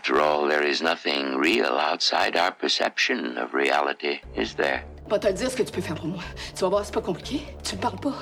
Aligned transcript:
After 0.00 0.18
all, 0.18 0.48
there 0.48 0.62
is 0.66 0.80
nothing 0.80 1.36
real 1.36 1.76
outside 1.76 2.34
our 2.34 2.50
perception 2.52 3.36
of 3.36 3.52
reality, 3.52 4.20
is 4.34 4.54
there? 4.54 4.82
Pas 5.10 5.18
te 5.18 5.26
le 5.26 5.34
dire 5.34 5.50
ce 5.50 5.56
que 5.56 5.62
tu 5.62 5.72
peux 5.72 5.82
faire 5.82 5.94
pour 5.94 6.06
moi. 6.06 6.22
Tu 6.54 6.62
vas 6.62 6.70
voir, 6.70 6.86
c'est 6.86 6.94
pas 6.94 7.02
compliqué. 7.02 7.42
Tu 7.62 7.76
me 7.76 7.82
parles 7.82 8.00
pas. 8.00 8.14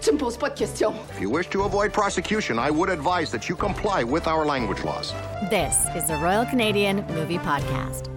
Tu 0.00 0.12
me 0.12 0.16
poses 0.16 0.38
pas 0.38 0.48
de 0.48 0.54
questions. 0.54 0.94
If 1.14 1.20
you 1.20 1.28
wish 1.28 1.50
to 1.50 1.64
avoid 1.64 1.92
prosecution, 1.92 2.58
I 2.58 2.70
would 2.70 2.88
advise 2.88 3.30
that 3.32 3.50
you 3.50 3.54
comply 3.54 4.02
with 4.02 4.26
our 4.26 4.46
language 4.46 4.82
laws. 4.82 5.12
This 5.50 5.76
is 5.94 6.06
the 6.08 6.16
Royal 6.22 6.46
Canadian 6.46 7.04
Movie 7.14 7.38
Podcast. 7.38 8.15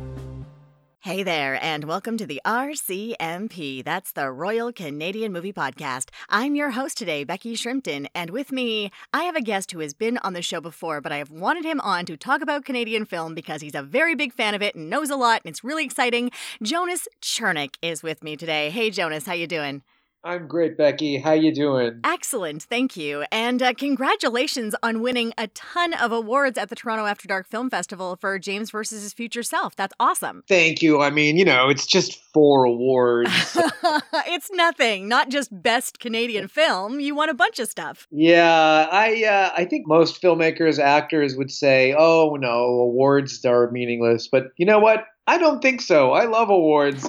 Hey 1.02 1.23
there, 1.23 1.57
and 1.63 1.86
welcome 1.86 2.18
to 2.18 2.27
the 2.27 2.41
RCMP. 2.45 3.86
That's 3.86 4.11
the 4.11 4.29
Royal 4.29 4.73
Canadian 4.73 5.32
Movie 5.32 5.54
Podcast. 5.54 6.09
I'm 6.27 6.55
your 6.55 6.71
host 6.71 6.97
today, 6.97 7.23
Becky 7.23 7.55
Shrimpton, 7.55 8.07
and 8.14 8.32
with 8.32 8.52
me, 8.52 8.91
I 9.14 9.23
have 9.23 9.38
a 9.38 9.41
guest 9.41 9.71
who 9.71 9.79
has 9.79 9.93
been 9.93 10.18
on 10.18 10.33
the 10.33 10.41
show 10.41 10.59
before, 10.59 11.00
but 11.00 11.14
I 11.14 11.18
have 11.20 11.32
wanted 11.32 11.64
him 11.64 11.79
on 11.79 12.05
to 12.07 12.18
talk 12.18 12.41
about 12.41 12.65
Canadian 12.65 13.05
film 13.05 13.33
because 13.33 13.61
he's 13.61 13.75
a 13.75 13.82
very 13.82 14.14
big 14.14 14.33
fan 14.33 14.54
of 14.54 14.61
it 14.61 14.75
and 14.75 14.89
knows 14.89 15.09
a 15.09 15.15
lot, 15.15 15.39
and 15.46 15.51
it's 15.51 15.64
really 15.64 15.86
exciting. 15.86 16.32
Jonas 16.61 17.07
Chernick 17.21 17.75
is 17.81 18.04
with 18.04 18.21
me 18.21 18.36
today. 18.36 18.70
Hey, 18.70 18.89
Jonas, 18.89 19.25
how 19.25 19.31
you 19.31 19.47
doing? 19.47 19.84
I'm 20.21 20.47
great, 20.47 20.78
Becky. 20.78 21.18
How 21.18 21.32
you 21.32 21.54
doing? 21.54 22.01
Excellent, 22.04 22.64
thank 22.64 22.97
you. 22.97 23.23
And 23.32 23.64
uh, 23.64 23.73
congratulations 23.73 24.75
on 24.83 25.01
winning 25.01 25.33
a 25.37 25.47
ton 25.47 25.93
of 25.93 26.11
awards 26.11 26.57
at 26.57 26.68
the 26.68 26.75
Toronto 26.75 27.05
After 27.05 27.28
Dark 27.28 27.47
Film 27.47 27.69
Festival 27.69 28.18
for 28.19 28.37
James 28.37 28.69
versus 28.71 29.01
His 29.01 29.14
Future 29.14 29.43
Self. 29.43 29.78
That's 29.78 29.93
awesome. 29.97 30.43
Thank 30.47 30.82
you. 30.82 31.01
I 31.01 31.09
mean, 31.09 31.37
you 31.37 31.45
know, 31.45 31.69
it's 31.69 31.86
just 31.86 32.22
four 32.33 32.66
awards. 32.66 33.31
it's 34.28 34.52
nothing. 34.52 35.08
Not 35.08 35.30
just 35.30 35.50
best 35.64 36.00
Canadian 36.00 36.50
film. 36.50 37.00
You 37.00 37.16
won 37.16 37.30
a 37.30 37.33
bunch 37.33 37.59
of 37.59 37.70
stuff. 37.70 38.06
yeah, 38.11 38.88
I 38.92 39.23
uh, 39.23 39.52
I 39.56 39.66
think 39.66 39.88
most 39.88 40.22
filmmakers, 40.22 40.80
actors 40.80 41.38
would 41.38 41.50
say, 41.52 41.95
"Oh 41.97 42.36
no, 42.39 42.50
awards 42.50 43.45
are 43.45 43.72
meaningless." 43.72 44.28
But 44.28 44.47
you 44.58 44.66
know 44.66 44.80
what? 44.80 45.06
I 45.28 45.38
don't 45.38 45.61
think 45.61 45.81
so. 45.81 46.11
I 46.11 46.25
love 46.25 46.50
awards. 46.50 47.08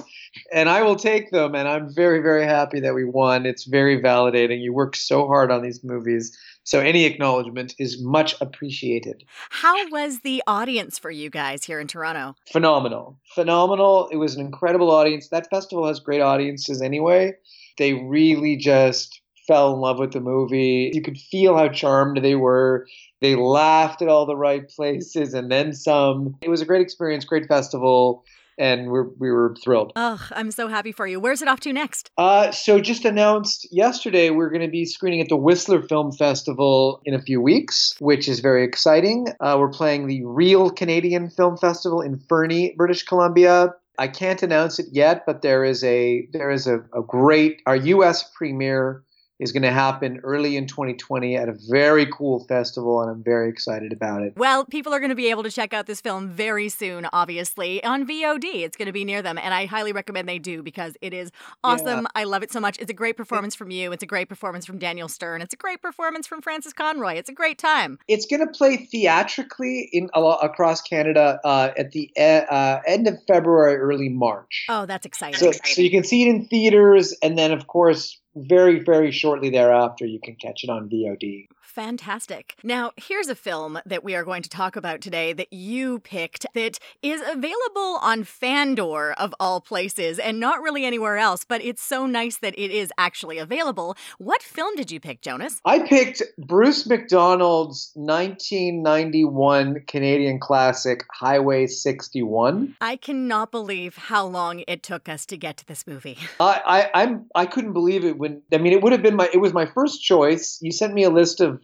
And 0.53 0.69
I 0.69 0.81
will 0.81 0.95
take 0.95 1.31
them, 1.31 1.55
and 1.55 1.67
I'm 1.67 1.93
very, 1.93 2.21
very 2.21 2.45
happy 2.45 2.79
that 2.79 2.93
we 2.93 3.05
won. 3.05 3.45
It's 3.45 3.65
very 3.65 4.01
validating. 4.01 4.61
You 4.61 4.73
work 4.73 4.95
so 4.95 5.27
hard 5.27 5.51
on 5.51 5.61
these 5.61 5.83
movies, 5.83 6.37
so 6.63 6.79
any 6.79 7.05
acknowledgement 7.05 7.73
is 7.79 8.01
much 8.01 8.35
appreciated. 8.39 9.23
How 9.49 9.89
was 9.89 10.21
the 10.21 10.41
audience 10.47 10.97
for 10.97 11.11
you 11.11 11.29
guys 11.29 11.65
here 11.65 11.79
in 11.79 11.87
Toronto? 11.87 12.35
phenomenal 12.51 13.17
phenomenal 13.35 14.07
it 14.11 14.17
was 14.17 14.35
an 14.35 14.45
incredible 14.45 14.91
audience 14.91 15.29
that 15.29 15.49
festival 15.49 15.87
has 15.87 15.99
great 15.99 16.21
audiences 16.21 16.81
anyway 16.81 17.33
they 17.77 17.93
really 17.93 18.55
just 18.55 19.21
fell 19.47 19.73
in 19.73 19.79
love 19.79 19.99
with 19.99 20.11
the 20.11 20.19
movie 20.19 20.91
you 20.93 21.01
could 21.01 21.17
feel 21.17 21.57
how 21.57 21.67
charmed 21.67 22.23
they 22.23 22.35
were 22.35 22.85
they 23.21 23.35
laughed 23.35 24.01
at 24.01 24.07
all 24.07 24.25
the 24.25 24.35
right 24.35 24.69
places 24.69 25.33
and 25.33 25.51
then 25.51 25.73
some 25.73 26.35
it 26.41 26.49
was 26.49 26.61
a 26.61 26.65
great 26.65 26.81
experience 26.81 27.25
great 27.25 27.47
festival 27.47 28.23
and 28.61 28.87
we're, 28.91 29.07
we 29.19 29.31
were 29.31 29.55
thrilled 29.63 29.91
Oh, 29.95 30.25
I'm 30.31 30.51
so 30.51 30.67
happy 30.67 30.91
for 30.91 31.07
you. 31.07 31.19
Where's 31.19 31.41
it 31.41 31.47
off 31.47 31.59
to 31.61 31.73
next? 31.73 32.09
uh, 32.17 32.51
so 32.51 32.79
just 32.79 33.03
announced 33.05 33.67
yesterday 33.71 34.29
we're 34.29 34.49
going 34.49 34.61
to 34.61 34.67
be 34.69 34.85
screening 34.85 35.19
at 35.21 35.29
the 35.29 35.35
Whistler 35.35 35.81
Film 35.81 36.11
Festival 36.11 37.01
in 37.05 37.13
a 37.13 37.21
few 37.21 37.41
weeks, 37.41 37.95
which 37.99 38.27
is 38.29 38.39
very 38.39 38.63
exciting. 38.63 39.27
Uh, 39.39 39.57
we're 39.59 39.69
playing 39.69 40.07
the 40.07 40.23
Reel 40.23 40.69
Canadian 40.69 41.29
Film 41.29 41.57
Festival 41.57 42.01
in 42.01 42.19
Fernie, 42.29 42.73
British 42.77 43.03
Columbia. 43.03 43.73
I 43.97 44.07
can't 44.07 44.41
announce 44.41 44.79
it 44.79 44.87
yet, 44.91 45.25
but 45.25 45.41
there 45.41 45.63
is 45.63 45.83
a 45.83 46.27
there 46.31 46.49
is 46.51 46.65
a, 46.67 46.77
a 46.93 47.01
great 47.05 47.61
our 47.65 47.75
U.S. 47.75 48.23
premiere 48.35 49.03
is 49.41 49.51
going 49.51 49.63
to 49.63 49.71
happen 49.71 50.19
early 50.23 50.55
in 50.55 50.67
2020 50.67 51.35
at 51.35 51.49
a 51.49 51.55
very 51.67 52.05
cool 52.05 52.45
festival, 52.45 53.01
and 53.01 53.09
I'm 53.09 53.23
very 53.23 53.49
excited 53.49 53.91
about 53.91 54.21
it. 54.21 54.33
Well, 54.37 54.65
people 54.65 54.93
are 54.93 54.99
going 54.99 55.09
to 55.09 55.15
be 55.15 55.31
able 55.31 55.41
to 55.41 55.49
check 55.49 55.73
out 55.73 55.87
this 55.87 55.99
film 55.99 56.29
very 56.29 56.69
soon, 56.69 57.07
obviously, 57.11 57.83
on 57.83 58.07
VOD. 58.07 58.45
It's 58.61 58.77
going 58.77 58.85
to 58.85 58.91
be 58.91 59.03
near 59.03 59.23
them, 59.23 59.39
and 59.39 59.51
I 59.51 59.65
highly 59.65 59.93
recommend 59.93 60.29
they 60.29 60.37
do 60.37 60.61
because 60.61 60.95
it 61.01 61.11
is 61.11 61.31
awesome. 61.63 62.07
I 62.13 62.25
love 62.25 62.43
it 62.43 62.51
so 62.51 62.59
much. 62.59 62.77
It's 62.79 62.91
a 62.91 62.93
great 62.93 63.17
performance 63.17 63.55
from 63.55 63.71
you. 63.71 63.91
It's 63.91 64.03
a 64.03 64.07
great 64.07 64.29
performance 64.29 64.65
from 64.65 64.77
Daniel 64.77 65.07
Stern. 65.07 65.41
It's 65.41 65.55
a 65.55 65.57
great 65.57 65.81
performance 65.81 66.27
from 66.27 66.43
Frances 66.43 66.71
Conroy. 66.71 67.15
It's 67.15 67.29
a 67.29 67.33
great 67.33 67.57
time. 67.57 67.97
It's 68.07 68.27
going 68.27 68.45
to 68.45 68.53
play 68.53 68.77
theatrically 68.77 69.89
in 69.91 70.09
across 70.13 70.81
Canada 70.81 71.39
uh, 71.43 71.71
at 71.75 71.91
the 71.91 72.11
e- 72.15 72.45
uh, 72.49 72.79
end 72.85 73.07
of 73.07 73.17
February, 73.27 73.77
early 73.77 74.09
March. 74.09 74.65
Oh, 74.69 74.85
that's 74.85 75.07
exciting. 75.07 75.39
So, 75.39 75.51
so 75.51 75.81
you 75.81 75.89
can 75.89 76.03
see 76.03 76.21
it 76.23 76.27
in 76.27 76.45
theaters, 76.45 77.15
and 77.23 77.39
then 77.39 77.51
of 77.51 77.65
course, 77.65 78.19
very 78.35 78.79
very 78.79 79.11
shortly 79.11 79.49
thereafter, 79.49 80.05
you 80.05 80.19
can 80.19 80.35
catch 80.35 80.63
it 80.63 80.69
on 80.69 80.89
VOD. 80.89 81.47
Fantastic. 81.71 82.55
Now, 82.63 82.91
here's 82.97 83.29
a 83.29 83.35
film 83.35 83.79
that 83.85 84.03
we 84.03 84.13
are 84.13 84.25
going 84.25 84.43
to 84.43 84.49
talk 84.49 84.75
about 84.75 84.99
today 84.99 85.31
that 85.31 85.53
you 85.53 85.99
picked 85.99 86.45
that 86.53 86.79
is 87.01 87.21
available 87.21 87.97
on 88.01 88.25
Fandor, 88.25 89.13
of 89.13 89.33
all 89.39 89.61
places, 89.61 90.19
and 90.19 90.37
not 90.37 90.61
really 90.61 90.83
anywhere 90.83 91.15
else, 91.15 91.45
but 91.45 91.63
it's 91.63 91.81
so 91.81 92.05
nice 92.05 92.35
that 92.39 92.59
it 92.59 92.71
is 92.71 92.91
actually 92.97 93.37
available. 93.37 93.95
What 94.17 94.43
film 94.43 94.75
did 94.75 94.91
you 94.91 94.99
pick, 94.99 95.21
Jonas? 95.21 95.61
I 95.63 95.79
picked 95.79 96.21
Bruce 96.37 96.85
McDonald's 96.85 97.91
1991 97.95 99.85
Canadian 99.87 100.39
classic 100.39 101.05
Highway 101.13 101.67
61. 101.67 102.75
I 102.81 102.97
cannot 102.97 103.49
believe 103.49 103.95
how 103.95 104.25
long 104.25 104.65
it 104.67 104.83
took 104.83 105.07
us 105.07 105.25
to 105.27 105.37
get 105.37 105.55
to 105.57 105.65
this 105.65 105.87
movie. 105.87 106.17
I, 106.41 106.89
I 106.93 107.01
I'm 107.03 107.27
I 107.33 107.45
couldn't 107.45 107.71
believe 107.71 108.03
it 108.03 108.17
when 108.17 108.41
I 108.51 108.57
mean 108.57 108.73
it 108.73 108.81
would 108.81 108.91
have 108.91 109.01
been 109.01 109.15
my 109.15 109.29
it 109.33 109.37
was 109.37 109.53
my 109.53 109.65
first 109.65 110.01
choice. 110.03 110.59
You 110.61 110.73
sent 110.73 110.93
me 110.93 111.03
a 111.03 111.09
list 111.09 111.39
of 111.39 111.60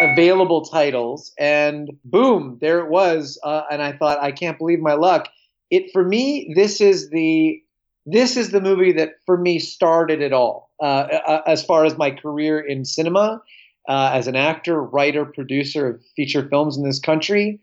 available 0.00 0.64
titles 0.64 1.32
and 1.38 1.90
boom 2.04 2.58
there 2.60 2.80
it 2.80 2.88
was 2.88 3.38
uh, 3.44 3.62
and 3.70 3.82
I 3.82 3.92
thought 3.92 4.18
I 4.22 4.32
can't 4.32 4.58
believe 4.58 4.80
my 4.80 4.94
luck. 4.94 5.28
It 5.70 5.90
for 5.92 6.04
me 6.04 6.52
this 6.54 6.80
is 6.80 7.10
the 7.10 7.62
this 8.06 8.36
is 8.36 8.50
the 8.50 8.60
movie 8.60 8.92
that 8.92 9.16
for 9.26 9.36
me 9.36 9.58
started 9.58 10.22
it 10.22 10.32
all 10.32 10.70
uh, 10.80 11.06
uh, 11.26 11.42
as 11.46 11.64
far 11.64 11.84
as 11.84 11.98
my 11.98 12.10
career 12.10 12.58
in 12.58 12.84
cinema 12.84 13.42
uh, 13.88 14.10
as 14.12 14.26
an 14.26 14.36
actor, 14.36 14.82
writer, 14.82 15.24
producer 15.24 15.88
of 15.88 16.02
feature 16.16 16.48
films 16.48 16.76
in 16.76 16.84
this 16.84 17.00
country. 17.00 17.60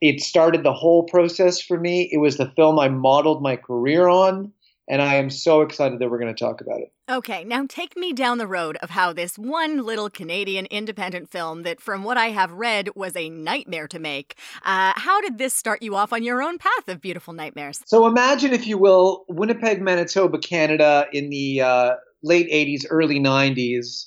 It 0.00 0.20
started 0.20 0.62
the 0.62 0.72
whole 0.72 1.04
process 1.04 1.60
for 1.60 1.78
me. 1.78 2.08
It 2.12 2.18
was 2.18 2.36
the 2.36 2.50
film 2.56 2.78
I 2.78 2.88
modeled 2.88 3.42
my 3.42 3.56
career 3.56 4.08
on, 4.08 4.52
and 4.88 5.00
I 5.00 5.16
am 5.16 5.30
so 5.30 5.62
excited 5.62 5.98
that 5.98 6.10
we're 6.10 6.18
going 6.18 6.34
to 6.34 6.44
talk 6.44 6.60
about 6.60 6.80
it. 6.80 6.92
Okay, 7.10 7.44
now 7.44 7.64
take 7.68 7.96
me 7.96 8.12
down 8.12 8.38
the 8.38 8.46
road 8.46 8.76
of 8.82 8.90
how 8.90 9.12
this 9.12 9.38
one 9.38 9.84
little 9.84 10.10
Canadian 10.10 10.66
independent 10.66 11.30
film 11.30 11.62
that, 11.62 11.80
from 11.80 12.04
what 12.04 12.16
I 12.16 12.26
have 12.26 12.52
read, 12.52 12.90
was 12.94 13.16
a 13.16 13.28
nightmare 13.28 13.88
to 13.88 13.98
make. 13.98 14.36
Uh, 14.62 14.92
how 14.96 15.20
did 15.20 15.38
this 15.38 15.54
start 15.54 15.82
you 15.82 15.96
off 15.96 16.12
on 16.12 16.22
your 16.22 16.42
own 16.42 16.58
path 16.58 16.88
of 16.88 17.00
beautiful 17.00 17.34
nightmares? 17.34 17.80
So 17.86 18.06
imagine, 18.06 18.52
if 18.52 18.66
you 18.66 18.78
will, 18.78 19.24
Winnipeg, 19.28 19.80
Manitoba, 19.80 20.38
Canada 20.38 21.06
in 21.12 21.30
the 21.30 21.60
uh, 21.60 21.94
late 22.22 22.50
80s, 22.50 22.84
early 22.90 23.20
90s. 23.20 24.06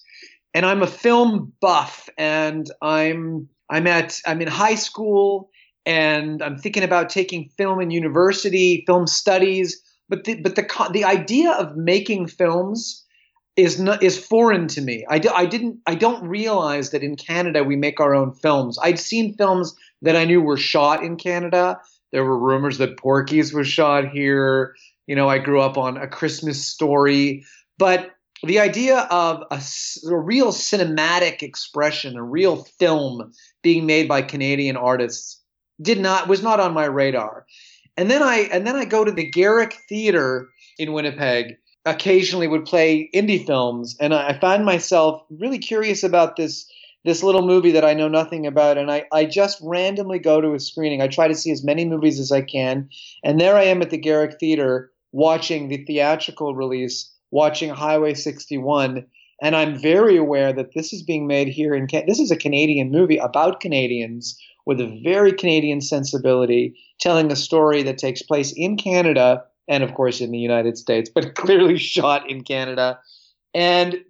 And 0.54 0.66
I'm 0.66 0.82
a 0.82 0.88
film 0.88 1.54
buff 1.62 2.10
and 2.18 2.70
I'm 2.82 3.48
I'm 3.70 3.86
at 3.86 4.20
I'm 4.26 4.42
in 4.42 4.48
high 4.48 4.76
school 4.76 5.50
and 5.86 6.42
I'm 6.42 6.58
thinking 6.58 6.84
about 6.84 7.10
taking 7.10 7.50
film 7.58 7.80
in 7.80 7.92
university, 7.92 8.84
film 8.88 9.08
studies, 9.08 9.82
but 10.10 10.24
the 10.24 10.42
but 10.42 10.56
the 10.56 10.90
the 10.92 11.04
idea 11.04 11.52
of 11.52 11.76
making 11.76 12.28
films 12.28 13.04
is 13.56 13.80
not 13.80 14.04
is 14.04 14.24
foreign 14.24 14.68
to 14.68 14.82
me. 14.82 15.06
I, 15.10 15.20
do, 15.20 15.30
I 15.30 15.46
didn't 15.46 15.80
I 15.88 15.96
don't 15.96 16.28
realize 16.28 16.92
that 16.92 17.04
in 17.04 17.16
Canada 17.16 17.64
we 17.64 17.76
make 17.76 18.00
our 18.00 18.14
own 18.14 18.32
films. 18.32 18.78
I'd 18.82 19.00
seen 19.00 19.34
films 19.34 19.76
that 20.04 20.16
I 20.16 20.26
knew 20.26 20.42
were 20.42 20.58
shot 20.58 21.04
in 21.04 21.18
Canada. 21.18 21.82
There 22.12 22.24
were 22.24 22.38
rumors 22.38 22.78
that 22.78 22.98
Porky's 22.98 23.54
was 23.54 23.68
shot 23.68 24.10
here. 24.10 24.76
You 25.08 25.16
know, 25.16 25.28
I 25.28 25.40
grew 25.40 25.60
up 25.60 25.78
on 25.78 25.98
A 25.98 26.08
Christmas 26.08 26.66
Story, 26.66 27.46
but 27.78 28.12
the 28.44 28.60
idea 28.60 29.00
of 29.10 29.44
a 29.52 29.60
real 30.16 30.52
cinematic 30.52 31.42
expression, 31.42 32.16
a 32.16 32.24
real 32.24 32.64
film 32.80 33.32
being 33.64 33.88
made 33.88 34.08
by 34.08 34.22
Canadian 34.22 34.78
artists 34.78 35.42
did 35.82 36.00
not 36.00 36.28
was 36.28 36.44
not 36.44 36.60
on 36.60 36.74
my 36.74 36.86
radar. 36.86 37.46
And 37.98 38.12
then 38.12 38.22
I 38.22 38.48
and 38.52 38.66
then 38.66 38.76
I 38.76 38.86
go 38.86 39.04
to 39.04 39.12
the 39.12 39.30
Garrick 39.30 39.74
Theater 39.90 40.50
in 40.78 40.94
Winnipeg. 40.94 41.58
Occasionally 41.86 42.50
would 42.50 42.66
play 42.66 43.10
indie 43.16 43.46
films, 43.46 43.96
and 44.02 44.14
I, 44.14 44.38
find 44.40 44.66
myself 44.66 45.24
really 45.30 45.58
curious 45.58 46.04
about 46.04 46.36
this 46.36 46.70
this 47.06 47.24
little 47.24 47.48
movie 47.48 47.72
that 47.72 47.86
I 47.86 47.94
know 47.94 48.10
nothing 48.10 48.46
about, 48.46 48.78
and 48.78 48.92
I, 48.92 49.06
I 49.14 49.24
just 49.24 49.58
randomly 49.64 50.20
go 50.20 50.42
to 50.42 50.54
a 50.54 50.60
screening. 50.60 51.02
I 51.02 51.08
try 51.08 51.30
to 51.30 51.36
see 51.36 51.50
as 51.50 51.64
many 51.64 51.86
movies 51.86 52.20
as 52.20 52.30
I 52.30 52.42
can, 52.42 52.90
and 53.24 53.40
there 53.40 53.56
I 53.56 53.64
am 53.64 53.82
at 53.82 53.90
the 53.90 53.98
Garrick 53.98 54.38
Theater 54.38 54.92
watching 55.14 55.70
the 55.70 55.86
theatrical 55.86 56.54
release, 56.54 57.10
watching 57.32 57.70
Highway 57.70 58.14
61, 58.14 59.06
and 59.42 59.56
I'm 59.56 59.80
very 59.80 60.18
aware 60.18 60.52
that 60.52 60.74
this 60.76 60.92
is 60.92 61.04
being 61.04 61.26
made 61.26 61.48
here 61.48 61.74
in 61.74 61.88
Can- 61.88 62.06
this 62.06 62.20
is 62.20 62.32
a 62.32 62.36
Canadian 62.36 62.92
movie 62.92 63.18
about 63.18 63.62
Canadians 63.62 64.38
with 64.68 64.82
a 64.82 65.02
very 65.02 65.32
Canadian 65.32 65.80
sensibility, 65.80 66.76
telling 67.00 67.32
a 67.32 67.38
story 67.38 67.84
that 67.84 67.98
takes 67.98 68.22
place 68.22 68.52
in 68.54 68.76
Canada 68.76 69.46
and 69.70 69.82
of 69.82 69.94
course 69.94 70.20
in 70.20 70.30
the 70.30 70.38
United 70.38 70.78
States, 70.78 71.10
but 71.10 71.36
clearly 71.36 71.78
shot 71.78 72.30
in 72.30 72.44
Canada. 72.44 73.00
And 73.54 74.04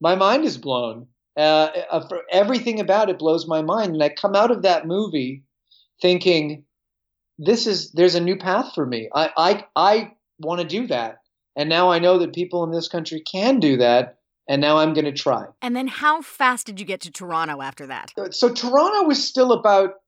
my 0.00 0.14
mind 0.14 0.44
is 0.44 0.58
blown. 0.58 1.06
Uh, 1.34 1.70
uh, 1.90 2.06
for 2.08 2.20
everything 2.30 2.78
about 2.78 3.08
it 3.08 3.18
blows 3.18 3.48
my 3.48 3.62
mind, 3.62 3.94
and 3.94 4.02
I 4.02 4.10
come 4.10 4.34
out 4.36 4.50
of 4.50 4.62
that 4.62 4.86
movie 4.86 5.44
thinking, 6.02 6.64
this 7.38 7.66
is 7.66 7.90
there's 7.92 8.14
a 8.14 8.20
new 8.20 8.36
path 8.36 8.74
for 8.74 8.84
me. 8.84 9.08
I 9.14 9.30
I 9.34 9.64
I 9.74 10.12
want 10.38 10.60
to 10.60 10.66
do 10.66 10.88
that, 10.88 11.20
and 11.56 11.70
now 11.70 11.90
I 11.90 12.00
know 12.00 12.18
that 12.18 12.34
people 12.34 12.64
in 12.64 12.70
this 12.70 12.88
country 12.88 13.20
can 13.20 13.60
do 13.60 13.78
that. 13.78 14.18
And 14.48 14.60
now 14.60 14.78
I'm 14.78 14.92
going 14.92 15.04
to 15.04 15.12
try. 15.12 15.46
And 15.62 15.74
then, 15.76 15.86
how 15.86 16.20
fast 16.20 16.66
did 16.66 16.80
you 16.80 16.84
get 16.84 17.00
to 17.02 17.12
Toronto 17.12 17.62
after 17.62 17.86
that? 17.86 18.12
So, 18.32 18.52
Toronto 18.52 19.06
was 19.06 19.24
still 19.24 19.52
about 19.52 20.01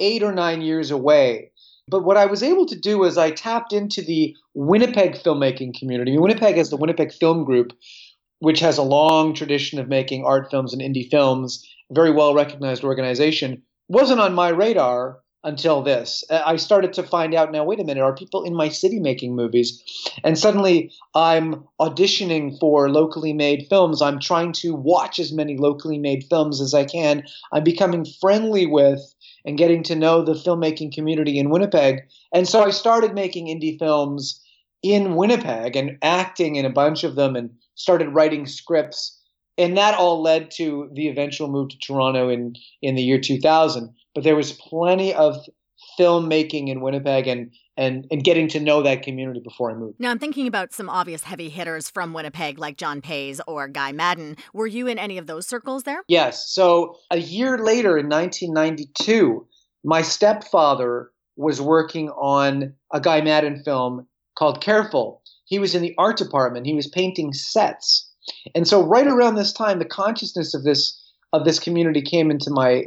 eight 0.00 0.22
or 0.22 0.32
nine 0.32 0.62
years 0.62 0.90
away. 0.90 1.50
But 1.88 2.04
what 2.04 2.16
I 2.16 2.26
was 2.26 2.42
able 2.42 2.66
to 2.66 2.78
do 2.78 3.04
is 3.04 3.18
I 3.18 3.30
tapped 3.30 3.72
into 3.72 4.00
the 4.00 4.34
Winnipeg 4.54 5.14
filmmaking 5.14 5.78
community. 5.78 6.16
Winnipeg 6.18 6.56
has 6.56 6.70
the 6.70 6.76
Winnipeg 6.76 7.12
Film 7.12 7.44
Group, 7.44 7.72
which 8.38 8.60
has 8.60 8.78
a 8.78 8.82
long 8.82 9.34
tradition 9.34 9.78
of 9.78 9.88
making 9.88 10.24
art 10.24 10.50
films 10.50 10.72
and 10.72 10.80
indie 10.80 11.10
films, 11.10 11.66
very 11.90 12.12
well 12.12 12.34
recognized 12.34 12.84
organization. 12.84 13.62
Wasn't 13.88 14.20
on 14.20 14.34
my 14.34 14.50
radar 14.50 15.18
until 15.42 15.82
this. 15.82 16.22
Uh, 16.28 16.42
I 16.44 16.56
started 16.56 16.92
to 16.94 17.02
find 17.02 17.34
out 17.34 17.50
now, 17.50 17.64
wait 17.64 17.80
a 17.80 17.84
minute, 17.84 18.02
are 18.02 18.14
people 18.14 18.44
in 18.44 18.54
my 18.54 18.68
city 18.68 19.00
making 19.00 19.34
movies? 19.34 19.82
And 20.22 20.38
suddenly 20.38 20.92
I'm 21.14 21.64
auditioning 21.80 22.58
for 22.60 22.90
locally 22.90 23.32
made 23.32 23.66
films. 23.68 24.02
I'm 24.02 24.20
trying 24.20 24.52
to 24.54 24.74
watch 24.74 25.18
as 25.18 25.32
many 25.32 25.56
locally 25.56 25.98
made 25.98 26.24
films 26.28 26.60
as 26.60 26.74
I 26.74 26.84
can. 26.84 27.24
I'm 27.52 27.64
becoming 27.64 28.06
friendly 28.20 28.66
with 28.66 29.00
and 29.44 29.58
getting 29.58 29.82
to 29.84 29.96
know 29.96 30.22
the 30.22 30.34
filmmaking 30.34 30.92
community 30.92 31.38
in 31.38 31.50
Winnipeg. 31.50 32.02
And 32.34 32.48
so 32.48 32.62
I 32.62 32.70
started 32.70 33.14
making 33.14 33.46
indie 33.46 33.78
films 33.78 34.42
in 34.82 35.16
Winnipeg 35.16 35.76
and 35.76 35.98
acting 36.02 36.56
in 36.56 36.64
a 36.64 36.70
bunch 36.70 37.04
of 37.04 37.16
them 37.16 37.36
and 37.36 37.50
started 37.74 38.08
writing 38.08 38.46
scripts. 38.46 39.18
And 39.58 39.76
that 39.76 39.98
all 39.98 40.22
led 40.22 40.50
to 40.52 40.88
the 40.94 41.08
eventual 41.08 41.48
move 41.48 41.68
to 41.70 41.78
Toronto 41.78 42.28
in, 42.28 42.54
in 42.82 42.94
the 42.94 43.02
year 43.02 43.20
2000 43.20 43.94
but 44.14 44.24
there 44.24 44.36
was 44.36 44.52
plenty 44.52 45.14
of 45.14 45.36
filmmaking 45.98 46.68
in 46.68 46.80
Winnipeg 46.80 47.26
and 47.26 47.52
and 47.80 48.06
and 48.10 48.22
getting 48.22 48.46
to 48.46 48.60
know 48.60 48.82
that 48.82 49.02
community 49.02 49.40
before 49.40 49.70
I 49.70 49.74
moved. 49.74 49.98
Now 49.98 50.10
I'm 50.10 50.18
thinking 50.18 50.46
about 50.46 50.72
some 50.72 50.88
obvious 50.88 51.24
heavy 51.24 51.48
hitters 51.48 51.88
from 51.88 52.12
Winnipeg 52.12 52.58
like 52.58 52.76
John 52.76 53.00
Paizs 53.00 53.40
or 53.48 53.66
Guy 53.66 53.90
Maddin. 53.90 54.36
Were 54.52 54.66
you 54.66 54.86
in 54.86 54.98
any 54.98 55.16
of 55.18 55.26
those 55.26 55.46
circles 55.46 55.84
there? 55.84 56.02
Yes. 56.06 56.48
So 56.50 56.98
a 57.10 57.18
year 57.18 57.58
later 57.58 57.96
in 57.96 58.08
1992, 58.08 59.46
my 59.82 60.02
stepfather 60.02 61.10
was 61.36 61.60
working 61.60 62.10
on 62.10 62.74
a 62.92 63.00
Guy 63.00 63.22
Maddin 63.22 63.62
film 63.64 64.06
called 64.36 64.62
Careful. 64.62 65.22
He 65.46 65.58
was 65.58 65.74
in 65.74 65.82
the 65.82 65.94
art 65.96 66.18
department. 66.18 66.66
He 66.66 66.74
was 66.74 66.86
painting 66.86 67.32
sets. 67.32 68.08
And 68.54 68.68
so 68.68 68.82
right 68.82 69.06
around 69.06 69.36
this 69.36 69.54
time 69.54 69.78
the 69.78 69.86
consciousness 69.86 70.52
of 70.54 70.64
this 70.64 70.99
of 71.32 71.44
this 71.44 71.58
community 71.58 72.02
came 72.02 72.30
into 72.30 72.50
my 72.50 72.84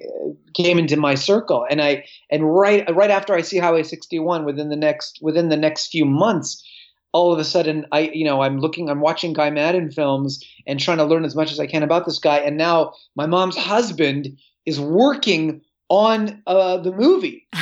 came 0.53 0.77
into 0.77 0.97
my 0.97 1.15
circle. 1.15 1.65
And 1.69 1.81
i 1.81 2.05
and 2.29 2.53
right 2.53 2.83
right 2.93 3.11
after 3.11 3.33
i 3.33 3.41
see 3.41 3.57
highway 3.57 3.83
61 3.83 4.45
within 4.45 4.69
the 4.69 4.75
next 4.75 5.19
within 5.21 5.49
the 5.49 5.57
next 5.57 5.87
few 5.87 6.05
months 6.05 6.63
all 7.11 7.31
of 7.31 7.39
a 7.39 7.43
sudden 7.43 7.85
i 7.91 8.11
you 8.13 8.25
know 8.25 8.41
i'm 8.41 8.59
looking 8.59 8.89
i'm 8.89 8.99
watching 8.99 9.33
guy 9.33 9.49
maddin 9.49 9.91
films 9.91 10.43
and 10.65 10.79
trying 10.79 10.97
to 10.97 11.05
learn 11.05 11.25
as 11.25 11.35
much 11.35 11.51
as 11.51 11.59
i 11.59 11.67
can 11.67 11.83
about 11.83 12.05
this 12.05 12.19
guy. 12.19 12.37
And 12.37 12.57
now 12.57 12.93
my 13.15 13.25
mom's 13.25 13.57
husband 13.57 14.29
is 14.65 14.79
working 14.79 15.61
on 15.89 16.41
uh, 16.47 16.77
the 16.77 16.91
movie. 16.91 17.47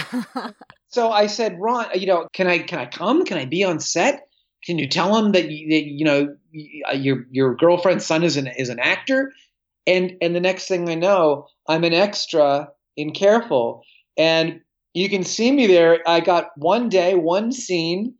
So 0.94 1.10
i 1.10 1.28
said 1.28 1.56
ron 1.58 1.86
you 1.96 2.06
know 2.06 2.28
can 2.34 2.48
i 2.48 2.60
can 2.60 2.78
i 2.78 2.86
come? 2.86 3.24
Can 3.24 3.38
i 3.38 3.46
be 3.46 3.64
on 3.64 3.80
set? 3.80 4.28
Can 4.66 4.78
you 4.78 4.90
tell 4.90 5.16
him 5.16 5.32
that, 5.32 5.50
you, 5.50 5.70
that 5.70 5.86
you 5.86 6.04
know 6.04 6.36
your 6.52 7.26
your 7.32 7.56
girlfriend's 7.56 8.06
son 8.06 8.24
is 8.24 8.36
an 8.36 8.48
is 8.48 8.68
an 8.68 8.78
actor 8.80 9.32
and 9.88 10.14
and 10.22 10.36
the 10.36 10.40
next 10.40 10.68
thing 10.68 10.90
I 10.90 10.96
know, 10.96 11.48
I'm 11.68 11.84
an 11.84 11.94
extra 11.94 12.70
in 12.98 13.12
Careful, 13.12 13.84
and 14.18 14.62
you 14.94 15.10
can 15.10 15.24
see 15.24 15.52
me 15.52 15.68
there. 15.68 16.00
I 16.06 16.20
got 16.20 16.50
one 16.58 16.90
day, 16.90 17.16
one 17.16 17.52
scene. 17.52 18.16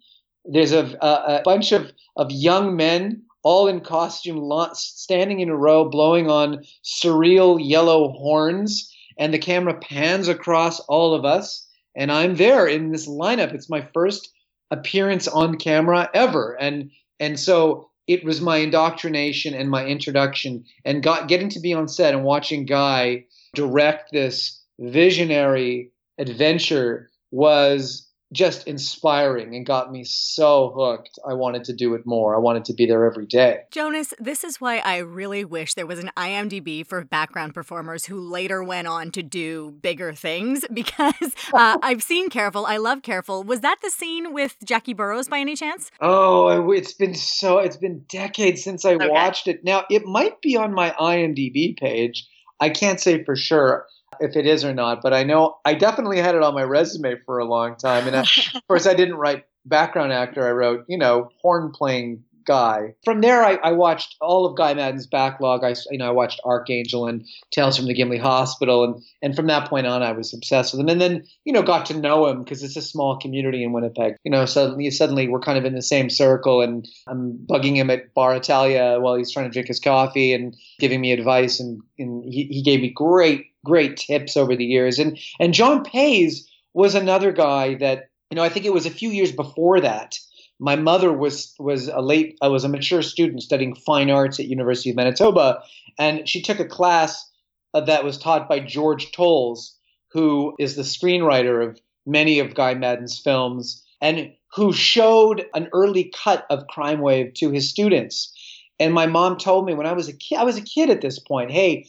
There's 0.46 0.72
a, 0.72 0.98
a, 1.02 1.40
a 1.40 1.42
bunch 1.44 1.72
of 1.72 1.92
of 2.16 2.32
young 2.32 2.76
men, 2.76 3.24
all 3.44 3.68
in 3.68 3.82
costume, 3.82 4.52
standing 4.74 5.40
in 5.40 5.50
a 5.50 5.56
row, 5.56 5.90
blowing 5.90 6.30
on 6.30 6.64
surreal 6.84 7.60
yellow 7.62 8.12
horns, 8.14 8.92
and 9.18 9.34
the 9.34 9.40
camera 9.40 9.78
pans 9.80 10.28
across 10.28 10.80
all 10.82 11.14
of 11.14 11.26
us, 11.26 11.68
and 11.96 12.12
I'm 12.12 12.36
there 12.36 12.68
in 12.68 12.92
this 12.92 13.08
lineup. 13.08 13.54
It's 13.54 13.70
my 13.70 13.88
first 13.94 14.30
appearance 14.72 15.28
on 15.28 15.58
camera 15.58 16.10
ever, 16.14 16.58
and 16.60 16.90
and 17.20 17.40
so 17.40 17.91
it 18.08 18.24
was 18.24 18.42
my 18.42 18.58
indoctrination 18.58 19.54
and 19.54 19.70
my 19.70 19.86
introduction 19.86 20.64
and 20.86 21.04
got 21.04 21.28
getting 21.28 21.50
to 21.50 21.60
be 21.60 21.74
on 21.74 21.88
set 21.88 22.14
and 22.14 22.24
watching 22.24 22.66
guy 22.66 23.26
direct 23.54 24.12
this 24.12 24.62
visionary 24.80 25.92
adventure 26.18 27.10
was 27.32 28.08
just 28.34 28.66
inspiring 28.68 29.56
and 29.56 29.66
got 29.66 29.92
me 29.92 30.04
so 30.04 30.72
hooked. 30.76 31.20
I 31.28 31.34
wanted 31.34 31.66
to 31.66 31.74
do 31.74 31.94
it 31.96 32.06
more. 32.06 32.36
I 32.36 32.40
wanted 32.40 32.66
to 32.66 32.74
be 32.74 32.86
there 32.86 33.06
every 33.06 33.26
day. 33.26 33.64
Jonas, 33.72 34.14
this 34.20 34.44
is 34.44 34.62
why 34.62 34.78
I 34.78 34.98
really 34.98 35.44
wish 35.44 35.74
there 35.74 35.86
was 35.86 36.00
an 36.00 36.12
IMDb 36.16 36.86
for 36.86 37.04
background 37.04 37.54
performers 37.54 38.06
who 38.06 38.20
later 38.20 38.64
went 38.64 38.88
on 38.88 39.12
to 39.12 39.24
do 39.24 39.72
bigger 39.82 40.14
things 40.14 40.66
because 40.74 41.36
uh, 41.54 41.78
I've 41.84 42.04
seen 42.04 42.30
Careful. 42.30 42.66
I 42.66 42.78
love 42.78 43.02
Careful. 43.02 43.44
Was 43.44 43.62
that 43.62 43.80
the 43.84 43.90
scene 43.90 44.34
with 44.34 44.56
Jackie 44.64 44.94
Burroughs 44.94 45.28
by 45.28 45.40
any 45.40 45.56
chance? 45.56 45.92
Oh, 46.00 46.72
it's 46.72 46.94
been 46.94 47.16
so, 47.16 47.58
it's 47.60 47.78
been 47.78 48.06
decades 48.08 48.64
since 48.64 48.86
I 48.86 48.96
okay. 48.96 49.10
watched 49.10 49.48
it. 49.48 49.64
Now, 49.64 49.86
it 49.90 50.06
might 50.06 50.42
be 50.42 50.56
on 50.56 50.74
my 50.74 50.92
IMDb 50.92 51.78
page. 51.78 52.28
I 52.60 52.70
can't 52.70 53.00
say 53.00 53.24
for 53.24 53.36
sure 53.36 53.88
if 54.22 54.36
it 54.36 54.46
is 54.46 54.64
or 54.64 54.74
not, 54.74 55.02
but 55.02 55.14
I 55.14 55.24
know 55.24 55.58
I 55.66 55.74
definitely 55.74 56.20
had 56.20 56.36
it 56.36 56.44
on 56.44 56.54
my 56.54 56.64
resume 56.64 57.16
for 57.26 57.40
a 57.40 57.46
long 57.46 57.76
time. 57.76 58.08
And 58.08 58.16
I, 58.16 58.22
of 58.22 58.68
course, 58.68 58.86
I 58.86 58.94
didn't 58.94 59.16
write 59.16 59.46
background 59.66 60.14
actor. 60.14 60.48
I 60.48 60.52
wrote, 60.52 60.86
you 60.88 60.98
know, 60.98 61.30
horn 61.42 61.72
playing 61.72 62.24
guy. 62.46 62.94
From 63.04 63.22
there, 63.22 63.44
I, 63.44 63.56
I, 63.64 63.72
watched 63.72 64.16
all 64.22 64.46
of 64.46 64.58
Guy 64.58 64.74
Maddin's 64.74 65.08
backlog. 65.08 65.64
I, 65.64 65.76
you 65.90 65.98
know, 65.98 66.08
I 66.08 66.12
watched 66.12 66.42
Archangel 66.44 67.08
and 67.08 67.26
Tales 67.52 67.78
from 67.78 67.86
the 67.86 67.94
Gimli 67.94 68.18
Hospital, 68.18 68.84
and 68.84 69.02
and 69.22 69.36
from 69.36 69.48
that 69.48 69.70
point 69.70 69.88
on, 69.88 70.04
I 70.04 70.12
was 70.12 70.34
obsessed 70.34 70.74
with 70.74 70.82
him. 70.82 70.90
And 70.90 71.02
then, 71.02 71.24
you 71.46 71.54
know, 71.54 71.62
got 71.62 71.86
to 71.88 71.98
know 71.98 72.28
him 72.28 72.44
because 72.44 72.64
it's 72.64 72.76
a 72.76 72.82
small 72.82 73.18
community 73.18 73.64
in 73.64 73.74
Winnipeg. 73.74 74.16
You 74.24 74.32
know, 74.32 74.46
suddenly, 74.46 74.90
suddenly 74.92 75.28
we're 75.28 75.40
kind 75.40 75.58
of 75.58 75.66
in 75.66 75.76
the 75.76 75.82
same 75.82 76.10
circle, 76.10 76.62
and 76.62 76.88
I'm 77.08 77.38
bugging 77.50 77.76
him 77.76 77.90
at 77.90 78.14
Bar 78.14 78.36
Italia 78.36 78.98
while 79.00 79.16
he's 79.16 79.32
trying 79.32 79.46
to 79.46 79.52
drink 79.52 79.68
his 79.68 79.80
coffee 79.80 80.34
and 80.34 80.56
giving 80.80 81.02
me 81.02 81.12
advice, 81.12 81.60
and 81.60 81.82
and 81.98 82.24
he, 82.26 82.46
he 82.46 82.62
gave 82.62 82.82
me 82.82 82.90
great 82.90 83.46
great 83.66 83.98
tips 83.98 84.36
over 84.38 84.56
the 84.56 84.66
years. 84.66 85.00
And 85.00 85.20
and 85.40 85.54
John 85.54 85.84
Paizs 85.84 86.46
was 86.74 86.96
another 86.96 87.32
guy 87.32 87.76
that 87.76 88.10
you 88.30 88.36
know 88.36 88.44
I 88.44 88.50
think 88.50 88.66
it 88.66 88.74
was 88.74 88.86
a 88.86 88.92
few 88.92 89.10
years 89.10 89.32
before 89.32 89.82
that. 89.82 90.18
My 90.60 90.76
mother 90.76 91.12
was 91.12 91.54
was 91.60 91.88
a 91.88 92.02
late 92.02 92.38
I 92.42 92.48
was 92.48 92.64
a 92.64 92.70
mature 92.70 93.02
student 93.02 93.42
studying 93.42 93.76
fine 93.76 94.10
arts 94.10 94.40
at 94.40 94.48
University 94.48 94.90
of 94.90 94.96
Manitoba, 94.96 95.64
and 95.98 96.28
she 96.28 96.42
took 96.42 96.60
a 96.60 96.66
class 96.66 97.30
uh, 97.74 97.82
that 97.82 98.04
was 98.04 98.18
taught 98.18 98.50
by 98.50 98.60
George 98.60 99.12
Toles, 99.12 99.78
who 100.12 100.56
is 100.60 100.76
the 100.76 100.84
screenwriter 100.84 101.68
of 101.68 101.80
many 102.06 102.40
of 102.40 102.56
Guy 102.56 102.74
Maddin's 102.74 103.20
films, 103.20 103.84
and 104.02 104.34
who 104.54 104.74
showed 104.74 105.46
an 105.54 105.70
early 105.74 106.12
cut 106.16 106.46
of 106.50 106.68
Crime 106.68 107.00
Wave 107.00 107.34
to 107.36 107.52
his 107.52 107.70
students. 107.70 108.34
And 108.80 108.94
my 108.94 109.06
mom 109.06 109.38
told 109.38 109.66
me 109.66 109.74
when 109.74 109.86
I 109.86 109.94
was 109.94 110.08
a 110.08 110.14
kid, 110.14 110.38
I 110.38 110.44
was 110.44 110.58
a 110.58 110.64
kid 110.64 110.90
at 110.90 111.02
this 111.02 111.20
point, 111.20 111.52
hey, 111.52 111.86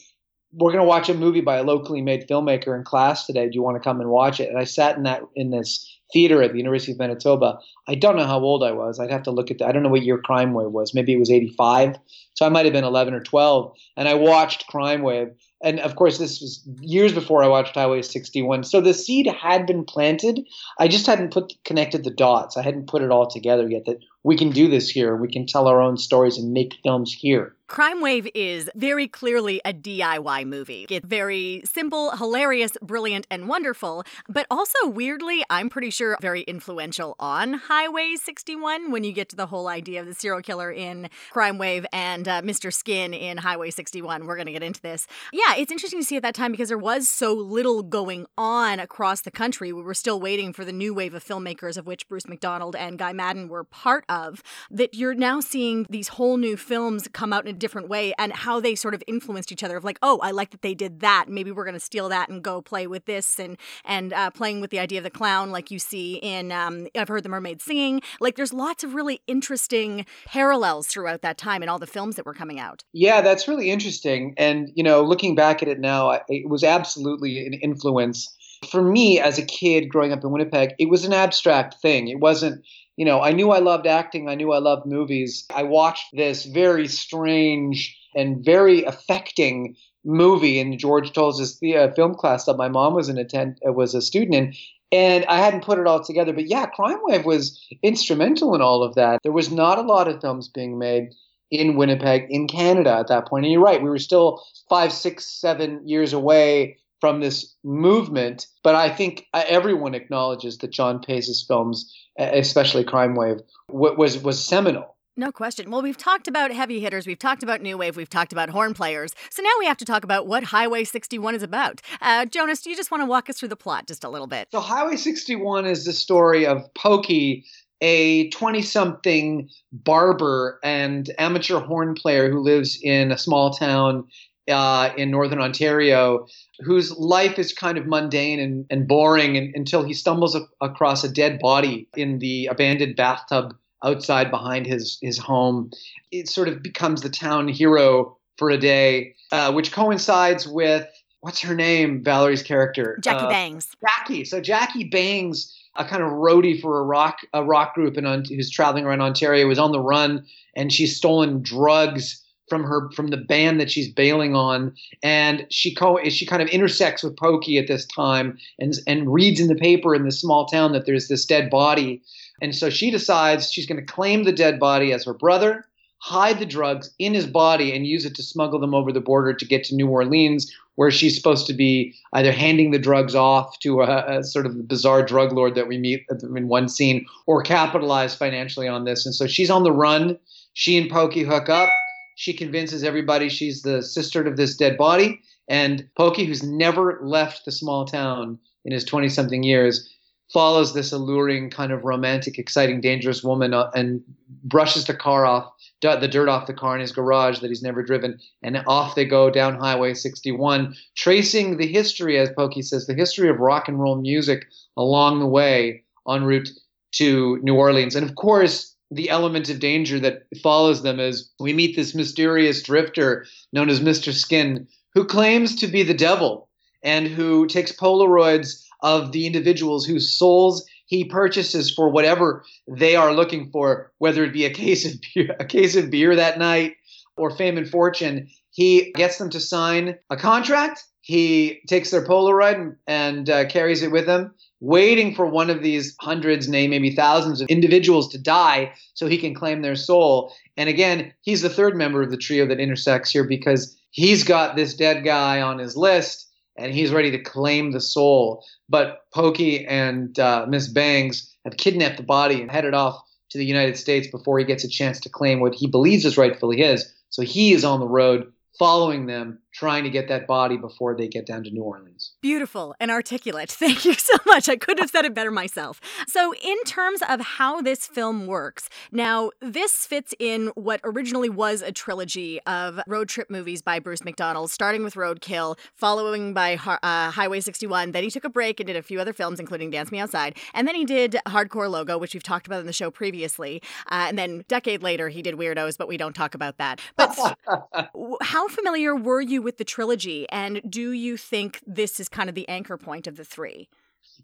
we're 0.52 0.70
going 0.70 0.82
to 0.82 0.88
watch 0.88 1.08
a 1.08 1.14
movie 1.14 1.40
by 1.40 1.56
a 1.56 1.62
locally 1.62 2.02
made 2.02 2.28
filmmaker 2.28 2.76
in 2.76 2.84
class 2.84 3.26
today. 3.26 3.46
Do 3.46 3.54
you 3.54 3.62
want 3.62 3.76
to 3.76 3.82
come 3.82 4.00
and 4.00 4.10
watch 4.10 4.38
it? 4.40 4.48
And 4.48 4.58
I 4.58 4.64
sat 4.64 4.96
in 4.96 5.04
that 5.04 5.22
in 5.34 5.50
this 5.50 5.88
theater 6.12 6.42
at 6.42 6.52
the 6.52 6.58
University 6.58 6.92
of 6.92 6.98
Manitoba. 6.98 7.58
I 7.88 7.94
don't 7.94 8.16
know 8.16 8.26
how 8.26 8.38
old 8.38 8.62
I 8.62 8.72
was. 8.72 9.00
I'd 9.00 9.10
have 9.10 9.22
to 9.22 9.30
look 9.30 9.50
at 9.50 9.58
that. 9.58 9.68
I 9.68 9.72
don't 9.72 9.82
know 9.82 9.88
what 9.88 10.02
year 10.02 10.18
Crime 10.18 10.52
Wave 10.52 10.70
was. 10.70 10.94
Maybe 10.94 11.12
it 11.14 11.18
was 11.18 11.30
85. 11.30 11.96
So 12.34 12.44
I 12.44 12.50
might 12.50 12.66
have 12.66 12.74
been 12.74 12.84
11 12.84 13.14
or 13.14 13.20
12. 13.20 13.74
And 13.96 14.08
I 14.08 14.14
watched 14.14 14.66
Crime 14.66 15.02
Wave. 15.02 15.28
And 15.64 15.80
of 15.80 15.96
course, 15.96 16.18
this 16.18 16.40
was 16.40 16.62
years 16.80 17.12
before 17.12 17.42
I 17.42 17.48
watched 17.48 17.74
Highway 17.74 18.02
61. 18.02 18.64
So 18.64 18.80
the 18.80 18.92
seed 18.92 19.26
had 19.26 19.66
been 19.66 19.84
planted. 19.84 20.40
I 20.78 20.88
just 20.88 21.06
hadn't 21.06 21.32
put 21.32 21.54
connected 21.64 22.04
the 22.04 22.10
dots. 22.10 22.56
I 22.56 22.62
hadn't 22.62 22.88
put 22.88 23.02
it 23.02 23.10
all 23.10 23.26
together 23.26 23.68
yet 23.70 23.86
that 23.86 23.98
we 24.24 24.36
can 24.36 24.50
do 24.50 24.68
this 24.68 24.88
here. 24.88 25.16
We 25.16 25.28
can 25.28 25.46
tell 25.46 25.66
our 25.66 25.80
own 25.80 25.96
stories 25.96 26.38
and 26.38 26.52
make 26.52 26.74
films 26.82 27.12
here. 27.12 27.56
Crime 27.72 28.02
Wave 28.02 28.28
is 28.34 28.68
very 28.74 29.08
clearly 29.08 29.62
a 29.64 29.72
DIY 29.72 30.46
movie. 30.46 30.84
It's 30.90 31.06
very 31.06 31.62
simple, 31.64 32.10
hilarious, 32.10 32.72
brilliant, 32.82 33.26
and 33.30 33.48
wonderful, 33.48 34.04
but 34.28 34.46
also 34.50 34.88
weirdly, 34.88 35.42
I'm 35.48 35.70
pretty 35.70 35.88
sure 35.88 36.18
very 36.20 36.42
influential 36.42 37.16
on 37.18 37.54
Highway 37.54 38.16
61 38.16 38.90
when 38.90 39.04
you 39.04 39.12
get 39.12 39.30
to 39.30 39.36
the 39.36 39.46
whole 39.46 39.68
idea 39.68 40.02
of 40.02 40.06
the 40.06 40.12
serial 40.12 40.42
killer 40.42 40.70
in 40.70 41.08
Crime 41.30 41.56
Wave 41.56 41.86
and 41.94 42.28
uh, 42.28 42.42
Mr. 42.42 42.70
Skin 42.70 43.14
in 43.14 43.38
Highway 43.38 43.70
61. 43.70 44.26
We're 44.26 44.36
going 44.36 44.44
to 44.44 44.52
get 44.52 44.62
into 44.62 44.82
this. 44.82 45.06
Yeah, 45.32 45.54
it's 45.56 45.72
interesting 45.72 46.00
to 46.00 46.04
see 46.04 46.16
at 46.16 46.22
that 46.24 46.34
time 46.34 46.52
because 46.52 46.68
there 46.68 46.76
was 46.76 47.08
so 47.08 47.32
little 47.32 47.82
going 47.82 48.26
on 48.36 48.80
across 48.80 49.22
the 49.22 49.30
country. 49.30 49.72
We 49.72 49.80
were 49.80 49.94
still 49.94 50.20
waiting 50.20 50.52
for 50.52 50.66
the 50.66 50.72
new 50.72 50.92
wave 50.92 51.14
of 51.14 51.24
filmmakers, 51.24 51.78
of 51.78 51.86
which 51.86 52.06
Bruce 52.06 52.28
McDonald 52.28 52.76
and 52.76 52.98
Guy 52.98 53.14
Maddin 53.14 53.48
were 53.48 53.64
part 53.64 54.04
of, 54.12 54.42
that 54.70 54.94
you're 54.94 55.14
now 55.14 55.40
seeing 55.40 55.86
these 55.88 56.08
whole 56.08 56.36
new 56.36 56.56
films 56.56 57.08
come 57.12 57.32
out 57.32 57.46
in 57.46 57.54
a 57.54 57.58
different 57.58 57.88
way 57.88 58.14
and 58.18 58.32
how 58.32 58.60
they 58.60 58.74
sort 58.74 58.94
of 58.94 59.02
influenced 59.06 59.50
each 59.52 59.62
other 59.62 59.76
of 59.76 59.84
like, 59.84 59.98
oh, 60.02 60.18
I 60.22 60.30
like 60.30 60.50
that 60.50 60.62
they 60.62 60.74
did 60.74 61.00
that. 61.00 61.26
Maybe 61.28 61.50
we're 61.50 61.64
going 61.64 61.74
to 61.74 61.80
steal 61.80 62.08
that 62.10 62.28
and 62.28 62.42
go 62.42 62.60
play 62.60 62.86
with 62.86 63.04
this 63.06 63.38
and, 63.38 63.56
and 63.84 64.12
uh, 64.12 64.30
playing 64.30 64.60
with 64.60 64.70
the 64.70 64.78
idea 64.78 64.98
of 64.98 65.04
the 65.04 65.10
clown 65.10 65.50
like 65.50 65.70
you 65.70 65.78
see 65.78 66.16
in, 66.16 66.52
um, 66.52 66.86
I've 66.96 67.08
heard 67.08 67.22
the 67.22 67.28
mermaid 67.28 67.62
singing. 67.62 68.02
Like 68.20 68.36
there's 68.36 68.52
lots 68.52 68.84
of 68.84 68.94
really 68.94 69.20
interesting 69.26 70.06
parallels 70.26 70.86
throughout 70.86 71.22
that 71.22 71.38
time 71.38 71.62
in 71.62 71.68
all 71.68 71.78
the 71.78 71.86
films 71.86 72.16
that 72.16 72.26
were 72.26 72.34
coming 72.34 72.60
out. 72.60 72.84
Yeah, 72.92 73.20
that's 73.20 73.48
really 73.48 73.70
interesting. 73.70 74.34
And, 74.36 74.70
you 74.74 74.82
know, 74.82 75.02
looking 75.02 75.34
back 75.34 75.62
at 75.62 75.68
it 75.68 75.80
now, 75.80 76.20
it 76.28 76.48
was 76.48 76.64
absolutely 76.64 77.46
an 77.46 77.54
influence. 77.54 78.36
For 78.70 78.82
me 78.82 79.20
as 79.20 79.38
a 79.38 79.44
kid 79.44 79.88
growing 79.88 80.12
up 80.12 80.22
in 80.24 80.30
Winnipeg, 80.30 80.74
it 80.78 80.88
was 80.88 81.04
an 81.04 81.12
abstract 81.12 81.80
thing. 81.82 82.08
It 82.08 82.20
wasn't, 82.20 82.64
you 82.96 83.04
know, 83.04 83.20
I 83.20 83.32
knew 83.32 83.50
I 83.50 83.58
loved 83.58 83.86
acting, 83.86 84.28
I 84.28 84.34
knew 84.34 84.52
I 84.52 84.58
loved 84.58 84.86
movies. 84.86 85.44
I 85.54 85.62
watched 85.62 86.06
this 86.12 86.44
very 86.44 86.86
strange 86.86 87.96
and 88.14 88.44
very 88.44 88.84
affecting 88.84 89.76
movie 90.04 90.58
in 90.58 90.78
George 90.78 91.12
Toles' 91.12 91.60
uh, 91.62 91.92
film 91.94 92.14
class 92.14 92.44
that 92.44 92.56
my 92.56 92.68
mom 92.68 92.94
was 92.94 93.08
an 93.08 93.18
attend 93.18 93.58
uh, 93.66 93.72
was 93.72 93.94
a 93.94 94.02
student 94.02 94.34
in, 94.34 94.54
and 94.90 95.24
I 95.26 95.38
hadn't 95.38 95.64
put 95.64 95.78
it 95.78 95.86
all 95.86 96.02
together. 96.02 96.32
But 96.32 96.48
yeah, 96.48 96.66
Crime 96.66 96.98
Wave 97.04 97.24
was 97.24 97.58
instrumental 97.82 98.54
in 98.54 98.60
all 98.60 98.82
of 98.82 98.94
that. 98.94 99.20
There 99.22 99.32
was 99.32 99.50
not 99.50 99.78
a 99.78 99.82
lot 99.82 100.08
of 100.08 100.20
films 100.20 100.48
being 100.48 100.78
made 100.78 101.14
in 101.50 101.76
Winnipeg, 101.76 102.26
in 102.30 102.48
Canada 102.48 102.94
at 102.94 103.08
that 103.08 103.28
point. 103.28 103.44
And 103.44 103.52
you're 103.52 103.62
right, 103.62 103.82
we 103.82 103.90
were 103.90 103.98
still 103.98 104.42
five, 104.68 104.92
six, 104.92 105.26
seven 105.26 105.86
years 105.86 106.12
away 106.12 106.78
from 107.02 107.18
this 107.18 107.56
movement. 107.64 108.46
But 108.62 108.76
I 108.76 108.88
think 108.88 109.26
uh, 109.34 109.42
everyone 109.48 109.92
acknowledges 109.92 110.58
that 110.58 110.70
John 110.70 111.00
Paizs's 111.00 111.44
films, 111.48 111.92
especially 112.16 112.84
Crime 112.84 113.16
Wave, 113.16 113.38
was 113.68 114.22
was 114.22 114.42
seminal. 114.42 114.96
No 115.16 115.32
question. 115.32 115.68
Well, 115.68 115.82
we've 115.82 115.98
talked 115.98 116.28
about 116.28 116.52
heavy 116.52 116.78
hitters, 116.78 117.06
we've 117.06 117.18
talked 117.18 117.42
about 117.42 117.60
new 117.60 117.76
wave, 117.76 117.96
we've 117.96 118.08
talked 118.08 118.32
about 118.32 118.50
horn 118.50 118.72
players. 118.72 119.14
So 119.30 119.42
now 119.42 119.50
we 119.58 119.66
have 119.66 119.76
to 119.78 119.84
talk 119.84 120.04
about 120.04 120.28
what 120.28 120.44
Highway 120.44 120.84
61 120.84 121.34
is 121.34 121.42
about. 121.42 121.82
Uh, 122.00 122.24
Jonas, 122.24 122.62
do 122.62 122.70
you 122.70 122.76
just 122.76 122.92
want 122.92 123.02
to 123.02 123.06
walk 123.06 123.28
us 123.28 123.38
through 123.38 123.48
the 123.48 123.56
plot 123.56 123.88
just 123.88 124.04
a 124.04 124.08
little 124.08 124.28
bit? 124.28 124.48
So, 124.52 124.60
Highway 124.60 124.96
61 124.96 125.66
is 125.66 125.84
the 125.84 125.92
story 125.92 126.46
of 126.46 126.62
Pokey, 126.74 127.44
a 127.82 128.30
20 128.30 128.62
something 128.62 129.50
barber 129.72 130.60
and 130.62 131.10
amateur 131.18 131.58
horn 131.58 131.94
player 131.94 132.30
who 132.30 132.38
lives 132.38 132.78
in 132.80 133.10
a 133.10 133.18
small 133.18 133.50
town 133.50 134.04
uh, 134.48 134.90
in 134.96 135.10
northern 135.10 135.40
Ontario, 135.40 136.26
whose 136.60 136.92
life 136.92 137.38
is 137.38 137.52
kind 137.52 137.78
of 137.78 137.86
mundane 137.86 138.38
and, 138.38 138.66
and 138.70 138.86
boring 138.86 139.36
and, 139.36 139.54
until 139.54 139.82
he 139.82 139.94
stumbles 139.94 140.34
a- 140.34 140.48
across 140.60 141.04
a 141.04 141.08
dead 141.08 141.38
body 141.38 141.88
in 141.96 142.18
the 142.18 142.46
abandoned 142.46 142.96
bathtub 142.96 143.54
outside 143.84 144.30
behind 144.30 144.66
his 144.66 144.98
his 145.02 145.18
home. 145.18 145.70
It 146.10 146.28
sort 146.28 146.48
of 146.48 146.62
becomes 146.62 147.02
the 147.02 147.08
town 147.08 147.48
hero 147.48 148.16
for 148.36 148.50
a 148.50 148.58
day, 148.58 149.14
uh, 149.32 149.52
which 149.52 149.72
coincides 149.72 150.46
with 150.46 150.86
what's 151.20 151.40
her 151.40 151.54
name, 151.54 152.02
Valerie's 152.02 152.42
character, 152.42 152.98
Jackie 153.00 153.24
uh, 153.24 153.28
Bangs. 153.28 153.68
Jackie. 153.80 154.24
So 154.24 154.40
Jackie 154.40 154.84
Bangs, 154.84 155.56
a 155.76 155.84
kind 155.84 156.02
of 156.02 156.10
roadie 156.10 156.60
for 156.60 156.80
a 156.80 156.84
rock 156.84 157.18
a 157.32 157.42
rock 157.44 157.74
group 157.74 157.96
and 157.96 158.26
who's 158.26 158.50
traveling 158.50 158.84
around 158.84 159.00
Ontario, 159.00 159.46
was 159.46 159.58
on 159.58 159.72
the 159.72 159.80
run, 159.80 160.24
and 160.54 160.72
she's 160.72 160.96
stolen 160.96 161.42
drugs 161.42 162.21
from 162.52 162.64
her 162.64 162.90
from 162.90 163.06
the 163.06 163.16
band 163.16 163.58
that 163.58 163.70
she's 163.70 163.90
bailing 163.90 164.36
on, 164.36 164.74
and 165.02 165.46
she 165.48 165.74
co- 165.74 166.06
she 166.10 166.26
kind 166.26 166.42
of 166.42 166.48
intersects 166.48 167.02
with 167.02 167.16
Pokey 167.16 167.56
at 167.56 167.66
this 167.66 167.86
time, 167.86 168.36
and 168.58 168.74
and 168.86 169.10
reads 169.10 169.40
in 169.40 169.48
the 169.48 169.54
paper 169.54 169.94
in 169.94 170.04
this 170.04 170.20
small 170.20 170.44
town 170.44 170.72
that 170.72 170.84
there's 170.84 171.08
this 171.08 171.24
dead 171.24 171.48
body, 171.48 172.02
and 172.42 172.54
so 172.54 172.68
she 172.68 172.90
decides 172.90 173.50
she's 173.50 173.64
going 173.64 173.80
to 173.80 173.92
claim 173.92 174.24
the 174.24 174.32
dead 174.32 174.60
body 174.60 174.92
as 174.92 175.06
her 175.06 175.14
brother, 175.14 175.64
hide 175.96 176.38
the 176.40 176.44
drugs 176.44 176.92
in 176.98 177.14
his 177.14 177.26
body, 177.26 177.74
and 177.74 177.86
use 177.86 178.04
it 178.04 178.14
to 178.16 178.22
smuggle 178.22 178.60
them 178.60 178.74
over 178.74 178.92
the 178.92 179.00
border 179.00 179.32
to 179.32 179.46
get 179.46 179.64
to 179.64 179.74
New 179.74 179.88
Orleans, 179.88 180.54
where 180.74 180.90
she's 180.90 181.16
supposed 181.16 181.46
to 181.46 181.54
be 181.54 181.94
either 182.12 182.32
handing 182.32 182.70
the 182.70 182.78
drugs 182.78 183.14
off 183.14 183.58
to 183.60 183.80
a, 183.80 184.18
a 184.18 184.24
sort 184.24 184.44
of 184.44 184.68
bizarre 184.68 185.02
drug 185.02 185.32
lord 185.32 185.54
that 185.54 185.68
we 185.68 185.78
meet 185.78 186.04
in 186.36 186.48
one 186.48 186.68
scene, 186.68 187.06
or 187.26 187.40
capitalize 187.42 188.14
financially 188.14 188.68
on 188.68 188.84
this. 188.84 189.06
And 189.06 189.14
so 189.14 189.26
she's 189.26 189.50
on 189.50 189.62
the 189.62 189.72
run. 189.72 190.18
She 190.52 190.76
and 190.76 190.90
Pokey 190.90 191.22
hook 191.22 191.48
up. 191.48 191.70
She 192.16 192.32
convinces 192.32 192.84
everybody 192.84 193.28
she's 193.28 193.62
the 193.62 193.82
sister 193.82 194.26
of 194.26 194.36
this 194.36 194.56
dead 194.56 194.76
body. 194.76 195.20
And 195.48 195.88
Pokey, 195.96 196.24
who's 196.24 196.42
never 196.42 197.00
left 197.02 197.44
the 197.44 197.52
small 197.52 197.84
town 197.84 198.38
in 198.64 198.72
his 198.72 198.84
20 198.84 199.08
something 199.08 199.42
years, 199.42 199.88
follows 200.32 200.72
this 200.72 200.92
alluring, 200.92 201.50
kind 201.50 201.72
of 201.72 201.84
romantic, 201.84 202.38
exciting, 202.38 202.80
dangerous 202.80 203.22
woman 203.22 203.52
uh, 203.52 203.70
and 203.74 204.02
brushes 204.44 204.86
the 204.86 204.94
car 204.94 205.26
off, 205.26 205.52
the 205.82 206.08
dirt 206.08 206.28
off 206.28 206.46
the 206.46 206.54
car 206.54 206.74
in 206.74 206.80
his 206.80 206.92
garage 206.92 207.40
that 207.40 207.48
he's 207.48 207.62
never 207.62 207.82
driven, 207.82 208.18
and 208.42 208.62
off 208.66 208.94
they 208.94 209.04
go 209.04 209.30
down 209.30 209.58
Highway 209.58 209.94
61, 209.94 210.74
tracing 210.96 211.58
the 211.58 211.66
history, 211.66 212.18
as 212.18 212.30
Pokey 212.30 212.62
says, 212.62 212.86
the 212.86 212.94
history 212.94 213.28
of 213.28 213.40
rock 213.40 213.68
and 213.68 213.78
roll 213.78 213.96
music 213.96 214.46
along 214.76 215.20
the 215.20 215.26
way 215.26 215.82
en 216.08 216.24
route 216.24 216.48
to 216.92 217.38
New 217.42 217.54
Orleans. 217.54 217.94
And 217.94 218.08
of 218.08 218.16
course, 218.16 218.71
the 218.94 219.10
element 219.10 219.48
of 219.48 219.58
danger 219.58 219.98
that 220.00 220.24
follows 220.42 220.82
them 220.82 221.00
is 221.00 221.30
we 221.40 221.52
meet 221.52 221.76
this 221.76 221.94
mysterious 221.94 222.62
drifter 222.62 223.26
known 223.52 223.68
as 223.68 223.80
Mr. 223.80 224.12
Skin, 224.12 224.66
who 224.94 225.04
claims 225.04 225.56
to 225.56 225.66
be 225.66 225.82
the 225.82 225.94
devil 225.94 226.48
and 226.82 227.06
who 227.06 227.46
takes 227.46 227.72
Polaroids 227.72 228.62
of 228.82 229.12
the 229.12 229.26
individuals 229.26 229.86
whose 229.86 230.18
souls 230.18 230.66
he 230.86 231.04
purchases 231.04 231.70
for 231.70 231.88
whatever 231.88 232.44
they 232.68 232.96
are 232.96 233.14
looking 233.14 233.50
for, 233.50 233.92
whether 233.98 234.24
it 234.24 234.32
be 234.32 234.44
a 234.44 234.52
case 234.52 234.84
of 234.84 235.00
beer, 235.14 235.34
a 235.40 235.44
case 235.44 235.74
of 235.74 235.90
beer 235.90 236.14
that 236.16 236.38
night 236.38 236.74
or 237.16 237.30
fame 237.30 237.56
and 237.56 237.68
fortune. 237.68 238.28
He 238.50 238.92
gets 238.94 239.16
them 239.16 239.30
to 239.30 239.40
sign 239.40 239.96
a 240.10 240.16
contract. 240.16 240.84
He 241.00 241.60
takes 241.66 241.90
their 241.90 242.04
Polaroid 242.04 242.54
and, 242.54 242.76
and 242.86 243.30
uh, 243.30 243.46
carries 243.46 243.82
it 243.82 243.90
with 243.90 244.06
him, 244.06 244.34
waiting 244.62 245.12
for 245.12 245.26
one 245.26 245.50
of 245.50 245.60
these 245.60 245.96
hundreds, 246.00 246.48
nay, 246.48 246.68
maybe 246.68 246.94
thousands 246.94 247.40
of 247.40 247.48
individuals 247.48 248.08
to 248.08 248.16
die 248.16 248.72
so 248.94 249.08
he 249.08 249.18
can 249.18 249.34
claim 249.34 249.60
their 249.60 249.74
soul. 249.74 250.32
And 250.56 250.68
again, 250.68 251.12
he's 251.22 251.42
the 251.42 251.50
third 251.50 251.76
member 251.76 252.00
of 252.00 252.12
the 252.12 252.16
trio 252.16 252.46
that 252.46 252.60
intersects 252.60 253.10
here 253.10 253.24
because 253.24 253.76
he's 253.90 254.22
got 254.22 254.54
this 254.54 254.74
dead 254.74 255.02
guy 255.02 255.42
on 255.42 255.58
his 255.58 255.76
list 255.76 256.28
and 256.56 256.72
he's 256.72 256.92
ready 256.92 257.10
to 257.10 257.18
claim 257.18 257.72
the 257.72 257.80
soul. 257.80 258.44
But 258.68 259.00
Pokey 259.12 259.66
and 259.66 260.16
uh, 260.20 260.46
Miss 260.48 260.68
Bangs 260.68 261.34
have 261.44 261.56
kidnapped 261.56 261.96
the 261.96 262.04
body 262.04 262.40
and 262.40 262.48
headed 262.48 262.72
off 262.72 263.02
to 263.30 263.38
the 263.38 263.44
United 263.44 263.76
States 263.76 264.06
before 264.06 264.38
he 264.38 264.44
gets 264.44 264.62
a 264.62 264.68
chance 264.68 265.00
to 265.00 265.08
claim 265.08 265.40
what 265.40 265.56
he 265.56 265.66
believes 265.66 266.04
is 266.04 266.16
rightfully 266.16 266.58
his. 266.58 266.88
So 267.10 267.22
he 267.22 267.52
is 267.52 267.64
on 267.64 267.80
the 267.80 267.88
road 267.88 268.32
following 268.60 269.06
them, 269.06 269.40
trying 269.52 269.84
to 269.84 269.90
get 269.90 270.08
that 270.08 270.26
body 270.26 270.56
before 270.56 270.96
they 270.96 271.08
get 271.08 271.26
down 271.26 271.44
to 271.44 271.50
New 271.50 271.62
Orleans. 271.62 272.14
Beautiful 272.22 272.74
and 272.80 272.90
articulate. 272.90 273.50
Thank 273.62 273.84
you 273.84 273.94
so 273.94 274.14
much. 274.26 274.48
I 274.48 274.56
couldn't 274.56 274.80
have 274.80 274.90
said 274.90 275.04
it 275.04 275.14
better 275.14 275.30
myself. 275.30 275.80
So, 276.06 276.34
in 276.34 276.58
terms 276.64 277.00
of 277.08 277.20
how 277.20 277.60
this 277.60 277.86
film 277.86 278.26
works, 278.26 278.68
now 278.90 279.30
this 279.40 279.86
fits 279.86 280.14
in 280.18 280.48
what 280.54 280.80
originally 280.84 281.28
was 281.28 281.62
a 281.62 281.72
trilogy 281.72 282.40
of 282.42 282.80
road 282.86 283.08
trip 283.08 283.30
movies 283.30 283.62
by 283.62 283.78
Bruce 283.78 284.04
McDonald, 284.04 284.50
starting 284.50 284.82
with 284.82 284.94
Roadkill, 284.94 285.58
following 285.74 286.32
by 286.34 286.54
uh, 286.54 287.10
Highway 287.10 287.40
61. 287.40 287.92
Then 287.92 288.04
he 288.04 288.10
took 288.10 288.24
a 288.24 288.30
break 288.30 288.58
and 288.60 288.66
did 288.66 288.76
a 288.76 288.82
few 288.82 289.00
other 289.00 289.12
films, 289.12 289.38
including 289.38 289.70
Dance 289.70 289.92
Me 289.92 289.98
Outside. 289.98 290.36
And 290.54 290.66
then 290.66 290.74
he 290.74 290.84
did 290.84 291.18
Hardcore 291.26 291.70
Logo, 291.70 291.98
which 291.98 292.14
we've 292.14 292.22
talked 292.22 292.46
about 292.46 292.60
in 292.60 292.66
the 292.66 292.72
show 292.72 292.90
previously. 292.90 293.62
Uh, 293.90 294.06
and 294.08 294.18
then, 294.18 294.44
decade 294.48 294.82
later, 294.82 295.08
he 295.08 295.22
did 295.22 295.34
Weirdos, 295.34 295.76
but 295.76 295.88
we 295.88 295.96
don't 295.96 296.14
talk 296.14 296.34
about 296.34 296.56
that. 296.58 296.80
But 296.96 297.16
how 298.22 298.48
familiar 298.48 298.96
were 298.96 299.20
you 299.20 299.41
with 299.42 299.58
the 299.58 299.64
trilogy, 299.64 300.26
and 300.30 300.60
do 300.68 300.92
you 300.92 301.16
think 301.16 301.60
this 301.66 302.00
is 302.00 302.08
kind 302.08 302.28
of 302.28 302.34
the 302.34 302.48
anchor 302.48 302.76
point 302.76 303.06
of 303.06 303.16
the 303.16 303.24
three? 303.24 303.68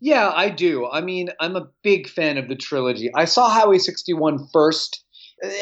Yeah, 0.01 0.31
I 0.35 0.51
do. 0.51 0.89
I 0.89 1.01
mean, 1.01 1.31
I'm 1.41 1.57
a 1.57 1.69
big 1.83 2.09
fan 2.09 2.39
of 2.39 2.49
the 2.49 2.57
trilogy. 2.57 3.11
I 3.15 3.25
saw 3.25 3.49
Highway 3.49 3.79
61 3.79 4.49
first, 4.53 5.05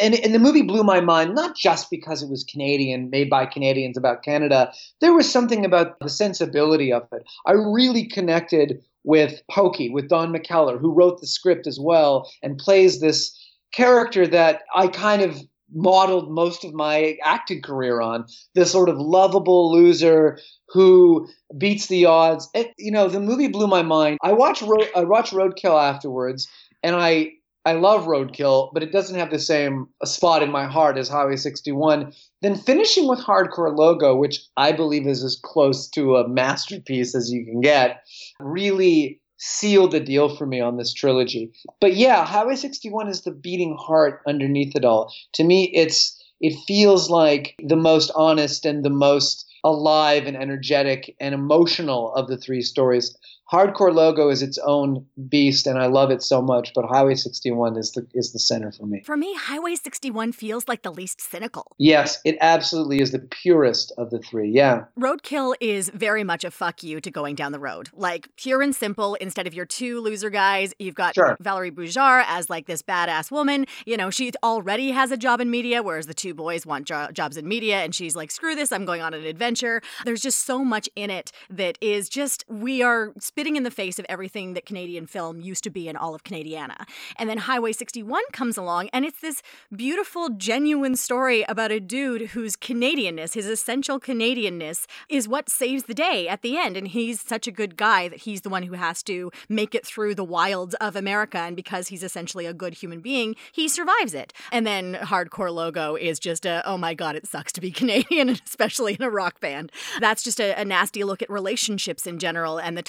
and, 0.02 0.14
and 0.14 0.34
the 0.34 0.38
movie 0.38 0.62
blew 0.62 0.82
my 0.82 1.00
mind, 1.00 1.34
not 1.34 1.56
just 1.56 1.90
because 1.90 2.22
it 2.22 2.30
was 2.30 2.44
Canadian, 2.44 3.10
made 3.10 3.30
by 3.30 3.46
Canadians 3.46 3.96
about 3.96 4.22
Canada. 4.22 4.72
There 5.00 5.14
was 5.14 5.30
something 5.30 5.64
about 5.64 5.98
the 6.00 6.10
sensibility 6.10 6.92
of 6.92 7.06
it. 7.12 7.24
I 7.46 7.52
really 7.52 8.06
connected 8.06 8.82
with 9.04 9.40
Pokey, 9.50 9.90
with 9.90 10.08
Don 10.08 10.32
McKellar, 10.32 10.80
who 10.80 10.92
wrote 10.92 11.20
the 11.20 11.26
script 11.26 11.66
as 11.66 11.78
well 11.80 12.30
and 12.42 12.58
plays 12.58 13.00
this 13.00 13.34
character 13.72 14.26
that 14.26 14.62
I 14.74 14.88
kind 14.88 15.22
of 15.22 15.38
modeled 15.72 16.30
most 16.30 16.64
of 16.64 16.72
my 16.72 17.16
acting 17.24 17.62
career 17.62 18.00
on 18.00 18.26
this 18.54 18.72
sort 18.72 18.88
of 18.88 18.98
lovable 18.98 19.72
loser 19.72 20.38
who 20.68 21.28
beats 21.56 21.86
the 21.86 22.06
odds. 22.06 22.48
It, 22.54 22.72
you 22.78 22.90
know, 22.90 23.08
the 23.08 23.20
movie 23.20 23.48
blew 23.48 23.66
my 23.66 23.82
mind. 23.82 24.18
I 24.22 24.32
watched 24.32 24.62
Ro- 24.62 24.88
I 24.94 25.04
watched 25.04 25.32
Roadkill 25.32 25.80
afterwards, 25.80 26.48
and 26.82 26.96
I 26.96 27.32
I 27.66 27.72
love 27.72 28.06
Roadkill, 28.06 28.70
but 28.72 28.84
it 28.84 28.92
doesn't 28.92 29.18
have 29.18 29.32
the 29.32 29.40
same 29.40 29.88
spot 30.04 30.44
in 30.44 30.52
my 30.52 30.66
heart 30.66 30.96
as 30.96 31.08
Highway 31.08 31.34
61. 31.34 32.12
Then 32.40 32.54
finishing 32.54 33.08
with 33.08 33.18
Hardcore 33.18 33.76
Logo, 33.76 34.14
which 34.14 34.40
I 34.56 34.70
believe 34.70 35.08
is 35.08 35.24
as 35.24 35.36
close 35.42 35.88
to 35.90 36.14
a 36.14 36.28
masterpiece 36.28 37.16
as 37.16 37.32
you 37.32 37.44
can 37.44 37.60
get, 37.60 38.02
really 38.38 39.20
sealed 39.38 39.92
the 39.92 40.00
deal 40.00 40.34
for 40.34 40.46
me 40.46 40.60
on 40.60 40.76
this 40.76 40.92
trilogy. 40.92 41.52
But 41.80 41.96
yeah, 41.96 42.24
Highway 42.24 42.56
61 42.56 43.08
is 43.08 43.22
the 43.22 43.32
beating 43.32 43.76
heart 43.78 44.22
underneath 44.26 44.74
it 44.76 44.84
all. 44.84 45.12
To 45.34 45.44
me, 45.44 45.70
it's 45.74 46.22
it 46.40 46.54
feels 46.66 47.08
like 47.08 47.54
the 47.62 47.76
most 47.76 48.10
honest 48.14 48.66
and 48.66 48.84
the 48.84 48.90
most 48.90 49.46
alive 49.64 50.26
and 50.26 50.36
energetic 50.36 51.16
and 51.18 51.34
emotional 51.34 52.12
of 52.14 52.28
the 52.28 52.36
three 52.36 52.62
stories. 52.62 53.16
Hardcore 53.50 53.94
Logo 53.94 54.28
is 54.28 54.42
its 54.42 54.58
own 54.58 55.06
beast, 55.28 55.68
and 55.68 55.78
I 55.78 55.86
love 55.86 56.10
it 56.10 56.20
so 56.22 56.42
much. 56.42 56.72
But 56.74 56.84
Highway 56.86 57.14
61 57.14 57.76
is 57.76 57.92
the 57.92 58.04
is 58.12 58.32
the 58.32 58.40
center 58.40 58.72
for 58.72 58.86
me. 58.86 59.02
For 59.04 59.16
me, 59.16 59.34
Highway 59.36 59.76
61 59.76 60.32
feels 60.32 60.66
like 60.66 60.82
the 60.82 60.90
least 60.92 61.20
cynical. 61.20 61.76
Yes, 61.78 62.18
it 62.24 62.36
absolutely 62.40 63.00
is 63.00 63.12
the 63.12 63.20
purest 63.20 63.92
of 63.98 64.10
the 64.10 64.18
three. 64.18 64.50
Yeah. 64.50 64.84
Roadkill 64.98 65.54
is 65.60 65.90
very 65.90 66.24
much 66.24 66.42
a 66.42 66.50
fuck 66.50 66.82
you 66.82 67.00
to 67.00 67.10
going 67.10 67.36
down 67.36 67.52
the 67.52 67.60
road. 67.60 67.88
Like 67.94 68.28
pure 68.36 68.62
and 68.62 68.74
simple. 68.74 69.14
Instead 69.16 69.46
of 69.46 69.54
your 69.54 69.66
two 69.66 70.00
loser 70.00 70.30
guys, 70.30 70.74
you've 70.80 70.96
got 70.96 71.14
Sure. 71.14 71.36
Valerie 71.40 71.70
Buhagiar 71.70 72.24
as 72.26 72.50
like 72.50 72.66
this 72.66 72.82
badass 72.82 73.30
woman. 73.30 73.66
You 73.84 73.96
know, 73.96 74.10
she 74.10 74.32
already 74.42 74.90
has 74.90 75.12
a 75.12 75.16
job 75.16 75.40
in 75.40 75.50
media, 75.50 75.84
whereas 75.84 76.06
the 76.08 76.14
two 76.14 76.34
boys 76.34 76.66
want 76.66 76.86
jo- 76.86 77.08
jobs 77.12 77.36
in 77.36 77.46
media, 77.46 77.76
and 77.76 77.94
she's 77.94 78.16
like, 78.16 78.32
screw 78.32 78.56
this, 78.56 78.72
I'm 78.72 78.84
going 78.84 79.02
on 79.02 79.14
an 79.14 79.24
adventure. 79.24 79.82
There's 80.04 80.20
just 80.22 80.40
so 80.44 80.64
much 80.64 80.88
in 80.96 81.10
it 81.10 81.30
that 81.48 81.78
is 81.80 82.08
just 82.08 82.44
we 82.48 82.82
are 82.82 83.12
spitting 83.36 83.56
in 83.56 83.64
the 83.64 83.70
face 83.70 83.98
of 83.98 84.06
everything 84.08 84.54
that 84.54 84.64
Canadian 84.64 85.06
film 85.06 85.42
used 85.42 85.62
to 85.62 85.68
be 85.68 85.90
in 85.90 85.94
all 85.94 86.14
of 86.14 86.24
Canadiana. 86.24 86.86
And 87.16 87.28
then 87.28 87.36
Highway 87.36 87.72
61 87.72 88.22
comes 88.32 88.56
along, 88.56 88.88
and 88.94 89.04
it's 89.04 89.20
this 89.20 89.42
beautiful, 89.76 90.30
genuine 90.30 90.96
story 90.96 91.42
about 91.42 91.70
a 91.70 91.78
dude 91.78 92.30
whose 92.30 92.56
Canadianness, 92.56 93.34
his 93.34 93.44
essential 93.44 94.00
Canadianness, 94.00 94.86
is 95.10 95.28
what 95.28 95.50
saves 95.50 95.82
the 95.82 95.92
day 95.92 96.26
at 96.26 96.40
the 96.40 96.56
end. 96.56 96.78
And 96.78 96.88
he's 96.88 97.20
such 97.20 97.46
a 97.46 97.50
good 97.50 97.76
guy 97.76 98.08
that 98.08 98.20
he's 98.20 98.40
the 98.40 98.48
one 98.48 98.62
who 98.62 98.72
has 98.72 99.02
to 99.02 99.30
make 99.50 99.74
it 99.74 99.84
through 99.84 100.14
the 100.14 100.24
wilds 100.24 100.74
of 100.76 100.96
America. 100.96 101.36
And 101.36 101.54
because 101.54 101.88
he's 101.88 102.02
essentially 102.02 102.46
a 102.46 102.54
good 102.54 102.72
human 102.72 103.00
being, 103.00 103.36
he 103.52 103.68
survives 103.68 104.14
it. 104.14 104.32
And 104.50 104.66
then 104.66 104.94
Hardcore 104.94 105.52
Logo 105.52 105.94
is 105.94 106.18
just 106.18 106.46
a, 106.46 106.62
oh 106.64 106.78
my 106.78 106.94
God, 106.94 107.16
it 107.16 107.26
sucks 107.26 107.52
to 107.52 107.60
be 107.60 107.70
Canadian, 107.82 108.30
especially 108.30 108.94
in 108.94 109.02
a 109.02 109.10
rock 109.10 109.40
band. 109.40 109.72
That's 110.00 110.22
just 110.22 110.40
a, 110.40 110.58
a 110.58 110.64
nasty 110.64 111.04
look 111.04 111.20
at 111.20 111.28
relationships 111.28 112.06
in 112.06 112.18
general 112.18 112.56
and 112.56 112.78
the 112.78 112.82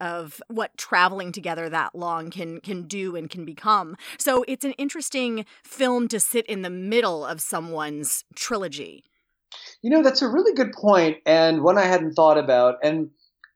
of 0.00 0.42
what 0.48 0.76
traveling 0.76 1.32
together 1.32 1.68
that 1.68 1.94
long 1.94 2.30
can 2.30 2.60
can 2.60 2.82
do 2.82 3.16
and 3.16 3.30
can 3.30 3.44
become. 3.44 3.96
So 4.18 4.44
it's 4.48 4.64
an 4.64 4.72
interesting 4.72 5.44
film 5.64 6.08
to 6.08 6.20
sit 6.20 6.46
in 6.46 6.62
the 6.62 6.70
middle 6.70 7.24
of 7.24 7.40
someone's 7.40 8.24
trilogy. 8.34 9.04
You 9.82 9.90
know, 9.90 10.02
that's 10.02 10.22
a 10.22 10.28
really 10.28 10.54
good 10.54 10.72
point, 10.72 11.18
and 11.26 11.62
one 11.62 11.78
I 11.78 11.84
hadn't 11.84 12.14
thought 12.14 12.38
about. 12.38 12.76
And 12.82 13.10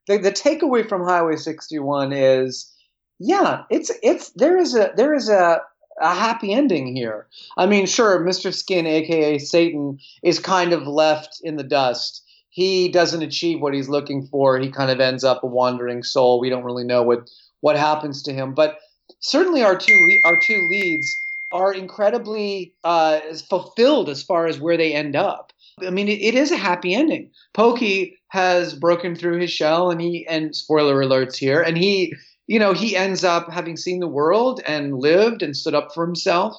the, 0.07 0.17
the 0.17 0.31
takeaway 0.31 0.87
from 0.87 1.03
Highway 1.03 1.37
61 1.37 2.13
is, 2.13 2.71
yeah, 3.19 3.63
it's 3.69 3.91
it's 4.03 4.29
there 4.31 4.57
is 4.57 4.75
a 4.75 4.91
there 4.95 5.13
is 5.13 5.29
a 5.29 5.61
a 6.01 6.13
happy 6.13 6.53
ending 6.53 6.95
here. 6.95 7.27
I 7.57 7.65
mean, 7.65 7.85
sure, 7.85 8.19
Mr. 8.19 8.53
Skin, 8.53 8.85
aka 8.85 9.37
Satan, 9.37 9.99
is 10.23 10.39
kind 10.39 10.73
of 10.73 10.87
left 10.87 11.39
in 11.41 11.55
the 11.55 11.63
dust. 11.63 12.24
He 12.55 12.87
doesn't 12.87 13.21
achieve 13.21 13.59
what 13.59 13.73
he's 13.73 13.89
looking 13.89 14.27
for. 14.27 14.57
He 14.57 14.71
kind 14.71 14.89
of 14.89 15.01
ends 15.01 15.25
up 15.25 15.43
a 15.43 15.47
wandering 15.47 16.03
soul. 16.03 16.39
We 16.39 16.49
don't 16.49 16.63
really 16.63 16.85
know 16.85 17.03
what 17.03 17.29
what 17.59 17.75
happens 17.75 18.23
to 18.23 18.33
him, 18.33 18.53
but 18.53 18.77
certainly 19.19 19.61
our 19.61 19.77
two 19.77 20.21
our 20.23 20.37
two 20.37 20.65
leads 20.69 21.21
are 21.51 21.73
incredibly 21.73 22.73
uh, 22.85 23.19
fulfilled 23.49 24.07
as 24.07 24.23
far 24.23 24.47
as 24.47 24.57
where 24.57 24.77
they 24.77 24.93
end 24.93 25.17
up. 25.17 25.51
I 25.85 25.89
mean, 25.89 26.07
it, 26.07 26.21
it 26.21 26.33
is 26.33 26.49
a 26.49 26.55
happy 26.55 26.95
ending. 26.95 27.29
Pokey 27.53 28.17
has 28.29 28.73
broken 28.73 29.17
through 29.17 29.41
his 29.41 29.51
shell, 29.51 29.91
and 29.91 29.99
he 29.99 30.25
and 30.25 30.55
spoiler 30.55 31.03
alerts 31.03 31.35
here, 31.35 31.61
and 31.61 31.77
he, 31.77 32.13
you 32.47 32.57
know, 32.57 32.71
he 32.71 32.95
ends 32.95 33.25
up 33.25 33.51
having 33.51 33.75
seen 33.75 33.99
the 33.99 34.07
world 34.07 34.61
and 34.65 34.97
lived 34.97 35.43
and 35.43 35.57
stood 35.57 35.75
up 35.75 35.93
for 35.93 36.05
himself. 36.05 36.55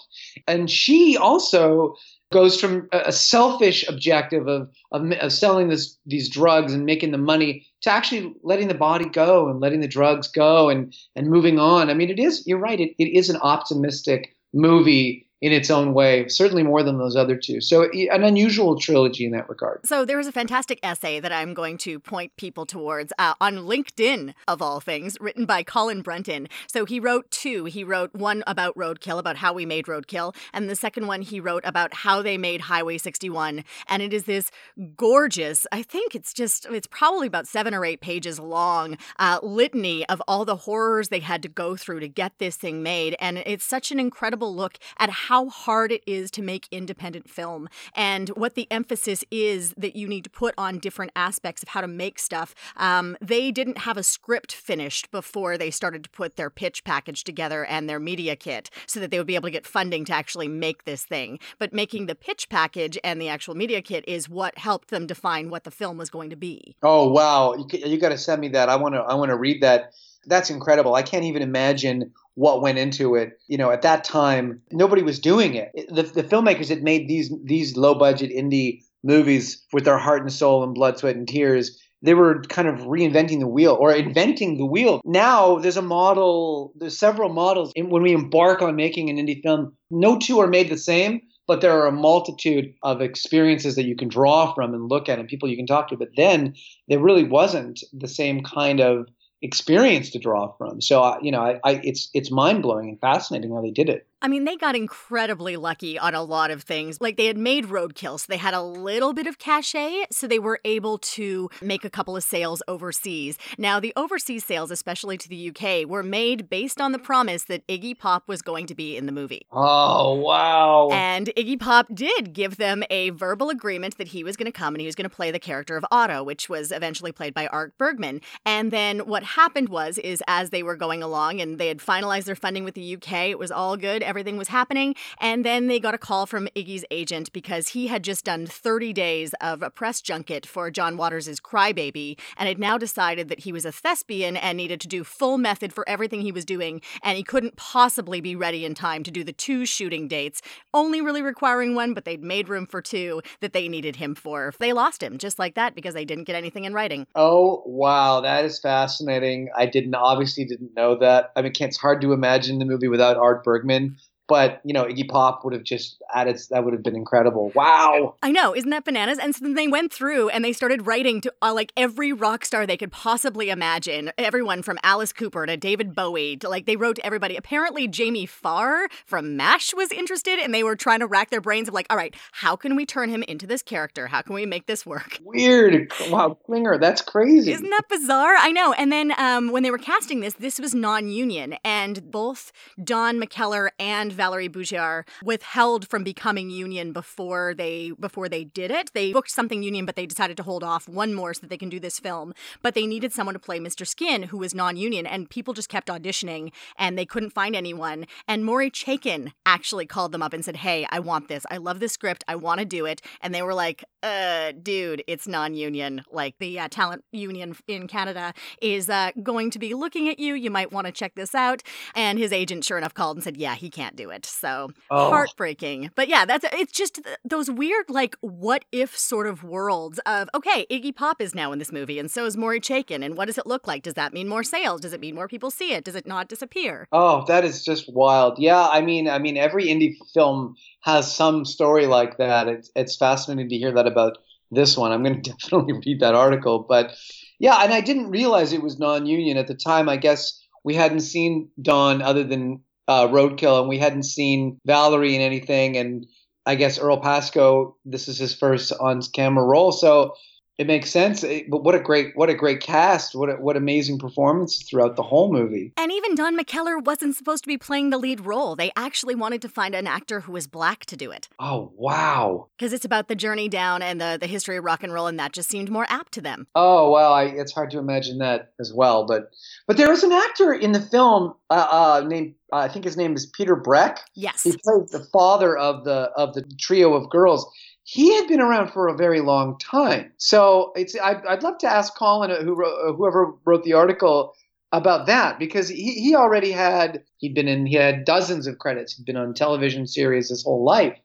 And 0.46 0.70
she 0.70 1.16
also 1.16 1.94
goes 2.32 2.60
from 2.60 2.88
a 2.92 3.12
selfish 3.12 3.86
objective 3.88 4.48
of 4.48 4.68
of, 4.92 5.10
of 5.20 5.32
selling 5.32 5.68
this 5.68 5.96
these 6.06 6.28
drugs 6.28 6.72
and 6.72 6.84
making 6.84 7.12
the 7.12 7.18
money 7.18 7.66
to 7.82 7.90
actually 7.90 8.34
letting 8.42 8.68
the 8.68 8.74
body 8.74 9.08
go 9.08 9.48
and 9.48 9.60
letting 9.60 9.80
the 9.80 9.88
drugs 9.88 10.28
go 10.28 10.68
and 10.68 10.94
and 11.14 11.28
moving 11.28 11.58
on. 11.58 11.90
I 11.90 11.94
mean, 11.94 12.10
it 12.10 12.18
is. 12.18 12.46
You're 12.46 12.58
right. 12.58 12.80
It, 12.80 12.94
it 12.98 13.16
is 13.16 13.30
an 13.30 13.36
optimistic 13.42 14.34
movie 14.52 15.25
in 15.42 15.52
its 15.52 15.70
own 15.70 15.92
way, 15.92 16.26
certainly 16.28 16.62
more 16.62 16.82
than 16.82 16.98
those 16.98 17.14
other 17.14 17.36
two. 17.36 17.60
So 17.60 17.90
an 17.92 18.24
unusual 18.24 18.78
trilogy 18.78 19.26
in 19.26 19.32
that 19.32 19.48
regard. 19.48 19.86
So 19.86 20.04
there 20.04 20.16
was 20.16 20.26
a 20.26 20.32
fantastic 20.32 20.80
essay 20.82 21.20
that 21.20 21.32
I'm 21.32 21.52
going 21.52 21.76
to 21.78 22.00
point 22.00 22.34
people 22.36 22.64
towards 22.64 23.12
uh, 23.18 23.34
on 23.40 23.56
LinkedIn, 23.56 24.32
of 24.48 24.62
all 24.62 24.80
things, 24.80 25.18
written 25.20 25.44
by 25.44 25.62
Colin 25.62 26.00
Brunton. 26.00 26.48
So 26.66 26.86
he 26.86 26.98
wrote 26.98 27.30
two. 27.30 27.66
He 27.66 27.84
wrote 27.84 28.14
one 28.14 28.44
about 28.46 28.74
Roadkill, 28.76 29.18
about 29.18 29.36
how 29.36 29.52
we 29.52 29.66
made 29.66 29.86
Roadkill, 29.86 30.34
and 30.54 30.70
the 30.70 30.76
second 30.76 31.06
one 31.06 31.20
he 31.20 31.38
wrote 31.38 31.64
about 31.66 31.92
how 31.92 32.22
they 32.22 32.38
made 32.38 32.62
Highway 32.62 32.96
61. 32.96 33.62
And 33.88 34.02
it 34.02 34.14
is 34.14 34.24
this 34.24 34.50
gorgeous, 34.96 35.66
I 35.70 35.82
think 35.82 36.14
it's 36.14 36.32
just, 36.32 36.66
it's 36.70 36.86
probably 36.86 37.26
about 37.26 37.46
seven 37.46 37.74
or 37.74 37.84
eight 37.84 38.00
pages 38.00 38.38
long, 38.38 38.96
uh, 39.18 39.38
litany 39.42 40.08
of 40.08 40.22
all 40.26 40.46
the 40.46 40.56
horrors 40.56 41.08
they 41.08 41.20
had 41.20 41.42
to 41.42 41.48
go 41.48 41.76
through 41.76 42.00
to 42.00 42.08
get 42.08 42.38
this 42.38 42.56
thing 42.56 42.82
made. 42.82 43.16
And 43.20 43.38
it's 43.38 43.64
such 43.64 43.92
an 43.92 44.00
incredible 44.00 44.54
look 44.54 44.78
at 44.98 45.10
how 45.26 45.48
hard 45.48 45.90
it 45.90 46.02
is 46.06 46.30
to 46.30 46.40
make 46.40 46.68
independent 46.70 47.28
film 47.28 47.68
and 47.94 48.28
what 48.30 48.54
the 48.54 48.68
emphasis 48.70 49.24
is 49.32 49.74
that 49.76 49.96
you 49.96 50.06
need 50.06 50.22
to 50.22 50.30
put 50.30 50.54
on 50.56 50.78
different 50.78 51.10
aspects 51.16 51.64
of 51.64 51.70
how 51.70 51.80
to 51.80 51.88
make 51.88 52.16
stuff. 52.20 52.54
Um, 52.76 53.16
they 53.20 53.50
didn't 53.50 53.78
have 53.78 53.96
a 53.96 54.04
script 54.04 54.52
finished 54.52 55.10
before 55.10 55.58
they 55.58 55.72
started 55.72 56.04
to 56.04 56.10
put 56.10 56.36
their 56.36 56.48
pitch 56.48 56.84
package 56.84 57.24
together 57.24 57.64
and 57.64 57.88
their 57.88 57.98
media 57.98 58.36
kit 58.36 58.70
so 58.86 59.00
that 59.00 59.10
they 59.10 59.18
would 59.18 59.26
be 59.26 59.34
able 59.34 59.48
to 59.48 59.52
get 59.52 59.66
funding 59.66 60.04
to 60.04 60.12
actually 60.12 60.46
make 60.46 60.84
this 60.84 61.04
thing. 61.04 61.40
But 61.58 61.72
making 61.72 62.06
the 62.06 62.14
pitch 62.14 62.48
package 62.48 62.96
and 63.02 63.20
the 63.20 63.28
actual 63.28 63.56
media 63.56 63.82
kit 63.82 64.04
is 64.06 64.28
what 64.28 64.58
helped 64.58 64.90
them 64.90 65.08
define 65.08 65.50
what 65.50 65.64
the 65.64 65.72
film 65.72 65.98
was 65.98 66.08
going 66.08 66.30
to 66.30 66.36
be. 66.36 66.76
Oh 66.84 67.08
wow, 67.10 67.54
you, 67.54 67.66
you 67.84 67.98
got 67.98 68.10
to 68.10 68.18
send 68.18 68.40
me 68.40 68.48
that. 68.50 68.68
I 68.68 68.76
want 68.76 68.94
to 68.94 69.00
I 69.00 69.14
want 69.14 69.30
to 69.30 69.36
read 69.36 69.62
that. 69.62 69.92
That's 70.24 70.50
incredible. 70.50 70.94
I 70.94 71.02
can't 71.02 71.24
even 71.24 71.42
imagine 71.42 72.12
what 72.36 72.62
went 72.62 72.78
into 72.78 73.16
it. 73.16 73.32
You 73.48 73.58
know, 73.58 73.70
at 73.70 73.82
that 73.82 74.04
time, 74.04 74.62
nobody 74.70 75.02
was 75.02 75.18
doing 75.18 75.54
it. 75.54 75.72
The, 75.88 76.02
the 76.02 76.22
filmmakers 76.22 76.68
had 76.68 76.82
made 76.82 77.08
these 77.08 77.32
these 77.44 77.76
low 77.76 77.94
budget 77.94 78.30
indie 78.30 78.82
movies 79.02 79.64
with 79.72 79.84
their 79.84 79.98
heart 79.98 80.22
and 80.22 80.32
soul 80.32 80.62
and 80.62 80.74
blood, 80.74 80.98
sweat, 80.98 81.16
and 81.16 81.26
tears. 81.26 81.82
They 82.02 82.14
were 82.14 82.42
kind 82.42 82.68
of 82.68 82.80
reinventing 82.80 83.40
the 83.40 83.48
wheel 83.48 83.76
or 83.80 83.92
inventing 83.92 84.58
the 84.58 84.66
wheel. 84.66 85.00
Now 85.04 85.58
there's 85.58 85.78
a 85.78 85.82
model. 85.82 86.72
There's 86.76 86.98
several 86.98 87.30
models. 87.30 87.72
And 87.74 87.90
when 87.90 88.02
we 88.02 88.12
embark 88.12 88.62
on 88.62 88.76
making 88.76 89.10
an 89.10 89.16
indie 89.16 89.42
film, 89.42 89.74
no 89.90 90.18
two 90.18 90.38
are 90.38 90.46
made 90.46 90.68
the 90.68 90.78
same 90.78 91.22
but 91.46 91.60
there 91.60 91.78
are 91.78 91.86
a 91.86 91.92
multitude 91.92 92.74
of 92.82 93.00
experiences 93.00 93.76
that 93.76 93.84
you 93.84 93.94
can 93.94 94.08
draw 94.08 94.52
from 94.52 94.74
and 94.74 94.88
look 94.88 95.08
at 95.08 95.18
and 95.18 95.28
people 95.28 95.48
you 95.48 95.56
can 95.56 95.66
talk 95.66 95.88
to 95.88 95.96
but 95.96 96.08
then 96.16 96.54
there 96.88 96.98
really 96.98 97.24
wasn't 97.24 97.80
the 97.92 98.08
same 98.08 98.42
kind 98.42 98.80
of 98.80 99.08
experience 99.46 100.10
to 100.10 100.18
draw 100.18 100.52
from. 100.58 100.80
So 100.80 101.18
you 101.22 101.30
know 101.30 101.40
I, 101.40 101.60
I, 101.64 101.80
it's 101.82 102.10
it's 102.12 102.30
mind-blowing 102.30 102.88
and 102.88 103.00
fascinating 103.00 103.50
how 103.52 103.62
they 103.62 103.70
did 103.70 103.88
it 103.88 104.06
I 104.26 104.28
mean, 104.28 104.42
they 104.42 104.56
got 104.56 104.74
incredibly 104.74 105.56
lucky 105.56 106.00
on 106.00 106.12
a 106.12 106.20
lot 106.20 106.50
of 106.50 106.64
things. 106.64 107.00
Like 107.00 107.16
they 107.16 107.26
had 107.26 107.38
made 107.38 107.66
Roadkill, 107.66 108.18
so 108.18 108.26
they 108.28 108.38
had 108.38 108.54
a 108.54 108.60
little 108.60 109.12
bit 109.12 109.28
of 109.28 109.38
cachet, 109.38 110.06
so 110.10 110.26
they 110.26 110.40
were 110.40 110.58
able 110.64 110.98
to 110.98 111.48
make 111.62 111.84
a 111.84 111.90
couple 111.90 112.16
of 112.16 112.24
sales 112.24 112.60
overseas. 112.66 113.38
Now, 113.56 113.78
the 113.78 113.92
overseas 113.94 114.44
sales, 114.44 114.72
especially 114.72 115.16
to 115.16 115.28
the 115.28 115.50
UK, 115.50 115.88
were 115.88 116.02
made 116.02 116.50
based 116.50 116.80
on 116.80 116.90
the 116.90 116.98
promise 116.98 117.44
that 117.44 117.64
Iggy 117.68 117.96
Pop 117.96 118.26
was 118.26 118.42
going 118.42 118.66
to 118.66 118.74
be 118.74 118.96
in 118.96 119.06
the 119.06 119.12
movie. 119.12 119.46
oh 119.52 120.14
wow 120.14 120.88
And 120.90 121.30
Iggy 121.36 121.60
Pop 121.60 121.86
did 121.94 122.32
give 122.32 122.56
them 122.56 122.82
a 122.90 123.10
verbal 123.10 123.48
agreement 123.48 123.96
that 123.96 124.08
he 124.08 124.24
was 124.24 124.36
going 124.36 124.46
to 124.46 124.58
come 124.58 124.74
and 124.74 124.80
he 124.80 124.86
was 124.86 124.96
going 124.96 125.08
to 125.08 125.16
play 125.16 125.30
the 125.30 125.38
character 125.38 125.76
of 125.76 125.86
Otto, 125.92 126.24
which 126.24 126.48
was 126.48 126.72
eventually 126.72 127.12
played 127.12 127.32
by 127.32 127.46
Art 127.46 127.78
Bergman. 127.78 128.20
And 128.44 128.72
then 128.72 129.06
what 129.06 129.22
happened 129.22 129.68
was, 129.68 129.98
is 129.98 130.20
as 130.26 130.50
they 130.50 130.64
were 130.64 130.74
going 130.74 131.00
along 131.00 131.40
and 131.40 131.58
they 131.58 131.68
had 131.68 131.78
finalized 131.78 132.24
their 132.24 132.34
funding 132.34 132.64
with 132.64 132.74
the 132.74 132.96
UK, 132.96 133.28
it 133.28 133.38
was 133.38 133.52
all 133.52 133.76
good, 133.76 134.02
everything 134.16 134.38
was 134.38 134.48
happening. 134.48 134.94
And 135.20 135.44
then 135.44 135.66
they 135.66 135.78
got 135.78 135.92
a 135.92 135.98
call 135.98 136.24
from 136.24 136.48
Iggy's 136.56 136.86
agent 136.90 137.30
because 137.34 137.68
he 137.68 137.88
had 137.88 138.02
just 138.02 138.24
done 138.24 138.46
30 138.46 138.94
days 138.94 139.34
of 139.42 139.62
a 139.62 139.68
press 139.68 140.00
junket 140.00 140.46
for 140.46 140.70
John 140.70 140.96
Waters' 140.96 141.38
Crybaby 141.38 142.18
and 142.38 142.48
had 142.48 142.58
now 142.58 142.78
decided 142.78 143.28
that 143.28 143.40
he 143.40 143.52
was 143.52 143.66
a 143.66 143.72
thespian 143.72 144.38
and 144.38 144.56
needed 144.56 144.80
to 144.80 144.88
do 144.88 145.04
full 145.04 145.36
method 145.36 145.70
for 145.70 145.86
everything 145.86 146.22
he 146.22 146.32
was 146.32 146.46
doing. 146.46 146.80
And 147.02 147.18
he 147.18 147.22
couldn't 147.22 147.56
possibly 147.56 148.22
be 148.22 148.34
ready 148.34 148.64
in 148.64 148.74
time 148.74 149.02
to 149.02 149.10
do 149.10 149.22
the 149.22 149.34
two 149.34 149.66
shooting 149.66 150.08
dates, 150.08 150.40
only 150.72 151.02
really 151.02 151.20
requiring 151.20 151.74
one, 151.74 151.92
but 151.92 152.06
they'd 152.06 152.22
made 152.22 152.48
room 152.48 152.64
for 152.64 152.80
two 152.80 153.20
that 153.40 153.52
they 153.52 153.68
needed 153.68 153.96
him 153.96 154.14
for. 154.14 154.54
They 154.58 154.72
lost 154.72 155.02
him 155.02 155.18
just 155.18 155.38
like 155.38 155.56
that 155.56 155.74
because 155.74 155.92
they 155.92 156.06
didn't 156.06 156.24
get 156.24 156.36
anything 156.36 156.64
in 156.64 156.72
writing. 156.72 157.06
Oh 157.14 157.62
wow, 157.66 158.22
that 158.22 158.46
is 158.46 158.60
fascinating. 158.60 159.50
I 159.54 159.66
didn't 159.66 159.94
obviously 159.94 160.46
didn't 160.46 160.74
know 160.74 160.96
that. 161.00 161.32
I 161.36 161.42
mean, 161.42 161.52
it's 161.60 161.76
hard 161.76 162.00
to 162.00 162.14
imagine 162.14 162.58
the 162.58 162.64
movie 162.64 162.88
without 162.88 163.18
Art 163.18 163.44
Bergman 163.44 163.98
but 164.28 164.60
you 164.64 164.72
know 164.72 164.84
Iggy 164.84 165.08
Pop 165.08 165.44
would 165.44 165.52
have 165.52 165.64
just 165.64 166.02
added 166.14 166.36
that 166.50 166.64
would 166.64 166.74
have 166.74 166.82
been 166.82 166.96
incredible. 166.96 167.50
Wow. 167.54 168.16
I 168.22 168.30
know, 168.30 168.54
isn't 168.54 168.70
that 168.70 168.84
bananas? 168.84 169.18
And 169.18 169.34
so 169.34 169.44
then 169.44 169.54
they 169.54 169.68
went 169.68 169.92
through 169.92 170.28
and 170.28 170.44
they 170.44 170.52
started 170.52 170.86
writing 170.86 171.20
to 171.22 171.32
uh, 171.42 171.54
like 171.54 171.72
every 171.76 172.12
rock 172.12 172.44
star 172.44 172.66
they 172.66 172.76
could 172.76 172.92
possibly 172.92 173.50
imagine. 173.50 174.12
Everyone 174.18 174.62
from 174.62 174.78
Alice 174.82 175.12
Cooper 175.12 175.46
to 175.46 175.56
David 175.56 175.94
Bowie 175.94 176.36
to 176.38 176.48
like 176.48 176.66
they 176.66 176.76
wrote 176.76 176.96
to 176.96 177.06
everybody. 177.06 177.36
Apparently 177.36 177.88
Jamie 177.88 178.26
Farr 178.26 178.88
from 179.04 179.36
MASH 179.36 179.74
was 179.74 179.90
interested 179.92 180.38
and 180.38 180.52
they 180.52 180.62
were 180.62 180.76
trying 180.76 181.00
to 181.00 181.06
rack 181.06 181.30
their 181.30 181.40
brains 181.40 181.68
of 181.68 181.74
like, 181.74 181.86
all 181.90 181.96
right, 181.96 182.14
how 182.32 182.56
can 182.56 182.76
we 182.76 182.86
turn 182.86 183.08
him 183.08 183.22
into 183.22 183.46
this 183.46 183.62
character? 183.62 184.06
How 184.06 184.22
can 184.22 184.34
we 184.34 184.46
make 184.46 184.66
this 184.66 184.84
work? 184.84 185.18
Weird. 185.22 185.92
Wow, 186.10 186.38
Klinger, 186.46 186.78
that's 186.78 187.02
crazy. 187.02 187.52
Isn't 187.52 187.70
that 187.70 187.88
bizarre? 187.88 188.34
I 188.36 188.52
know. 188.52 188.72
And 188.72 188.92
then 188.92 189.12
um, 189.18 189.50
when 189.50 189.62
they 189.62 189.70
were 189.70 189.78
casting 189.78 190.20
this, 190.20 190.34
this 190.34 190.58
was 190.58 190.74
non-union 190.74 191.56
and 191.64 192.10
both 192.10 192.52
Don 192.82 193.20
McKellar 193.20 193.70
and 193.78 194.12
Valerie 194.16 194.48
Buhagiar 194.48 195.04
withheld 195.22 195.88
from 195.88 196.02
becoming 196.04 196.50
union 196.50 196.92
before 196.92 197.54
they 197.54 197.92
before 197.98 198.28
they 198.28 198.44
did 198.44 198.70
it. 198.70 198.90
They 198.94 199.12
booked 199.12 199.30
something 199.30 199.62
union, 199.62 199.86
but 199.86 199.96
they 199.96 200.06
decided 200.06 200.36
to 200.38 200.42
hold 200.42 200.64
off 200.64 200.88
one 200.88 201.14
more 201.14 201.34
so 201.34 201.40
that 201.40 201.50
they 201.50 201.58
can 201.58 201.68
do 201.68 201.80
this 201.80 202.00
film. 202.00 202.32
But 202.62 202.74
they 202.74 202.86
needed 202.86 203.12
someone 203.12 203.34
to 203.34 203.38
play 203.38 203.60
Mr. 203.60 203.86
Skin 203.86 204.24
who 204.24 204.38
was 204.38 204.54
non-union, 204.54 205.06
and 205.06 205.30
people 205.30 205.54
just 205.54 205.68
kept 205.68 205.88
auditioning 205.88 206.52
and 206.76 206.98
they 206.98 207.06
couldn't 207.06 207.30
find 207.30 207.54
anyone. 207.54 208.06
And 208.26 208.44
Maury 208.44 208.70
Chaykin 208.70 209.32
actually 209.44 209.86
called 209.86 210.12
them 210.12 210.22
up 210.22 210.32
and 210.32 210.44
said, 210.44 210.56
"Hey, 210.56 210.86
I 210.90 210.98
want 211.00 211.28
this. 211.28 211.44
I 211.50 211.58
love 211.58 211.80
this 211.80 211.92
script. 211.92 212.24
I 212.28 212.36
want 212.36 212.60
to 212.60 212.64
do 212.64 212.86
it." 212.86 213.00
And 213.20 213.34
they 213.34 213.42
were 213.42 213.54
like, 213.54 213.84
"Uh, 214.02 214.52
dude, 214.62 215.02
it's 215.06 215.28
non-union. 215.28 216.02
Like 216.10 216.38
the 216.38 216.58
uh, 216.58 216.68
talent 216.68 217.04
union 217.12 217.56
in 217.66 217.86
Canada 217.86 218.32
is 218.62 218.88
uh, 218.88 219.10
going 219.22 219.50
to 219.50 219.58
be 219.58 219.74
looking 219.74 220.08
at 220.08 220.18
you. 220.18 220.34
You 220.34 220.50
might 220.50 220.72
want 220.72 220.86
to 220.86 220.92
check 220.92 221.14
this 221.14 221.34
out." 221.34 221.62
And 221.94 222.18
his 222.18 222.32
agent, 222.32 222.64
sure 222.64 222.78
enough, 222.78 222.94
called 222.94 223.16
and 223.16 223.24
said, 223.24 223.36
"Yeah, 223.36 223.54
he 223.54 223.70
can't 223.70 223.96
do 223.96 224.05
it." 224.10 224.26
So 224.26 224.70
Oh. 224.90 225.10
heartbreaking. 225.10 225.90
But 225.94 226.08
yeah, 226.08 226.24
that's 226.24 226.44
it's 226.52 226.72
just 226.72 227.00
those 227.24 227.50
weird 227.50 227.90
like 227.90 228.16
what 228.20 228.64
if 228.72 228.96
sort 228.98 229.26
of 229.26 229.42
worlds 229.44 229.98
of 230.06 230.28
okay, 230.34 230.66
Iggy 230.70 230.94
Pop 230.94 231.20
is 231.20 231.34
now 231.34 231.52
in 231.52 231.58
this 231.58 231.72
movie, 231.72 231.98
and 231.98 232.10
so 232.10 232.24
is 232.26 232.36
Maury 232.36 232.60
Chaykin, 232.60 233.04
and 233.04 233.16
what 233.16 233.26
does 233.26 233.38
it 233.38 233.46
look 233.46 233.66
like? 233.66 233.82
Does 233.82 233.94
that 233.94 234.12
mean 234.12 234.28
more 234.28 234.42
sales? 234.44 234.80
Does 234.80 234.92
it 234.92 235.00
mean 235.00 235.14
more 235.14 235.28
people 235.28 235.50
see 235.50 235.72
it? 235.72 235.84
Does 235.84 235.94
it 235.94 236.06
not 236.06 236.28
disappear? 236.28 236.86
Oh, 236.92 237.24
that 237.26 237.44
is 237.44 237.64
just 237.64 237.92
wild. 237.92 238.38
Yeah, 238.38 238.66
I 238.66 238.80
mean, 238.80 239.08
I 239.08 239.18
mean, 239.18 239.36
every 239.36 239.66
indie 239.66 239.94
film 240.14 240.54
has 240.82 241.12
some 241.14 241.44
story 241.44 241.86
like 241.86 242.18
that. 242.18 242.48
It's 242.48 242.70
it's 242.76 242.96
fascinating 242.96 243.48
to 243.48 243.56
hear 243.56 243.72
that 243.72 243.86
about 243.86 244.18
this 244.50 244.76
one. 244.76 244.92
I'm 244.92 245.02
going 245.02 245.22
to 245.22 245.30
definitely 245.30 245.74
read 245.84 246.00
that 246.00 246.14
article. 246.14 246.64
But 246.68 246.92
yeah, 247.38 247.56
and 247.62 247.72
I 247.72 247.80
didn't 247.80 248.10
realize 248.10 248.52
it 248.52 248.62
was 248.62 248.78
non-union 248.78 249.36
at 249.36 249.46
the 249.48 249.54
time. 249.54 249.88
I 249.88 249.96
guess 249.96 250.40
we 250.64 250.74
hadn't 250.74 251.00
seen 251.00 251.50
Don 251.60 252.02
other 252.02 252.24
than 252.24 252.60
uh, 252.88 253.08
Roadkill, 253.08 253.60
and 253.60 253.68
we 253.68 253.78
hadn't 253.78 254.04
seen 254.04 254.60
Valerie 254.66 255.14
in 255.14 255.20
anything. 255.20 255.76
And 255.76 256.06
I 256.44 256.54
guess 256.54 256.78
Earl 256.78 257.00
Pastko, 257.00 257.74
this 257.84 258.08
is 258.08 258.18
his 258.18 258.34
first 258.34 258.72
on-camera 258.78 259.44
role, 259.44 259.72
so 259.72 260.14
it 260.58 260.66
makes 260.66 260.90
sense. 260.90 261.22
It- 261.22 261.50
but 261.50 261.62
what 261.62 261.74
a 261.74 261.78
great, 261.80 262.16
what 262.16 262.30
a 262.30 262.34
great 262.34 262.60
cast! 262.60 263.14
What 263.14 263.28
a, 263.28 263.34
what 263.34 263.56
amazing 263.56 263.98
performances 263.98 264.62
throughout 264.68 264.96
the 264.96 265.02
whole 265.02 265.32
movie. 265.32 265.72
And 265.76 265.92
even 265.92 266.14
Don 266.14 266.36
McKellar 266.38 266.82
wasn't 266.82 267.16
supposed 267.16 267.44
to 267.44 267.48
be 267.48 267.58
playing 267.58 267.90
the 267.90 267.98
lead 267.98 268.20
role. 268.20 268.56
They 268.56 268.72
actually 268.76 269.14
wanted 269.14 269.42
to 269.42 269.48
find 269.48 269.74
an 269.74 269.86
actor 269.86 270.20
who 270.20 270.32
was 270.32 270.46
black 270.46 270.86
to 270.86 270.96
do 270.96 271.10
it. 271.10 271.28
Oh 271.38 271.72
wow! 271.76 272.48
Because 272.56 272.72
it's 272.72 272.84
about 272.84 273.08
the 273.08 273.14
journey 273.14 273.48
down 273.48 273.82
and 273.82 274.00
the, 274.00 274.16
the 274.20 274.26
history 274.26 274.56
of 274.56 274.64
rock 274.64 274.82
and 274.82 274.92
roll, 274.92 275.06
and 275.06 275.18
that 275.18 275.32
just 275.32 275.50
seemed 275.50 275.70
more 275.70 275.86
apt 275.88 276.12
to 276.12 276.20
them. 276.20 276.46
Oh 276.54 276.90
well, 276.90 277.12
I, 277.12 277.24
it's 277.24 277.52
hard 277.52 277.70
to 277.72 277.78
imagine 277.78 278.18
that 278.18 278.52
as 278.58 278.72
well. 278.72 279.06
But 279.06 279.30
but 279.66 279.76
there 279.76 279.90
was 279.90 280.02
an 280.04 280.12
actor 280.12 280.54
in 280.54 280.72
the 280.72 280.80
film 280.80 281.34
uh, 281.50 281.66
uh, 281.70 282.04
named 282.06 282.34
uh, 282.52 282.56
I 282.58 282.68
think 282.68 282.84
his 282.84 282.96
name 282.96 283.14
is 283.14 283.26
Peter 283.26 283.56
Breck. 283.56 284.00
Yes. 284.14 284.42
He 284.44 284.52
played 284.52 284.88
the 284.90 285.06
father 285.12 285.56
of 285.56 285.84
the 285.84 286.10
of 286.16 286.34
the 286.34 286.42
trio 286.58 286.94
of 286.94 287.10
girls. 287.10 287.46
He 287.88 288.12
had 288.16 288.26
been 288.26 288.40
around 288.40 288.72
for 288.72 288.88
a 288.88 288.96
very 288.96 289.20
long 289.20 289.58
time. 289.60 290.12
So 290.16 290.72
it's 290.74 290.96
I, 290.98 291.22
I'd 291.28 291.44
love 291.44 291.58
to 291.58 291.68
ask 291.68 291.94
Colin, 291.94 292.32
uh, 292.32 292.42
who 292.42 292.54
wrote, 292.54 292.74
uh, 292.84 292.92
whoever 292.92 293.32
wrote 293.44 293.62
the 293.62 293.74
article, 293.74 294.34
about 294.72 295.06
that 295.06 295.38
because 295.38 295.68
he, 295.68 295.92
he 295.92 296.16
already 296.16 296.50
had 296.50 297.04
he'd 297.18 297.34
been 297.34 297.46
in 297.46 297.64
he 297.64 297.76
had 297.76 298.04
dozens 298.04 298.48
of 298.48 298.58
credits. 298.58 298.94
He'd 298.94 299.06
been 299.06 299.16
on 299.16 299.34
television 299.34 299.86
series 299.86 300.30
his 300.30 300.42
whole 300.42 300.64
life. 300.64 300.98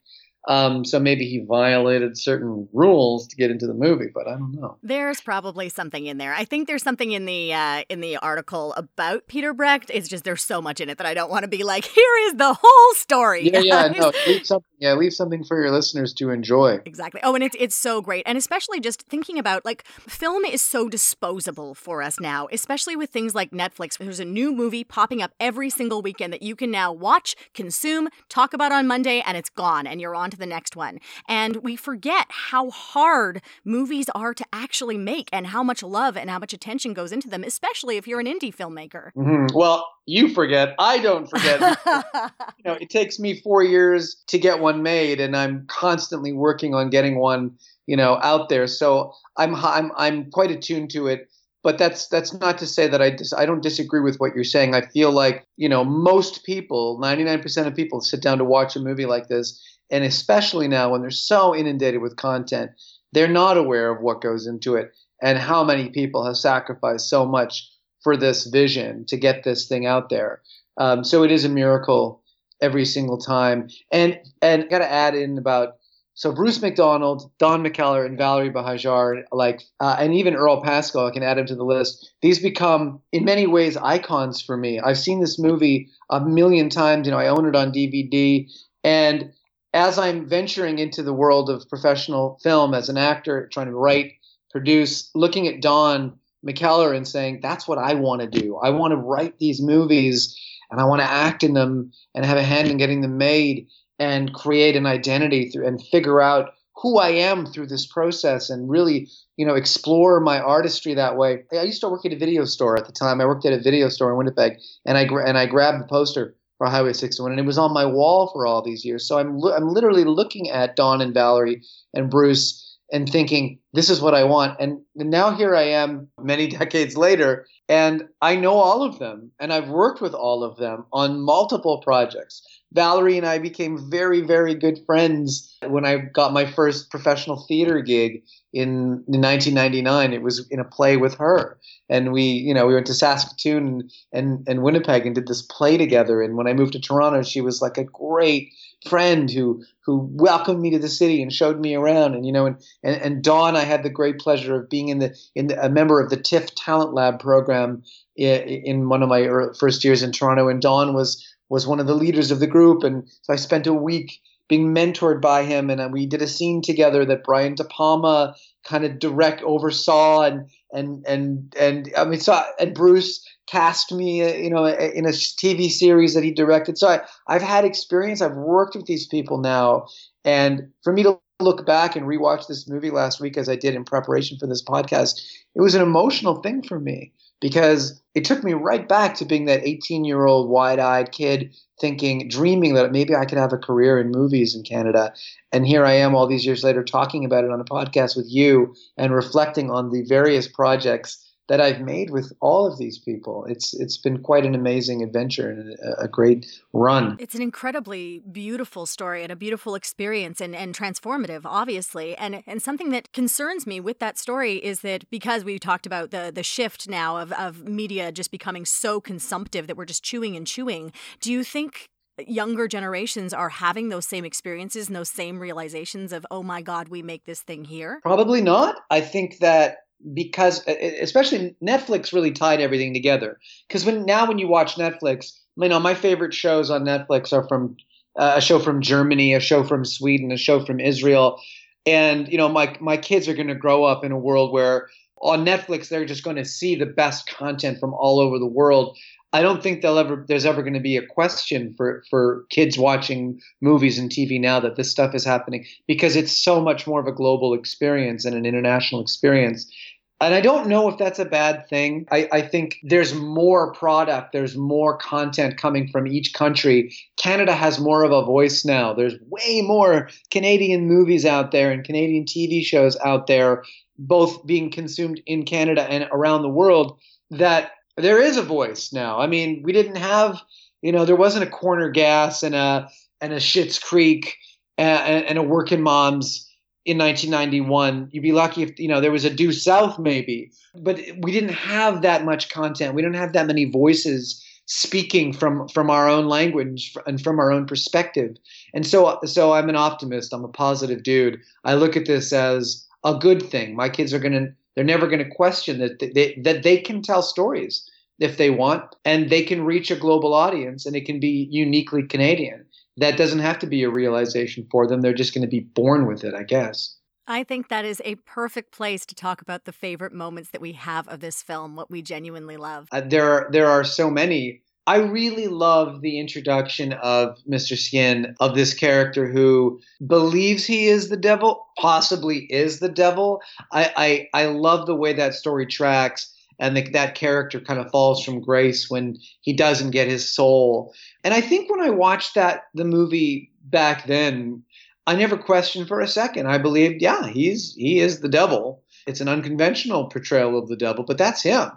Um, 0.47 0.84
so 0.84 0.99
maybe 0.99 1.25
he 1.25 1.45
violated 1.45 2.17
certain 2.17 2.67
rules 2.73 3.27
to 3.27 3.36
get 3.36 3.51
into 3.51 3.67
the 3.67 3.75
movie, 3.75 4.08
but 4.13 4.27
I 4.27 4.32
don't 4.32 4.54
know. 4.54 4.77
There's 4.82 5.21
probably 5.21 5.69
something 5.69 6.08
in 6.08 6.17
there. 6.17 6.34
I 6.34 6.45
think 6.45 6.67
there's 6.67 6.82
something 6.82 7.12
in 7.12 7.25
the 7.25 7.54
uh, 7.54 7.84
in 7.89 8.01
the 8.01 8.17
article 8.17 8.73
about 8.75 9.27
Peter 9.27 9.54
Breck. 9.54 9.86
It's 9.89 10.08
just 10.08 10.23
there's 10.23 10.43
so 10.43 10.60
much 10.60 10.82
in 10.82 10.89
it 10.89 10.97
that 10.97 11.06
I 11.06 11.13
don't 11.13 11.30
want 11.30 11.43
to 11.43 11.47
be 11.47 11.63
like, 11.63 11.86
here 11.86 12.17
is 12.23 12.36
the 12.36 12.58
whole 12.60 12.93
story. 12.95 13.51
Yeah, 13.51 13.60
yeah, 13.60 13.88
no, 13.89 14.12
leave 14.25 14.45
something. 14.45 14.65
Yeah, 14.80 14.93
leave 14.93 15.13
something 15.13 15.43
for 15.43 15.62
your 15.62 15.69
listeners 15.69 16.12
to 16.15 16.32
enjoy. 16.32 16.80
Exactly. 16.86 17.21
Oh, 17.23 17.36
and 17.36 17.43
it's 17.43 17.56
it's 17.60 17.75
so 17.75 18.01
great, 18.01 18.23
and 18.25 18.36
especially 18.36 18.80
just 18.80 19.04
thinking 19.04 19.38
about 19.38 19.63
like 19.63 19.86
film 19.86 20.43
is 20.43 20.63
so 20.63 20.89
disposable 20.89 21.75
for 21.75 22.01
us 22.01 22.19
now, 22.19 22.47
especially 22.51 22.95
with 22.95 23.12
things 23.12 23.36
like 23.36 23.51
Netflix. 23.51 23.99
There's 23.99 24.19
a 24.19 24.25
new 24.25 24.51
movie 24.51 24.84
popping 24.84 25.21
up 25.21 25.34
every 25.39 25.69
single 25.69 26.01
weekend 26.01 26.34
that 26.34 26.41
you 26.41 26.56
can 26.56 26.71
now 26.71 26.91
watch, 26.91 27.36
consume, 27.54 28.10
talk 28.27 28.56
about 28.56 28.71
on 28.71 28.88
Monday, 28.88 29.21
and 29.23 29.38
it's 29.38 29.49
gone, 29.49 29.86
and 29.86 30.01
you're 30.01 30.15
on 30.15 30.31
to 30.32 30.38
the 30.38 30.46
next 30.46 30.76
one. 30.76 31.00
And 31.28 31.58
we 31.58 31.76
forget 31.76 32.28
how 32.30 32.70
hard 32.72 33.41
movies 33.63 34.08
are 34.15 34.34
to 34.34 34.46
actually 34.52 34.98
make, 34.98 35.30
and 35.32 35.48
how 35.48 35.63
much 35.63 35.84
love 35.84 36.17
and 36.17 36.30
how 36.30 36.39
much 36.39 36.54
attention 36.54 36.94
goes 36.94 37.12
into 37.12 37.30
them, 37.30 37.44
especially 37.44 37.98
if 37.98 38.08
you're 38.08 38.20
an 38.20 38.26
indie 38.26 38.56
filmmaker. 38.56 39.12
Mhm. 39.15 39.54
Well, 39.54 39.88
you 40.06 40.34
forget. 40.34 40.76
I 40.80 40.98
don't 40.98 41.30
forget. 41.30 41.60
you 41.86 42.63
know, 42.65 42.78
it 42.80 42.89
takes 42.89 43.20
me 43.20 43.39
four 43.41 43.63
years 43.63 44.24
to 44.28 44.39
get 44.39 44.60
one 44.60 44.82
made, 44.84 45.20
and 45.20 45.36
I'm 45.36 45.65
constantly 45.67 46.34
working 46.34 46.74
on 46.74 46.89
getting 46.89 47.20
one, 47.20 47.52
you 47.86 47.96
know, 47.96 48.20
out 48.22 48.50
there. 48.50 48.67
So 48.67 49.13
I'm 49.38 49.56
I'm 49.56 49.91
I'm 49.96 50.32
quite 50.32 50.52
attuned 50.52 50.89
to 50.91 51.08
it. 51.08 51.30
But 51.63 51.78
that's 51.78 52.08
that's 52.08 52.34
not 52.34 52.58
to 52.58 52.65
say 52.65 52.88
that 52.88 53.04
I 53.04 53.12
dis- 53.12 53.34
I 53.34 53.46
don't 53.46 53.62
disagree 53.62 54.02
with 54.02 54.17
what 54.17 54.34
you're 54.34 54.44
saying. 54.44 54.74
I 54.74 54.82
feel 54.82 55.12
like 55.12 55.46
you 55.58 55.70
know 55.70 55.84
most 55.86 56.44
people, 56.44 57.00
99% 57.00 57.67
of 57.67 57.76
people, 57.76 58.02
sit 58.02 58.20
down 58.20 58.39
to 58.39 58.44
watch 58.44 58.76
a 58.76 58.80
movie 58.80 59.06
like 59.06 59.28
this, 59.28 59.62
and 59.91 60.04
especially 60.04 60.67
now 60.67 60.89
when 60.89 61.01
they're 61.01 61.12
so 61.12 61.56
inundated 61.56 62.01
with 62.01 62.15
content, 62.15 62.71
they're 63.12 63.27
not 63.27 63.58
aware 63.58 63.91
of 63.91 64.01
what 64.01 64.21
goes 64.21 64.47
into 64.47 64.75
it 64.75 64.91
and 65.21 65.38
how 65.38 65.63
many 65.63 65.89
people 65.89 66.25
have 66.25 66.38
sacrificed 66.38 67.10
so 67.10 67.25
much 67.25 67.69
for 68.01 68.17
this 68.17 68.47
vision 68.47 69.06
to 69.06 69.17
get 69.17 69.43
this 69.43 69.67
thing 69.67 69.86
out 69.86 70.10
there. 70.10 70.41
Um, 70.77 71.04
so 71.04 71.23
it 71.23 71.32
is 71.32 71.45
a 71.45 71.49
miracle 71.49 72.23
every 72.62 72.86
single 72.86 73.17
time. 73.17 73.67
And 73.91 74.19
and 74.41 74.69
got 74.69 74.80
to 74.80 74.91
add 74.91 75.15
in 75.15 75.38
about 75.38 75.75
so 76.13 76.32
Bruce 76.32 76.62
McDonald, 76.62 77.32
Don 77.39 77.63
McKellar, 77.63 78.06
and 78.06 78.17
Valerie 78.17 78.51
Buhagiar, 78.51 79.23
like 79.32 79.63
uh, 79.80 79.97
and 79.99 80.13
even 80.13 80.36
Earl 80.36 80.62
Pastko, 80.62 81.10
I 81.10 81.13
can 81.13 81.23
add 81.23 81.38
him 81.38 81.45
to 81.47 81.56
the 81.56 81.63
list. 81.63 82.13
These 82.21 82.39
become 82.39 83.01
in 83.12 83.25
many 83.25 83.47
ways 83.47 83.77
icons 83.77 84.41
for 84.41 84.58
me. 84.58 84.80
I've 84.80 84.99
seen 84.99 85.19
this 85.19 85.39
movie 85.39 85.89
a 86.10 86.19
million 86.19 86.69
times. 86.69 87.08
You 87.08 87.12
know, 87.12 87.19
I 87.19 87.27
own 87.27 87.47
it 87.47 87.56
on 87.56 87.71
DVD, 87.71 88.47
and 88.84 89.32
as 89.73 89.97
I'm 89.97 90.27
venturing 90.27 90.79
into 90.79 91.03
the 91.03 91.13
world 91.13 91.49
of 91.49 91.67
professional 91.69 92.39
film 92.43 92.73
as 92.73 92.89
an 92.89 92.97
actor, 92.97 93.47
trying 93.51 93.67
to 93.67 93.75
write, 93.75 94.13
produce, 94.51 95.10
looking 95.15 95.47
at 95.47 95.62
Don 95.62 96.19
McKellar 96.45 96.95
and 96.95 97.07
saying, 97.07 97.39
that's 97.41 97.67
what 97.67 97.77
I 97.77 97.93
want 97.93 98.21
to 98.21 98.27
do. 98.27 98.57
I 98.57 98.71
want 98.71 98.91
to 98.91 98.97
write 98.97 99.39
these 99.39 99.62
movies 99.62 100.38
and 100.69 100.81
I 100.81 100.86
want 100.86 101.01
to 101.01 101.10
act 101.10 101.43
in 101.43 101.53
them 101.53 101.91
and 102.15 102.25
have 102.25 102.38
a 102.38 102.43
hand 102.43 102.67
in 102.67 102.77
getting 102.77 103.01
them 103.01 103.17
made 103.17 103.67
and 103.99 104.34
create 104.34 104.75
an 104.75 104.86
identity 104.86 105.49
through 105.49 105.67
and 105.67 105.81
figure 105.81 106.21
out 106.21 106.53
who 106.75 106.97
I 106.97 107.10
am 107.10 107.45
through 107.45 107.67
this 107.67 107.86
process 107.86 108.49
and 108.49 108.69
really, 108.69 109.07
you 109.38 109.45
know, 109.45 109.53
explore 109.53 110.19
my 110.19 110.39
artistry 110.39 110.95
that 110.95 111.15
way. 111.15 111.43
I 111.51 111.62
used 111.62 111.81
to 111.81 111.89
work 111.89 112.05
at 112.05 112.13
a 112.13 112.17
video 112.17 112.45
store 112.45 112.75
at 112.75 112.88
the 112.88 112.91
time. 112.91 113.21
I 113.21 113.25
worked 113.25 113.45
at 113.45 113.53
a 113.53 113.62
video 113.62 113.89
store 113.89 114.12
in 114.12 114.17
Winnipeg 114.17 114.57
and 114.86 114.97
I 114.97 115.03
and 115.03 115.38
I 115.38 115.45
grabbed 115.45 115.84
the 115.84 115.88
poster 115.88 116.36
for 116.62 116.69
Highway 116.69 116.93
61 116.93 117.32
and 117.32 117.39
it 117.39 117.45
was 117.47 117.58
on 117.58 117.74
my 117.74 117.88
wall 117.88 118.30
for 118.32 118.45
all 118.45 118.62
these 118.62 118.86
years. 118.86 119.08
So 119.08 119.17
I'm 119.17 119.43
I'm 119.45 119.69
literally 119.69 120.04
looking 120.04 120.52
at 120.52 120.76
Don 120.76 121.02
and 121.02 121.12
Valerie 121.12 121.63
and 121.95 122.08
Bruce 122.08 122.78
and 122.91 123.10
thinking 123.10 123.58
this 123.74 123.89
is 123.89 124.00
what 124.00 124.13
I 124.13 124.26
want. 124.26 124.60
And 124.60 124.82
now 124.95 125.32
here 125.36 125.56
I 125.56 125.63
am 125.63 126.08
many 126.19 126.45
decades 126.60 126.95
later 126.95 127.47
and 127.67 128.08
I 128.21 128.36
know 128.36 128.54
all 128.54 128.84
of 128.84 129.00
them 129.00 129.32
and 129.39 129.52
I've 129.52 129.69
worked 129.69 130.02
with 130.02 130.13
all 130.13 130.43
of 130.43 130.58
them 130.58 130.86
on 130.93 131.21
multiple 131.21 131.80
projects. 131.80 132.43
Valerie 132.73 133.17
and 133.17 133.27
I 133.27 133.38
became 133.38 133.89
very, 133.89 134.21
very 134.21 134.55
good 134.55 134.79
friends 134.86 135.57
when 135.67 135.86
I 135.86 135.97
got 135.97 136.31
my 136.31 136.45
first 136.45 136.89
professional 136.89 137.45
theater 137.47 137.81
gig 137.81 138.23
in 138.53 139.03
in 139.07 139.21
1999. 139.21 140.13
It 140.13 140.21
was 140.21 140.47
in 140.49 140.60
a 140.60 140.63
play 140.63 140.97
with 140.97 141.15
her. 141.15 141.60
And 141.89 142.13
we, 142.13 142.23
you 142.23 142.53
know, 142.53 142.65
we 142.67 142.73
went 142.73 142.88
to 142.88 142.93
Saskatoon 142.93 143.67
and, 143.67 143.91
and, 144.13 144.47
and 144.47 144.63
Winnipeg 144.63 145.05
and 145.05 145.13
did 145.13 145.27
this 145.27 145.41
play 145.41 145.77
together. 145.77 146.21
And 146.21 146.38
when 146.38 146.47
I 146.47 146.53
moved 146.53 146.73
to 146.73 146.79
Toronto, 146.79 147.23
she 147.23 147.41
was 147.41 147.62
like 147.62 147.77
a 147.77 147.84
great 147.84 148.53
friend 148.88 149.29
who 149.29 149.63
who 149.84 150.10
welcomed 150.13 150.62
me 150.62 150.69
to 150.69 150.79
the 150.79 150.88
city 150.88 151.21
and 151.21 151.34
showed 151.34 151.60
me 151.60 151.75
around. 151.75 152.15
And 152.15 152.25
you 152.25 152.31
know, 152.31 152.45
and 152.45 152.55
and, 152.84 153.01
and 153.01 153.23
Don, 153.23 153.57
I 153.57 153.65
had 153.65 153.84
the 153.84 153.89
great 153.89 154.19
pleasure 154.19 154.55
of 154.55 154.69
being 154.69 154.88
in 154.88 154.99
the 154.99 155.15
in 155.36 155.47
the, 155.47 155.63
a 155.63 155.69
member 155.69 155.99
of 155.99 156.10
the 156.10 156.17
TIFF 156.17 156.55
Talent 156.55 156.93
Lab 156.93 157.19
program 157.19 157.84
in, 158.15 158.41
in 158.41 158.89
one 158.89 159.03
of 159.03 159.10
my 159.10 159.27
first 159.60 159.84
years 159.84 160.03
in 160.03 160.12
Toronto. 160.12 160.47
And 160.47 160.62
Don 160.62 160.93
was 160.93 161.25
was 161.51 161.67
one 161.67 161.81
of 161.81 161.85
the 161.85 161.93
leaders 161.93 162.31
of 162.31 162.39
the 162.39 162.47
group, 162.47 162.81
and 162.81 163.07
so 163.23 163.33
I 163.33 163.35
spent 163.35 163.67
a 163.67 163.73
week 163.73 164.21
being 164.47 164.73
mentored 164.73 165.21
by 165.21 165.43
him, 165.43 165.69
and 165.69 165.81
uh, 165.81 165.89
we 165.91 166.05
did 166.05 166.21
a 166.21 166.27
scene 166.27 166.61
together 166.61 167.03
that 167.05 167.25
Brian 167.25 167.55
De 167.55 167.65
Palma 167.65 168.33
kind 168.63 168.85
of 168.85 168.99
direct 168.99 169.41
oversaw, 169.43 170.21
and 170.21 170.49
and 170.71 171.05
and 171.05 171.53
and 171.59 171.91
I 171.97 172.05
mean, 172.05 172.21
so 172.21 172.41
and 172.57 172.73
Bruce 172.73 173.21
cast 173.47 173.91
me, 173.91 174.23
uh, 174.23 174.33
you 174.33 174.49
know, 174.49 174.65
in 174.65 175.05
a 175.05 175.09
TV 175.09 175.69
series 175.69 176.13
that 176.13 176.23
he 176.23 176.31
directed. 176.31 176.77
So 176.77 176.87
I, 176.87 177.01
I've 177.27 177.41
had 177.41 177.65
experience. 177.65 178.21
I've 178.21 178.37
worked 178.37 178.77
with 178.77 178.85
these 178.85 179.05
people 179.07 179.37
now, 179.37 179.87
and 180.23 180.71
for 180.83 180.93
me 180.93 181.03
to 181.03 181.19
look 181.41 181.65
back 181.65 181.95
and 181.95 182.06
rewatch 182.06 182.47
this 182.47 182.67
movie 182.67 182.91
last 182.91 183.19
week, 183.19 183.38
as 183.38 183.49
I 183.49 183.56
did 183.56 183.75
in 183.75 183.84
preparation 183.84 184.38
for 184.38 184.47
this 184.47 184.63
podcast, 184.63 185.21
it 185.56 185.62
was 185.62 185.75
an 185.75 185.82
emotional 185.82 186.41
thing 186.41 186.63
for 186.63 186.80
me 186.80 187.12
because 187.41 188.01
it 188.13 188.23
took 188.23 188.43
me 188.43 188.54
right 188.54 188.88
back 188.88 189.15
to 189.15 189.25
being 189.25 189.45
that 189.45 189.65
18 189.65 190.06
year 190.06 190.25
old 190.25 190.49
wide 190.49 190.80
eyed 190.80 191.12
kid 191.12 191.54
thinking, 191.80 192.27
dreaming 192.30 192.75
that 192.75 192.91
maybe 192.91 193.15
I 193.15 193.25
could 193.25 193.39
have 193.39 193.54
a 193.54 193.58
career 193.58 193.99
in 193.99 194.12
movies 194.12 194.56
in 194.56 194.63
Canada. 194.63 195.13
And 195.51 195.65
here 195.65 195.86
I 195.86 195.93
am 195.93 196.13
all 196.13 196.27
these 196.27 196.45
years 196.45 196.63
later 196.63 196.84
talking 196.84 197.25
about 197.25 197.43
it 197.43 197.51
on 197.51 197.60
a 197.60 197.65
podcast 197.65 198.15
with 198.15 198.27
you 198.30 198.75
and 198.97 199.13
reflecting 199.13 199.71
on 199.71 199.89
the 199.89 200.04
various 200.04 200.47
projects 200.47 201.27
that 201.51 201.59
I've 201.59 201.81
made 201.81 202.11
with 202.11 202.31
all 202.39 202.65
of 202.65 202.77
these 202.77 202.97
people. 202.97 203.43
It's 203.43 203.73
it's 203.73 203.97
been 203.97 204.19
quite 204.19 204.45
an 204.45 204.55
amazing 204.55 205.03
adventure 205.03 205.49
and 205.49 205.77
a, 205.79 206.03
a, 206.03 206.07
great 206.07 206.45
run. 206.71 207.17
It's 207.19 207.35
an 207.35 207.41
incredibly 207.41 208.23
beautiful 208.31 208.85
story 208.85 209.21
and 209.21 209.33
a 209.33 209.35
beautiful 209.35 209.75
experience 209.75 210.39
and, 210.39 210.55
and 210.55 210.73
transformative, 210.73 211.41
obviously. 211.43 212.15
And 212.15 212.41
and 212.47 212.61
something 212.61 212.91
that 212.91 213.11
concerns 213.11 213.67
me 213.67 213.81
with 213.81 213.99
that 213.99 214.17
story 214.17 214.63
is 214.63 214.79
that 214.79 215.09
because 215.09 215.43
we 215.43 215.59
talked 215.59 215.85
about 215.85 216.11
the 216.11 216.31
the 216.33 216.41
shift 216.41 216.87
now 216.87 217.17
of, 217.17 217.33
of 217.33 217.67
media 217.67 218.13
just 218.13 218.31
becoming 218.31 218.63
so 218.63 219.01
consumptive 219.01 219.67
that 219.67 219.75
we're 219.75 219.83
just 219.83 220.03
chewing 220.03 220.37
and 220.37 220.47
chewing, 220.47 220.93
do 221.19 221.33
you 221.33 221.43
think 221.43 221.89
younger 222.25 222.69
generations 222.69 223.33
are 223.33 223.49
having 223.49 223.89
those 223.89 224.05
same 224.05 224.23
experiences 224.23 224.87
and 224.87 224.95
those 224.95 225.09
same 225.09 225.37
realizations 225.37 226.13
of, 226.13 226.25
oh 226.31 226.43
my 226.43 226.61
God, 226.61 226.87
we 226.87 227.01
make 227.01 227.25
this 227.25 227.41
thing 227.41 227.65
here? 227.65 227.99
Probably 228.03 228.41
not. 228.41 228.77
I 228.89 229.01
think 229.01 229.39
that 229.39 229.79
because 230.13 230.65
especially 230.67 231.55
Netflix 231.63 232.13
really 232.13 232.31
tied 232.31 232.61
everything 232.61 232.93
together. 232.93 233.39
Because 233.67 233.85
when 233.85 234.05
now 234.05 234.27
when 234.27 234.39
you 234.39 234.47
watch 234.47 234.75
Netflix, 234.75 235.37
you 235.57 235.69
know 235.69 235.79
my 235.79 235.93
favorite 235.93 236.33
shows 236.33 236.69
on 236.69 236.83
Netflix 236.83 237.33
are 237.33 237.47
from 237.47 237.77
uh, 238.17 238.33
a 238.37 238.41
show 238.41 238.59
from 238.59 238.81
Germany, 238.81 239.33
a 239.33 239.39
show 239.39 239.63
from 239.63 239.85
Sweden, 239.85 240.31
a 240.31 240.37
show 240.37 240.65
from 240.65 240.79
Israel, 240.79 241.39
and 241.85 242.27
you 242.27 242.37
know 242.37 242.49
my 242.49 242.75
my 242.79 242.97
kids 242.97 243.27
are 243.27 243.33
going 243.33 243.47
to 243.47 243.55
grow 243.55 243.83
up 243.83 244.03
in 244.03 244.11
a 244.11 244.17
world 244.17 244.51
where 244.51 244.89
on 245.21 245.45
Netflix 245.45 245.89
they're 245.89 246.05
just 246.05 246.23
going 246.23 246.35
to 246.35 246.45
see 246.45 246.75
the 246.75 246.85
best 246.85 247.27
content 247.27 247.79
from 247.79 247.93
all 247.93 248.19
over 248.19 248.39
the 248.39 248.47
world. 248.47 248.97
I 249.34 249.41
don't 249.41 249.63
think 249.63 249.82
they'll 249.82 249.98
ever 249.98 250.26
there's 250.28 250.46
ever 250.46 250.62
going 250.62 250.74
to 250.74 250.80
be 250.80 250.98
a 250.98 251.06
question 251.06 251.74
for 251.76 252.04
for 252.10 252.46
kids 252.50 252.78
watching 252.78 253.39
movies 253.62 253.98
and 253.98 254.10
TV 254.10 254.39
now 254.39 254.60
that 254.60 254.76
this 254.76 254.91
stuff 254.91 255.15
is 255.15 255.24
happening 255.24 255.65
because 255.88 256.15
it's 256.15 256.36
so 256.36 256.60
much 256.60 256.86
more 256.86 257.00
of 257.00 257.08
a 257.08 257.13
global 257.13 257.54
experience 257.54 258.26
and 258.26 258.36
an 258.36 258.46
international 258.46 259.02
experience. 259.02 259.72
And 260.20 260.36
I 260.36 260.41
don't 260.41 260.67
know 260.67 260.88
if 260.88 261.00
that's 261.00 261.17
a 261.17 261.26
bad 261.26 261.67
thing. 261.67 262.06
I, 262.12 262.30
I, 262.32 262.41
think 262.44 262.78
there's 262.84 263.15
more 263.15 263.74
product, 263.74 264.34
there's 264.34 264.56
more 264.56 264.96
content 264.96 265.58
coming 265.58 265.88
from 265.88 266.06
each 266.06 266.36
country. 266.36 266.96
Canada 267.17 267.56
has 267.56 267.80
more 267.80 268.04
of 268.04 268.12
a 268.12 268.24
voice 268.24 268.63
now. 268.63 268.94
There's 268.94 269.15
way 269.30 269.62
more 269.63 270.10
Canadian 270.30 270.88
movies 270.88 271.26
out 271.26 271.52
there 271.52 271.72
and 271.72 271.84
Canadian 271.84 272.26
TV 272.26 272.63
shows 272.63 272.96
out 273.04 273.26
there, 273.26 273.63
both 273.98 274.46
being 274.46 274.70
consumed 274.70 275.20
in 275.26 275.44
Canada 275.44 275.89
and 275.89 276.08
around 276.12 276.44
the 276.44 276.50
world, 276.50 277.00
that 277.32 277.72
there 277.97 278.21
is 278.21 278.38
a 278.38 278.41
voice 278.41 278.91
now. 278.93 279.19
I 279.19 279.27
mean, 279.27 279.62
we 279.63 279.71
didn't 279.71 279.97
have, 279.97 280.41
you 280.82 280.91
know, 280.91 281.06
there 281.06 281.15
wasn't 281.15 281.43
a 281.43 281.49
corner 281.49 281.89
gas 281.89 282.43
and 282.43 282.56
a 282.56 282.89
and 283.19 283.34
a 283.34 283.38
Schitt's 283.38 283.77
Creek 283.77 284.38
and, 284.77 285.25
and 285.25 285.38
a 285.38 285.43
working 285.43 285.82
moms 285.82 286.47
in 286.86 286.97
1991 286.97 288.10
you'd 288.12 288.23
be 288.23 288.32
lucky 288.32 288.63
if 288.63 288.80
you 288.80 288.88
know 288.88 288.99
there 288.99 289.12
was 289.12 289.25
a 289.25 289.30
due 289.30 289.51
south 289.51 289.99
maybe. 289.99 290.51
But 290.75 290.99
we 291.21 291.32
didn't 291.32 291.54
have 291.54 292.01
that 292.01 292.25
much 292.25 292.49
content. 292.49 292.95
We 292.95 293.01
don't 293.01 293.13
have 293.13 293.34
that 293.34 293.47
many 293.47 293.65
voices 293.65 294.43
speaking 294.65 295.34
from 295.34 295.67
from 295.67 295.89
our 295.89 296.10
own 296.10 296.27
language 296.27 296.95
and 297.06 297.21
from 297.21 297.39
our 297.39 297.51
own 297.51 297.65
perspective. 297.65 298.36
And 298.73 298.86
so 298.86 299.19
so 299.25 299.54
i'm 299.54 299.69
an 299.69 299.75
optimist. 299.75 300.34
I'm 300.34 300.43
a 300.43 300.49
positive 300.49 301.04
dude. 301.04 301.39
I 301.63 301.75
look 301.75 301.95
at 301.95 302.06
this 302.06 302.34
as 302.34 302.86
a 303.04 303.15
good 303.15 303.43
thing. 303.43 303.75
My 303.75 303.89
kids 303.89 304.13
are 304.13 304.19
going 304.19 304.34
to 304.34 304.54
they're 304.75 304.84
never 304.84 305.07
going 305.07 305.23
to 305.23 305.36
question 305.36 305.79
that 305.79 305.99
they, 305.99 306.39
that 306.43 306.63
they 306.63 306.77
can 306.77 307.01
tell 307.01 307.21
stories 307.21 307.89
if 308.19 308.38
they 308.38 308.49
want 308.49 308.84
and 309.03 309.29
they 309.29 309.43
can 309.43 309.65
reach 309.65 309.91
a 309.91 309.95
global 309.95 310.34
audience 310.34 310.86
and 310.86 310.95
it 310.95 311.05
can 311.05 311.19
be 311.19 311.47
uniquely 311.49 312.03
canadian 312.03 312.65
that 312.97 313.17
doesn't 313.17 313.39
have 313.39 313.60
to 313.60 313.67
be 313.67 313.84
a 313.84 313.89
realization 313.89 314.67
for 314.71 314.88
them. 314.88 315.01
They're 315.01 315.13
just 315.13 315.34
going 315.34 315.43
to 315.43 315.47
be 315.47 315.60
born 315.60 316.05
with 316.05 316.23
it, 316.23 316.34
I 316.34 316.43
guess. 316.43 316.95
I 317.27 317.43
think 317.43 317.69
that 317.69 317.86
is 317.86 318.01
a 318.03 318.15
perfect 318.15 318.71
place 318.71 319.05
to 319.05 319.15
talk 319.15 319.41
about 319.41 319.65
the 319.65 319.71
favorite 319.71 320.12
moments 320.12 320.49
that 320.51 320.62
we 320.62 320.73
have 320.73 321.07
of 321.07 321.19
this 321.19 321.41
film, 321.41 321.75
what 321.75 321.89
we 321.89 322.01
genuinely 322.01 322.57
love. 322.57 322.88
Uh, 322.91 323.01
there, 323.01 323.31
are, 323.31 323.49
there 323.51 323.67
are 323.67 323.84
so 323.84 324.10
many. 324.10 324.62
I 324.91 324.97
really 324.97 325.47
love 325.47 326.01
the 326.01 326.19
introduction 326.19 326.91
of 326.91 327.38
Mr. 327.49 327.77
Skin, 327.77 328.36
of 328.41 328.56
this 328.56 328.73
character 328.73 329.25
who 329.25 329.80
believes 330.06 330.65
he 330.65 330.88
is 330.88 331.08
the 331.08 331.15
devil, 331.15 331.65
possibly 331.77 332.39
is 332.51 332.80
the 332.80 332.89
devil. 332.89 333.41
I, 333.71 334.27
I, 334.34 334.41
I 334.41 334.45
love 334.47 334.88
the 334.88 334.95
way 334.95 335.13
that 335.13 335.34
story 335.34 335.65
tracks 335.65 336.36
and 336.60 336.75
the, 336.75 336.89
that 336.89 337.15
character 337.15 337.62
kind 337.62 337.80
of 337.80 337.89
falls 337.89 338.21
from 338.21 338.41
grace 338.41 338.89
when 338.89 339.17
he 339.39 339.54
doesn't 339.54 339.91
get 339.91 340.10
his 340.10 340.30
soul. 340.30 340.93
And 341.23 341.34
I 341.34 341.39
think 341.39 341.71
when 341.71 341.80
I 341.80 341.89
watched 341.89 342.36
that 342.36 342.63
the 342.73 342.84
movie 342.84 343.49
back 343.63 344.08
then, 344.08 344.62
I 345.08 345.15
never 345.15 345.38
questioned 345.38 345.88
for 345.88 346.01
a 346.01 346.08
second. 346.08 346.47
I 346.47 346.58
believed, 346.58 347.01
yeah, 347.01 347.27
he's 347.27 347.73
he 347.75 348.01
is 348.01 348.19
the 348.19 348.27
devil. 348.27 348.84
It's 349.08 349.21
an 349.21 349.30
unconventional 349.30 350.10
portrayal 350.10 350.60
of 350.60 350.67
the 350.67 350.75
devil, 350.75 351.06
but 351.06 351.17
that's 351.17 351.43
him. 351.43 351.71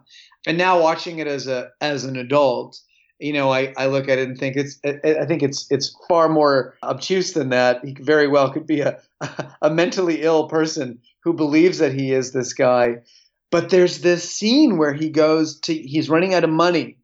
And 0.49 0.59
now 0.59 0.83
watching 0.83 1.21
it 1.21 1.29
as 1.29 1.47
a 1.47 1.71
as 1.81 2.05
an 2.05 2.17
adult, 2.17 2.81
you 3.19 3.33
know, 3.33 3.53
I, 3.53 3.73
I 3.77 3.87
look 3.87 4.09
at 4.09 4.19
it 4.19 4.29
and 4.29 4.39
think 4.39 4.57
it's 4.57 4.79
I 4.85 5.25
think 5.27 5.43
it's 5.43 5.67
it's 5.71 5.97
far 6.09 6.29
more 6.29 6.75
obtuse 6.83 7.33
than 7.33 7.51
that. 7.51 7.85
He 7.85 7.97
very 8.01 8.29
well 8.29 8.51
could 8.51 8.67
be 8.67 8.81
a 8.81 9.01
a 9.63 9.71
mentally 9.71 10.23
ill 10.23 10.49
person 10.49 10.99
who 11.23 11.33
believes 11.33 11.79
that 11.79 11.95
he 11.95 12.13
is 12.13 12.33
this 12.33 12.53
guy 12.53 12.99
but 13.55 13.71
there's 13.71 14.01
this 14.01 14.29
scene 14.29 14.79
where 14.79 14.93
he 14.93 15.09
goes 15.09 15.61
to 15.61 15.73
he's 15.73 16.11
running 16.11 16.35
out 16.35 16.43
of 16.43 16.51
money 16.51 16.97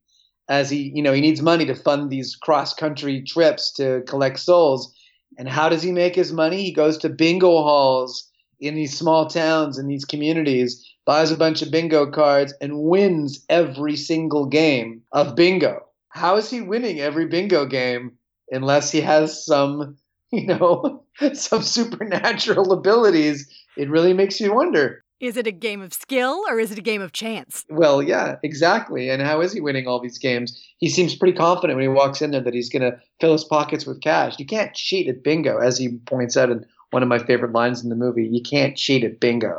as 0.49 0.69
he 0.69 0.91
you 0.93 1.01
know 1.01 1.13
he 1.13 1.21
needs 1.21 1.41
money 1.41 1.65
to 1.65 1.77
fund 1.77 2.11
these 2.11 2.35
cross 2.35 2.75
country 2.75 3.23
trips 3.23 3.73
to 3.75 4.03
collect 4.09 4.41
souls. 4.41 4.93
And 5.39 5.49
how 5.49 5.69
does 5.69 5.81
he 5.81 5.93
make 5.93 6.17
his 6.17 6.33
money? 6.33 6.65
He 6.65 6.73
goes 6.73 6.99
to 6.99 7.09
bingo 7.09 7.63
halls 7.63 8.29
in 8.59 8.75
these 8.75 8.99
small 8.99 9.29
towns 9.29 9.79
in 9.79 9.87
these 9.87 10.05
communities, 10.05 10.85
buys 11.07 11.31
a 11.31 11.37
bunch 11.37 11.63
of 11.63 11.71
bingo 11.71 12.11
cards, 12.11 12.53
and 12.61 12.81
wins 12.83 13.45
every 13.49 13.95
single 13.97 14.47
game 14.47 15.03
of 15.13 15.37
bingo. 15.37 15.87
How 16.11 16.37
is 16.37 16.51
he 16.51 16.61
winning 16.61 17.01
every 17.01 17.27
bingo 17.27 17.67
game 17.67 18.13
unless 18.51 18.91
he 18.91 19.01
has 19.01 19.45
some, 19.45 19.97
you 20.31 20.47
know, 20.47 21.05
some 21.33 21.63
supernatural 21.63 22.73
abilities? 22.79 23.49
It 23.77 23.89
really 23.89 24.13
makes 24.13 24.41
you 24.41 24.55
wonder. 24.55 25.05
Is 25.21 25.37
it 25.37 25.47
a 25.47 25.53
game 25.53 25.83
of 25.83 25.93
skill 25.93 26.43
or 26.49 26.59
is 26.59 26.73
it 26.73 26.79
a 26.79 26.83
game 26.83 27.03
of 27.03 27.13
chance? 27.13 27.67
Well, 27.69 28.03
yeah, 28.03 28.37
exactly. 28.43 29.11
And 29.11 29.21
how 29.21 29.43
is 29.43 29.53
he 29.53 29.61
winning 29.61 29.87
all 29.87 30.01
these 30.01 30.17
games? 30.17 30.59
He 30.79 30.89
seems 30.89 31.15
pretty 31.15 31.37
confident 31.37 31.77
when 31.77 31.85
he 31.85 31.89
walks 31.89 32.23
in 32.23 32.31
there 32.31 32.41
that 32.41 32.55
he's 32.55 32.71
going 32.71 32.91
to 32.91 32.99
fill 33.21 33.33
his 33.33 33.45
pockets 33.45 33.85
with 33.85 34.01
cash. 34.01 34.39
You 34.39 34.47
can't 34.47 34.75
cheat 34.75 35.09
at 35.09 35.23
bingo, 35.23 35.59
as 35.59 35.77
he 35.77 35.99
points 36.07 36.39
out 36.39 36.49
in 36.49 36.65
one 36.91 37.03
of 37.03 37.09
my 37.11 37.19
favorite 37.19 37.53
lines 37.53 37.83
in 37.83 37.91
the 37.91 37.97
movie. 37.97 38.27
You 38.27 38.43
can't 38.43 38.79
cheat 38.79 39.05
at 39.05 39.21
bingo. 39.21 39.59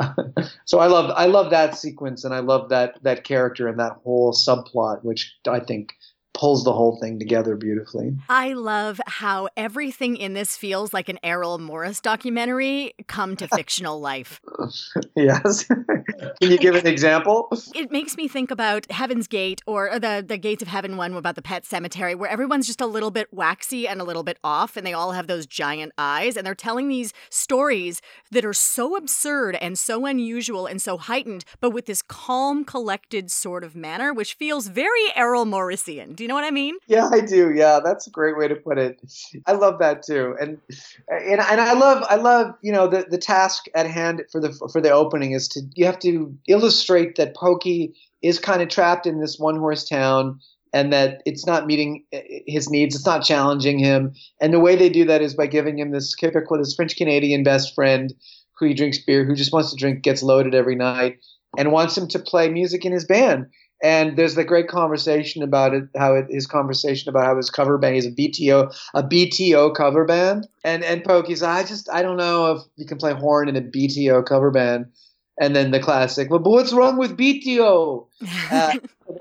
so 0.64 0.78
I 0.78 0.86
love 0.86 1.12
I 1.16 1.26
love 1.26 1.50
that 1.50 1.76
sequence 1.76 2.24
and 2.24 2.34
I 2.34 2.40
love 2.40 2.70
that 2.70 3.02
that 3.02 3.24
character 3.24 3.68
and 3.68 3.78
that 3.78 3.98
whole 4.04 4.32
subplot, 4.32 5.04
which 5.04 5.36
I 5.48 5.60
think 5.60 5.94
pulls 6.32 6.64
the 6.64 6.72
whole 6.72 6.98
thing 7.00 7.18
together 7.18 7.56
beautifully. 7.56 8.16
I 8.28 8.52
love 8.52 9.00
how 9.06 9.48
everything 9.56 10.16
in 10.16 10.34
this 10.34 10.56
feels 10.56 10.94
like 10.94 11.08
an 11.08 11.18
Errol 11.22 11.58
Morris 11.58 12.00
documentary 12.00 12.94
come 13.08 13.36
to 13.36 13.48
fictional 13.54 14.00
life. 14.00 14.40
yes. 15.16 15.64
Can 15.64 16.50
you 16.50 16.58
give 16.58 16.74
an 16.74 16.86
example? 16.86 17.48
It 17.72 17.92
makes 17.92 18.16
me 18.16 18.26
think 18.26 18.50
about 18.50 18.90
Heaven's 18.90 19.26
Gate 19.26 19.62
or 19.64 19.98
the 19.98 20.24
the 20.26 20.36
Gates 20.36 20.60
of 20.60 20.68
Heaven 20.68 20.96
one 20.96 21.14
about 21.14 21.34
the 21.34 21.42
pet 21.42 21.64
cemetery 21.64 22.14
where 22.14 22.28
everyone's 22.28 22.66
just 22.66 22.80
a 22.80 22.86
little 22.86 23.10
bit 23.10 23.28
waxy 23.32 23.86
and 23.86 24.00
a 24.00 24.04
little 24.04 24.22
bit 24.22 24.38
off 24.42 24.76
and 24.76 24.86
they 24.86 24.92
all 24.92 25.12
have 25.12 25.28
those 25.28 25.46
giant 25.46 25.92
eyes 25.96 26.36
and 26.36 26.46
they're 26.46 26.54
telling 26.54 26.88
these 26.88 27.12
stories 27.30 28.02
that 28.30 28.44
are 28.44 28.52
so 28.52 28.96
absurd 28.96 29.56
and 29.56 29.78
so 29.78 30.04
unusual 30.04 30.66
and 30.66 30.82
so 30.82 30.98
heightened 30.98 31.44
but 31.60 31.70
with 31.70 31.86
this 31.86 32.02
calm 32.02 32.64
collected 32.64 33.30
sort 33.30 33.64
of 33.64 33.76
manner 33.76 34.12
which 34.12 34.34
feels 34.34 34.68
very 34.68 35.04
Errol 35.14 35.46
Morrisian. 35.46 36.16
Do 36.20 36.24
you 36.24 36.28
know 36.28 36.34
what 36.34 36.44
I 36.44 36.50
mean? 36.50 36.76
Yeah, 36.86 37.08
I 37.10 37.20
do. 37.20 37.50
Yeah, 37.50 37.80
that's 37.82 38.06
a 38.06 38.10
great 38.10 38.36
way 38.36 38.46
to 38.46 38.54
put 38.54 38.76
it. 38.76 39.00
I 39.46 39.52
love 39.52 39.78
that 39.78 40.02
too, 40.02 40.36
and 40.38 40.58
and 41.08 41.40
and 41.40 41.60
I 41.62 41.72
love 41.72 42.04
I 42.10 42.16
love 42.16 42.52
you 42.60 42.72
know 42.72 42.88
the 42.88 43.06
the 43.08 43.16
task 43.16 43.68
at 43.74 43.86
hand 43.86 44.24
for 44.30 44.38
the 44.38 44.52
for 44.70 44.82
the 44.82 44.90
opening 44.90 45.32
is 45.32 45.48
to 45.48 45.62
you 45.76 45.86
have 45.86 45.98
to 46.00 46.36
illustrate 46.46 47.16
that 47.16 47.34
Pokey 47.34 47.94
is 48.20 48.38
kind 48.38 48.60
of 48.60 48.68
trapped 48.68 49.06
in 49.06 49.18
this 49.18 49.38
one 49.38 49.56
horse 49.56 49.88
town. 49.88 50.40
and 50.74 50.92
that 50.92 51.22
it's 51.24 51.46
not 51.46 51.66
meeting 51.66 52.04
uh, 52.12 52.18
his 52.46 52.68
needs, 52.68 52.94
it's 52.94 53.06
not 53.06 53.24
challenging 53.24 53.78
him. 53.78 54.12
And 54.42 54.52
the 54.52 54.60
way 54.60 54.76
they 54.76 54.90
do 54.90 55.06
that 55.06 55.22
is 55.22 55.34
by 55.34 55.46
giving 55.46 55.78
him 55.78 55.90
this 55.90 56.14
typical, 56.14 56.58
this 56.58 56.74
French 56.74 56.96
Canadian 56.96 57.42
best 57.44 57.74
friend 57.74 58.12
who 58.58 58.66
he 58.66 58.74
drinks 58.74 58.98
beer, 58.98 59.24
who 59.24 59.34
just 59.34 59.54
wants 59.54 59.70
to 59.70 59.76
drink, 59.76 60.02
gets 60.02 60.22
loaded 60.22 60.54
every 60.54 60.76
night, 60.76 61.18
and 61.56 61.72
wants 61.72 61.96
him 61.96 62.06
to 62.08 62.18
play 62.18 62.50
music 62.50 62.84
in 62.84 62.92
his 62.92 63.06
band. 63.06 63.46
And 63.82 64.16
there's 64.16 64.34
the 64.34 64.44
great 64.44 64.68
conversation 64.68 65.42
about 65.42 65.74
it, 65.74 65.84
how 65.96 66.14
it, 66.14 66.26
his 66.28 66.46
conversation 66.46 67.08
about 67.08 67.24
how 67.24 67.36
his 67.36 67.48
cover 67.48 67.78
band 67.78 67.96
is 67.96 68.06
a 68.06 68.10
BTO, 68.10 68.74
a 68.94 69.02
BTO 69.02 69.74
cover 69.74 70.04
band. 70.04 70.46
And 70.64 70.84
and 70.84 71.02
Pokey's, 71.02 71.42
I 71.42 71.62
just 71.64 71.88
I 71.90 72.02
don't 72.02 72.18
know 72.18 72.52
if 72.52 72.62
you 72.76 72.86
can 72.86 72.98
play 72.98 73.14
horn 73.14 73.48
in 73.48 73.56
a 73.56 73.62
BTO 73.62 74.26
cover 74.26 74.50
band. 74.50 74.86
And 75.40 75.56
then 75.56 75.70
the 75.70 75.80
classic, 75.80 76.28
well, 76.28 76.38
but 76.38 76.50
what's 76.50 76.72
wrong 76.72 76.98
with 76.98 77.16
BTO? 77.16 78.06
Uh, 78.50 78.74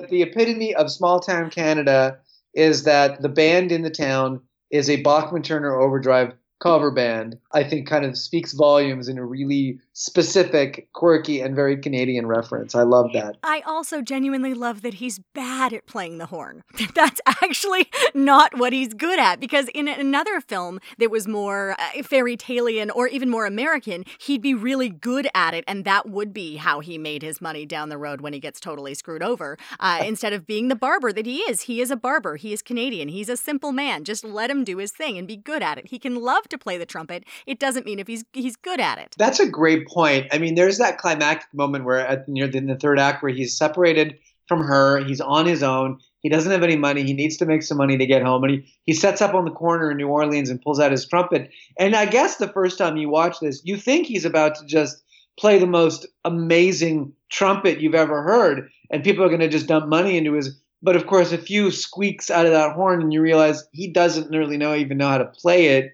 the 0.10 0.24
epitome 0.24 0.74
of 0.74 0.92
small 0.92 1.20
town 1.20 1.52
Canada 1.52 2.18
is 2.54 2.84
that 2.84 3.22
the 3.22 3.30
band 3.30 3.72
in 3.72 3.84
the 3.84 3.90
town 3.90 4.42
is 4.72 4.90
a 4.90 5.02
Bachman 5.02 5.44
Turner 5.44 5.80
Overdrive 5.80 6.34
cover 6.60 6.92
band, 6.92 7.38
I 7.54 7.64
think 7.64 7.88
kind 7.88 8.06
of 8.06 8.18
speaks 8.18 8.54
volumes 8.54 9.08
in 9.08 9.18
a 9.18 9.26
really 9.26 9.80
specific, 10.00 10.88
quirky, 10.94 11.42
and 11.42 11.54
very 11.54 11.76
Canadian 11.76 12.26
reference. 12.26 12.74
I 12.74 12.84
love 12.84 13.12
that. 13.14 13.36
I 13.44 13.60
also 13.68 14.02
genuinely 14.02 14.54
love 14.54 14.82
that 14.82 14.94
he's 14.96 15.20
bad 15.36 15.74
at 15.74 15.88
playing 15.88 16.20
the 16.20 16.28
horn. 16.28 16.64
That's 16.96 17.20
actually 17.28 17.90
not 18.14 18.58
what 18.58 18.72
he's 18.72 18.94
good 18.94 19.20
at 19.20 19.42
because 19.42 19.68
in 19.74 19.90
another 19.90 20.40
film 20.40 20.80
that 21.00 21.12
was 21.12 21.28
more 21.28 21.76
uh, 21.78 22.02
fairy 22.04 22.38
talean 22.38 22.90
or 22.96 23.10
even 23.10 23.30
more 23.30 23.46
American, 23.46 24.06
he'd 24.22 24.42
be 24.42 24.54
really 24.54 24.88
good 24.88 25.28
at 25.36 25.54
it, 25.54 25.66
and 25.68 25.84
that 25.84 26.10
would 26.10 26.32
be 26.32 26.56
how 26.56 26.80
he 26.80 26.98
made 26.98 27.22
his 27.22 27.42
money 27.42 27.66
down 27.66 27.90
the 27.90 27.98
road 27.98 28.22
when 28.22 28.32
he 28.32 28.40
gets 28.40 28.62
totally 28.62 28.94
screwed 28.94 29.22
over. 29.22 29.58
Uh, 29.82 30.02
instead 30.06 30.32
of 30.32 30.48
being 30.48 30.70
the 30.70 30.76
barber 30.78 31.12
that 31.12 31.26
he 31.26 31.40
is, 31.40 31.64
he 31.64 31.82
is 31.82 31.92
a 31.92 31.98
barber. 31.98 32.38
He 32.38 32.54
is 32.54 32.62
Canadian. 32.62 33.10
He's 33.10 33.28
a 33.28 33.36
simple 33.36 33.74
man. 33.74 34.06
Just 34.06 34.24
let 34.24 34.50
him 34.50 34.64
do 34.64 34.78
his 34.78 34.94
thing 34.94 35.18
and 35.18 35.28
be 35.28 35.36
good 35.36 35.62
at 35.62 35.78
it. 35.78 35.88
He 35.90 36.00
can 36.00 36.16
love 36.16 36.48
to 36.48 36.58
play 36.58 36.78
the 36.78 36.86
trumpet. 36.86 37.26
It 37.46 37.60
doesn't 37.60 37.86
mean 37.86 38.00
if 38.00 38.08
he's 38.08 38.24
he's 38.32 38.56
good 38.56 38.80
at 38.80 38.98
it. 38.98 39.14
That's 39.18 39.42
a 39.42 39.50
great 39.50 39.89
point. 39.90 40.28
I 40.32 40.38
mean, 40.38 40.56
there's 40.56 40.78
that 40.78 40.98
climactic 40.98 41.54
moment 41.54 41.86
where 41.86 42.00
at 42.00 42.28
near 42.28 42.48
the, 42.48 42.58
in 42.58 42.68
the 42.68 42.76
third 42.76 43.00
act 43.00 43.24
where 43.24 43.32
he's 43.32 43.58
separated 43.58 44.18
from 44.48 44.64
her. 44.64 45.04
He's 45.04 45.22
on 45.22 45.46
his 45.46 45.64
own. 45.64 46.00
He 46.22 46.30
doesn't 46.30 46.52
have 46.52 46.64
any 46.64 46.76
money. 46.76 47.04
He 47.04 47.14
needs 47.14 47.38
to 47.38 47.46
make 47.46 47.64
some 47.64 47.78
money 47.78 47.98
to 47.98 48.06
get 48.06 48.24
home. 48.24 48.44
And 48.44 48.54
he, 48.54 48.74
he 48.86 48.94
sets 48.94 49.22
up 49.22 49.34
on 49.34 49.46
the 49.46 49.52
corner 49.52 49.92
in 49.92 49.98
New 49.98 50.08
Orleans 50.08 50.50
and 50.50 50.62
pulls 50.62 50.80
out 50.80 50.92
his 50.92 51.08
trumpet. 51.08 51.50
And 51.78 51.96
I 51.96 52.06
guess 52.06 52.38
the 52.38 52.48
first 52.48 52.78
time 52.78 52.98
you 52.98 53.10
watch 53.10 53.40
this, 53.40 53.62
you 53.64 53.78
think 53.78 54.08
he's 54.08 54.26
about 54.26 54.56
to 54.56 54.66
just 54.66 55.02
play 55.40 55.60
the 55.60 55.68
most 55.68 56.06
amazing 56.26 57.14
trumpet 57.30 57.80
you've 57.80 57.96
ever 57.96 58.24
heard. 58.24 58.70
And 58.90 59.04
people 59.04 59.24
are 59.24 59.30
going 59.30 59.40
to 59.40 59.48
just 59.48 59.68
dump 59.68 59.88
money 59.88 60.18
into 60.18 60.34
his. 60.34 60.60
But 60.82 60.96
of 60.96 61.08
course, 61.08 61.32
a 61.32 61.38
few 61.38 61.72
squeaks 61.72 62.32
out 62.32 62.46
of 62.46 62.54
that 62.54 62.74
horn, 62.74 63.02
and 63.02 63.14
you 63.14 63.22
realize 63.22 63.66
he 63.74 63.92
doesn't 63.92 64.36
really 64.36 64.58
know 64.58 64.74
even 64.74 64.98
know 64.98 65.10
how 65.10 65.18
to 65.18 65.26
play 65.26 65.78
it 65.78 65.94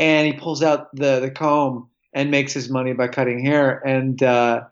and 0.00 0.26
he 0.26 0.32
pulls 0.32 0.62
out 0.62 0.94
the 0.96 1.20
the 1.20 1.30
comb 1.30 1.88
and 2.12 2.30
makes 2.30 2.52
his 2.52 2.68
money 2.68 2.92
by 2.92 3.08
cutting 3.08 3.44
hair. 3.44 3.78
And 3.86 4.22
uh, 4.22 4.62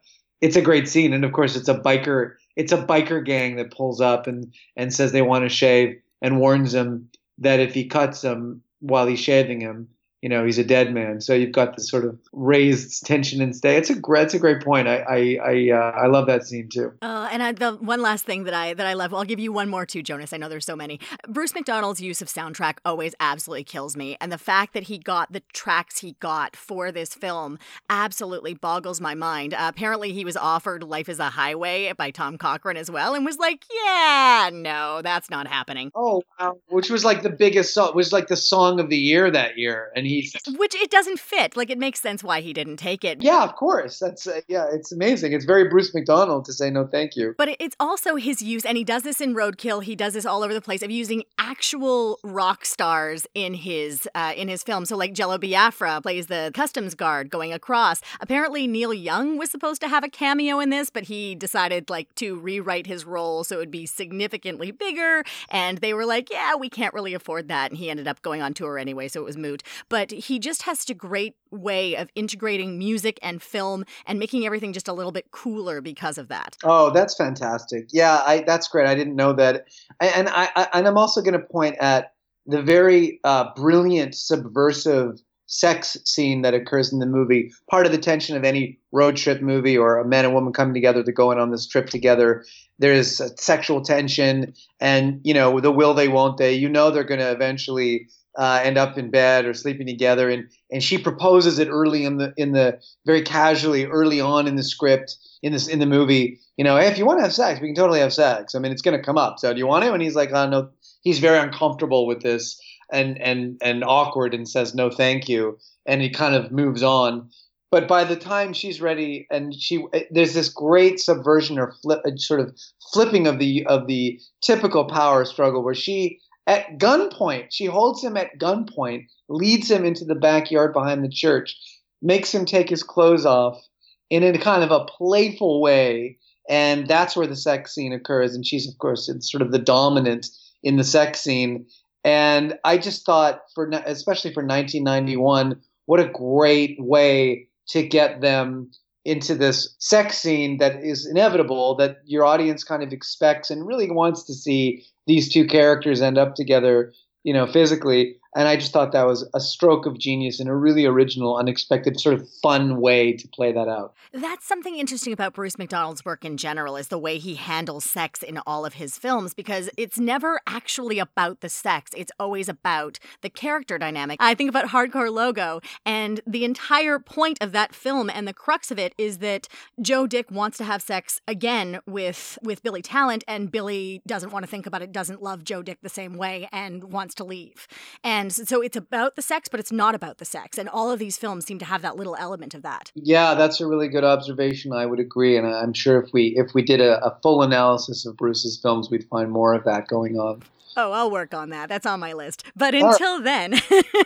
it's 0.41 0.57
a 0.57 0.63
great 0.63 0.89
scene. 0.89 1.13
And 1.13 1.25
of 1.25 1.33
course 1.33 1.57
it's 1.57 1.69
a 1.69 1.79
biker 1.79 2.35
it's 2.57 2.73
a 2.73 2.85
biker 2.85 3.25
gang 3.25 3.57
that 3.57 3.71
pulls 3.71 4.01
up 4.01 4.27
and 4.27 4.53
and 4.77 4.93
says 4.93 5.13
they 5.13 5.23
want 5.23 5.45
to 5.45 5.49
shave 5.49 6.01
and 6.21 6.41
warns 6.41 6.75
him 6.75 7.09
that 7.39 7.61
if 7.61 7.73
he 7.73 7.87
cuts 7.87 8.21
them 8.21 8.63
while 8.81 9.07
he's 9.07 9.21
shaving 9.21 9.61
him 9.61 9.89
you 10.23 10.29
know 10.29 10.45
he's 10.45 10.59
a 10.59 10.65
dead 10.65 10.93
man. 10.93 11.21
So 11.21 11.35
you've 11.35 11.53
got 11.53 11.77
this 11.77 11.89
sort 11.89 12.05
of 12.05 12.19
raised 12.33 13.07
tension 13.07 13.41
and 13.41 13.55
stay. 13.55 13.77
It's 13.77 13.91
a 13.91 13.95
great, 13.95 14.25
it's 14.25 14.35
a 14.35 14.39
great 14.39 14.63
point. 14.63 14.89
I 14.89 14.99
I 14.99 15.39
I, 15.45 15.71
uh, 15.71 15.93
I 16.03 16.07
love 16.07 16.27
that 16.27 16.45
scene 16.45 16.69
too. 16.69 16.93
Uh, 17.03 17.29
and 17.31 17.43
I, 17.43 17.53
the 17.53 17.73
one 17.73 18.03
last 18.03 18.25
thing 18.25 18.45
that 18.45 18.55
I 18.55 18.75
that 18.75 18.87
I 18.87 18.95
love, 18.95 19.13
well, 19.13 19.21
I'll 19.21 19.27
give 19.27 19.39
you 19.39 19.53
one 19.53 19.69
more 19.69 19.87
too, 19.87 20.03
Jonas. 20.03 20.33
I 20.33 20.37
know 20.37 20.49
there's 20.49 20.67
so 20.67 20.77
many. 20.77 20.99
Bruce 21.29 21.55
McDonald's 21.55 22.01
use 22.01 22.21
of 22.21 22.29
soundtrack 22.29 22.79
always 22.85 23.15
absolutely 23.21 23.65
kills 23.65 23.97
me, 23.97 24.17
and 24.21 24.33
the 24.33 24.39
fact 24.39 24.75
that 24.75 24.85
he 24.85 24.99
got 24.99 25.33
the 25.33 25.43
tracks 25.53 25.99
he 26.01 26.17
got 26.21 26.57
for 26.57 26.91
this 26.91 27.15
film 27.15 27.59
absolutely 27.89 28.55
boggles 28.55 29.01
my 29.01 29.15
mind. 29.15 29.55
Uh, 29.55 29.67
apparently, 29.69 30.13
he 30.13 30.25
was 30.25 30.37
offered 30.37 30.83
"Life 30.83 31.09
Is 31.09 31.21
a 31.21 31.31
Highway" 31.31 31.93
by 31.97 32.11
Tom 32.11 32.39
Cochrane 32.39 32.77
as 32.77 32.91
well, 32.91 33.15
and 33.15 33.25
was 33.25 33.39
like, 33.39 33.65
"Yeah, 33.85 34.51
no, 34.53 35.01
that's 35.03 35.31
not 35.31 35.47
happening." 35.47 35.93
Oh, 35.95 36.23
wow. 36.41 36.59
which 36.69 36.91
was 36.91 37.05
like 37.05 37.23
the 37.23 37.31
biggest 37.31 37.73
song, 37.73 37.95
was 37.95 38.13
like 38.13 38.27
the 38.27 38.37
song 38.37 38.81
of 38.81 38.89
the 38.89 38.97
year 38.97 39.31
that 39.31 39.59
year, 39.59 39.93
and 39.95 40.08
he's 40.09 40.35
which 40.57 40.75
it 40.75 40.91
doesn't 40.91 41.19
fit. 41.19 41.57
Like 41.57 41.71
it 41.71 41.79
makes 41.79 42.01
sense 42.01 42.23
why 42.23 42.41
he 42.41 42.53
didn't 42.53 42.77
take 42.77 43.05
it. 43.05 43.23
Yeah, 43.23 43.45
of 43.45 43.57
course. 43.57 43.99
That's 43.99 44.27
uh, 44.27 44.41
yeah, 44.49 44.67
it's 44.73 44.93
amazing. 44.93 45.33
It's 45.33 45.45
very 45.45 45.69
Bruce 45.69 45.95
McDonald 45.95 46.45
to 46.47 46.53
say 46.53 46.71
no, 46.71 46.87
thank 46.87 47.17
you. 47.17 47.35
But 47.37 47.57
it's 47.59 47.77
also 47.79 48.17
his 48.17 48.43
use, 48.43 48.65
and 48.65 48.77
he 48.77 48.85
does 48.85 49.03
this 49.03 49.21
in 49.21 49.35
Roadkill. 49.35 49.83
He 49.83 49.97
does 49.97 50.15
this 50.15 50.27
all 50.27 50.43
over 50.43 50.55
the 50.55 50.61
place 50.61 50.83
of 50.83 50.91
using 50.91 51.25
actual 51.39 52.19
rock 52.23 52.65
stars 52.65 53.27
in 53.35 53.55
his 53.55 54.09
uh, 54.15 54.33
in 54.37 54.49
his 54.49 54.63
film. 54.63 54.85
So 54.85 54.97
like 54.97 55.13
Jello 55.13 55.39
Biafra 55.39 56.01
plays 56.03 56.27
the 56.27 56.51
customs 56.55 56.95
guard 56.95 57.31
going 57.31 57.53
across. 57.53 58.01
Apparently 58.21 58.67
Neil 58.67 58.95
Young 58.95 59.39
was 59.39 59.51
supposed 59.51 59.81
to 59.83 59.89
have 59.89 60.05
a 60.05 60.09
cameo 60.09 60.61
in 60.61 60.71
this, 60.71 60.91
but 60.91 61.05
he 61.05 61.35
decided 61.35 61.91
like 61.91 62.15
to 62.17 62.39
rewrite 62.39 62.87
his 62.87 63.05
role 63.05 63.45
so 63.45 63.57
it 63.57 63.59
would 63.59 63.71
be 63.71 63.87
significantly 63.87 64.71
bigger. 64.71 65.25
And 65.51 65.79
they 65.79 65.95
were 65.95 66.07
like, 66.07 66.31
yeah, 66.31 66.55
we 66.55 66.69
can't 66.69 66.95
really 66.95 67.15
afford 67.15 67.49
that. 67.49 67.71
And 67.71 67.79
he 67.79 67.91
ended 67.91 68.07
up 68.07 68.23
going 68.23 68.43
on 68.43 68.55
tour 68.55 68.79
anyway, 68.79 69.09
so 69.09 69.21
it 69.21 69.25
was 69.25 69.37
moot. 69.37 69.63
But 69.89 69.98
but 69.99 70.13
he 70.13 70.39
just 70.39 70.63
has 70.63 70.79
such 70.79 70.91
a 70.91 70.95
great 70.95 71.35
way 71.51 71.97
of 71.97 72.09
integrating 72.15 72.79
music 72.79 73.19
and 73.21 73.43
film 73.43 73.85
and 74.07 74.17
making 74.17 74.47
everything 74.47 74.73
just 74.73 74.87
a 74.87 74.93
little 74.93 75.11
bit 75.11 75.33
cooler 75.33 75.81
because 75.81 76.19
of 76.19 76.29
that. 76.29 76.57
Oh, 76.63 76.91
that's 76.91 77.17
fantastic. 77.17 77.89
Yeah, 77.91 78.23
I, 78.25 78.45
that's 78.47 78.69
great. 78.69 78.87
I 78.87 78.95
didn't 78.95 79.17
know 79.17 79.33
that. 79.33 79.67
And 80.01 80.29
I, 80.29 80.51
I 80.55 80.69
and 80.75 80.87
I'm 80.87 80.97
also 80.97 81.21
going 81.21 81.33
to 81.33 81.45
point 81.45 81.79
at 81.81 82.13
the 82.47 82.63
very 82.63 83.19
uh, 83.25 83.53
brilliant 83.57 84.15
subversive 84.15 85.21
sex 85.47 85.97
scene 86.05 86.43
that 86.43 86.55
occurs 86.55 86.93
in 86.93 87.01
the 87.01 87.07
movie. 87.07 87.51
Part 87.69 87.85
of 87.85 87.91
the 87.91 87.99
tension 87.99 88.37
of 88.37 88.45
any 88.45 88.79
road 88.93 89.17
trip 89.17 89.43
movie 89.43 89.77
or 89.77 89.99
a 89.99 90.07
man 90.07 90.27
and 90.27 90.33
woman 90.33 90.53
coming 90.53 90.75
together 90.75 91.03
to 91.03 91.11
going 91.11 91.41
on 91.41 91.51
this 91.51 91.67
trip 91.67 91.91
together. 91.91 92.45
There's 92.79 93.21
sexual 93.43 93.83
tension, 93.83 94.55
and 94.79 95.21
you 95.25 95.35
know 95.35 95.59
the 95.59 95.73
will 95.73 95.95
they, 95.95 96.07
won't 96.07 96.39
they. 96.39 96.55
You 96.55 96.69
know 96.69 96.93
they're 96.93 97.03
going 97.03 97.19
to 97.19 97.33
eventually 97.33 98.07
uh, 98.39 98.61
end 98.63 98.79
up 98.79 98.97
in 98.97 99.11
bed 99.11 99.45
or 99.45 99.53
sleeping 99.53 99.87
together, 99.87 100.31
and 100.31 100.49
and 100.71 100.83
she 100.83 100.97
proposes 100.97 101.59
it 101.59 101.69
early 101.69 102.05
in 102.05 102.19
the 102.19 102.33
in 102.37 102.53
the 102.53 102.79
very 103.05 103.23
casually 103.23 103.85
early 103.87 104.21
on 104.21 104.47
in 104.47 104.57
the 104.57 104.63
script 104.63 105.17
in 105.43 105.53
this 105.53 105.67
in 105.67 105.81
the 105.81 105.87
movie. 105.87 106.39
You 106.57 106.65
know, 106.65 106.77
hey, 106.77 106.87
if 106.87 106.99
you 106.99 107.05
want 107.05 107.19
to 107.19 107.25
have 107.25 107.35
sex, 107.35 107.61
we 107.61 107.69
can 107.69 107.75
totally 107.75 108.01
have 108.01 108.13
sex. 108.13 108.55
I 108.55 108.59
mean, 108.59 108.73
it's 108.73 108.83
going 108.83 108.97
to 108.97 109.05
come 109.05 109.19
up. 109.19 109.39
So 109.39 109.53
do 109.53 109.59
you 109.59 109.67
want 109.67 109.85
to? 109.85 109.93
And 109.93 110.03
he's 110.03 110.17
like, 110.17 110.31
oh 110.33 110.49
no. 110.49 110.71
He's 111.03 111.21
very 111.21 111.39
uncomfortable 111.39 112.07
with 112.07 112.23
this 112.23 112.61
and 112.93 113.21
and 113.21 113.59
and 113.63 113.85
awkward 113.85 114.35
and 114.35 114.49
says 114.49 114.75
no, 114.75 114.91
thank 114.91 115.29
you. 115.29 115.59
And 115.87 116.03
he 116.03 116.11
kind 116.11 116.35
of 116.35 116.53
moves 116.53 116.83
on. 116.83 117.31
But 117.71 117.87
by 117.87 118.05
the 118.05 118.17
time 118.17 118.55
she's 118.55 118.81
ready, 118.81 119.27
and 119.31 119.55
she 119.55 119.85
eh, 119.93 120.05
there's 120.11 120.35
this 120.35 120.49
great 120.49 120.99
subversion 121.01 121.59
or 121.59 121.75
flip, 121.83 122.01
eh, 122.07 122.13
sort 122.17 122.41
of 122.41 122.57
flipping 122.93 123.27
of 123.27 123.39
the 123.39 123.67
of 123.67 123.87
the 123.87 124.19
typical 124.43 124.85
power 124.85 125.25
struggle 125.25 125.63
where 125.63 125.75
she 125.75 126.19
at 126.49 126.79
gunpoint. 126.79 127.49
She 127.51 127.67
holds 127.67 128.03
him 128.03 128.17
at 128.17 128.39
gunpoint, 128.39 129.07
leads 129.29 129.71
him 129.71 129.85
into 129.85 130.05
the 130.05 130.15
backyard 130.15 130.73
behind 130.73 131.05
the 131.05 131.11
church, 131.11 131.55
makes 132.03 132.35
him 132.35 132.47
take 132.47 132.71
his 132.71 132.83
clothes 132.83 133.27
off 133.27 133.63
in 134.11 134.25
a 134.25 134.37
kind 134.39 134.65
of 134.65 134.71
a 134.71 134.87
playful 134.87 135.61
way. 135.61 136.19
And 136.49 136.87
that's 136.87 137.15
where 137.15 137.27
the 137.27 137.37
sex 137.37 137.75
scene 137.75 137.93
occurs. 137.93 138.35
And 138.35 138.45
she's, 138.45 138.67
of 138.67 138.79
course, 138.79 139.11
sort 139.21 139.43
of 139.43 139.53
the 139.53 139.59
dominant 139.59 140.27
in 140.63 140.77
the 140.77 140.85
sex 140.85 141.21
scene. 141.21 141.67
And 142.03 142.59
I 142.65 142.79
just 142.79 143.05
thought, 143.05 143.43
for 143.55 143.69
especially 143.85 144.33
for 144.33 144.43
1991, 144.43 145.61
what 145.85 146.01
a 146.01 146.09
great 146.09 146.77
way 146.81 147.49
to 147.69 147.87
get 147.87 148.23
them 148.23 148.71
into 149.05 149.35
this 149.35 149.75
sex 149.79 150.19
scene 150.19 150.59
that 150.59 150.83
is 150.83 151.07
inevitable 151.07 151.77
that 151.77 151.99
your 152.05 152.25
audience 152.25 152.65
kind 152.65 152.83
of 152.83 152.93
expects 152.93 153.51
and 153.51 153.67
really 153.67 153.91
wants 153.91 154.25
to 154.25 154.35
see 154.35 154.85
these 155.09 155.33
two 155.33 155.47
characters 155.47 156.03
end 156.03 156.19
up 156.19 156.37
together, 156.37 156.93
you 157.25 157.33
know, 157.35 157.47
physically. 157.47 158.18
And 158.37 158.47
I 158.47 158.57
just 158.57 158.73
thought 158.73 158.93
that 158.93 159.07
was 159.07 159.29
a 159.35 159.41
stroke 159.41 159.87
of 159.87 159.99
genius 159.99 160.39
and 160.39 160.49
a 160.49 160.55
really 160.55 160.85
original, 160.85 161.37
unexpected, 161.37 161.99
sort 161.99 162.15
of 162.15 162.29
fun 162.43 162.81
way 162.81 163.13
to 163.15 163.29
play 163.29 163.53
that 163.53 163.69
out. 163.69 163.95
That's 164.13 164.47
something 164.47 164.77
interesting 164.77 165.13
about 165.13 165.33
Bruce 165.33 165.57
McDonald's 165.57 166.05
work 166.05 166.25
in 166.25 166.37
general 166.37 166.77
is 166.77 166.89
the 166.89 166.99
way 166.99 167.19
he 167.19 167.37
handles 167.37 167.85
sex 167.85 168.23
in 168.23 168.39
all 168.47 168.67
of 168.67 168.75
his 168.75 168.99
films 168.99 169.33
because 169.33 169.71
it's 169.79 169.99
never 169.99 170.41
actually 170.47 170.99
about 170.99 171.41
the 171.41 171.49
sex. 171.49 171.91
It's 171.97 172.13
always 172.21 172.49
about 172.49 172.99
the 173.23 173.31
character 173.31 173.79
dynamic. 173.79 174.19
I 174.21 174.35
think 174.35 174.51
about 174.51 174.67
Hardcore 174.67 175.13
Logo 175.13 175.61
and 175.87 176.21
the 176.27 176.45
entire 176.45 176.99
point 176.99 177.39
of 177.41 177.53
that 177.53 177.75
film 177.75 178.11
and 178.11 178.29
the 178.29 178.35
crux 178.35 178.71
of 178.71 178.79
it 178.79 178.95
is 178.99 179.19
that 179.19 179.49
Joe 179.81 180.07
Dick 180.07 180.31
wants 180.31 180.59
to 180.59 180.65
have 180.65 180.83
sex 180.83 181.21
again 181.27 181.81
with 181.87 182.39
with 182.43 182.63
Billy 182.63 182.83
Tallent 182.83 183.23
and 183.27 183.51
Billy 183.51 184.03
doesn't 184.07 184.33
want 184.33 184.45
to 184.45 184.51
think 184.51 184.67
about 184.67 184.83
it, 184.83 184.93
doesn't 184.93 185.23
love 185.23 185.45
Joe 185.45 185.63
Dick 185.63 185.79
the 185.83 185.89
same 185.89 186.15
way 186.15 186.49
and 186.53 186.85
wants 186.85 187.15
to 187.17 187.25
leave. 187.25 187.67
And 188.05 188.18
And 188.19 188.33
so 188.33 188.61
it's 188.61 188.77
about 188.77 189.15
the 189.15 189.23
sex, 189.23 189.49
but 189.49 189.61
it's 189.61 189.71
not 189.71 189.95
about 189.95 190.19
the 190.19 190.25
sex. 190.25 190.59
And 190.59 190.69
all 190.69 190.91
of 190.91 190.99
these 190.99 191.17
films 191.17 191.47
seem 191.47 191.61
to 191.61 191.65
have 191.65 191.83
that 191.83 191.95
little 191.95 192.17
element 192.17 192.53
of 192.53 192.63
that. 192.63 192.91
Yeah, 192.97 193.35
that's 193.35 193.61
a 193.61 193.67
really 193.67 193.87
good 193.87 194.03
observation. 194.03 194.73
I 194.73 194.87
would 194.87 194.99
agree, 194.99 195.37
and 195.37 195.47
I'm 195.47 195.73
sure 195.73 196.03
if 196.03 196.13
we 196.13 196.35
if 196.37 196.53
we 196.53 196.63
did 196.63 196.81
a, 196.81 196.99
a 197.05 197.17
full 197.23 197.43
analysis 197.43 198.07
of 198.07 198.17
Bruce's 198.17 198.59
films, 198.59 198.91
we'd 198.91 199.09
find 199.09 199.31
more 199.31 199.55
of 199.55 199.63
that 199.65 199.87
going 199.87 200.19
on. 200.19 200.43
Oh, 200.77 200.93
I'll 200.93 201.11
work 201.11 201.35
on 201.35 201.51
that. 201.51 201.69
That's 201.69 201.87
on 201.87 202.01
my 202.01 202.13
list. 202.13 202.45
But 202.55 202.75
until 202.75 203.21
then, 203.21 203.55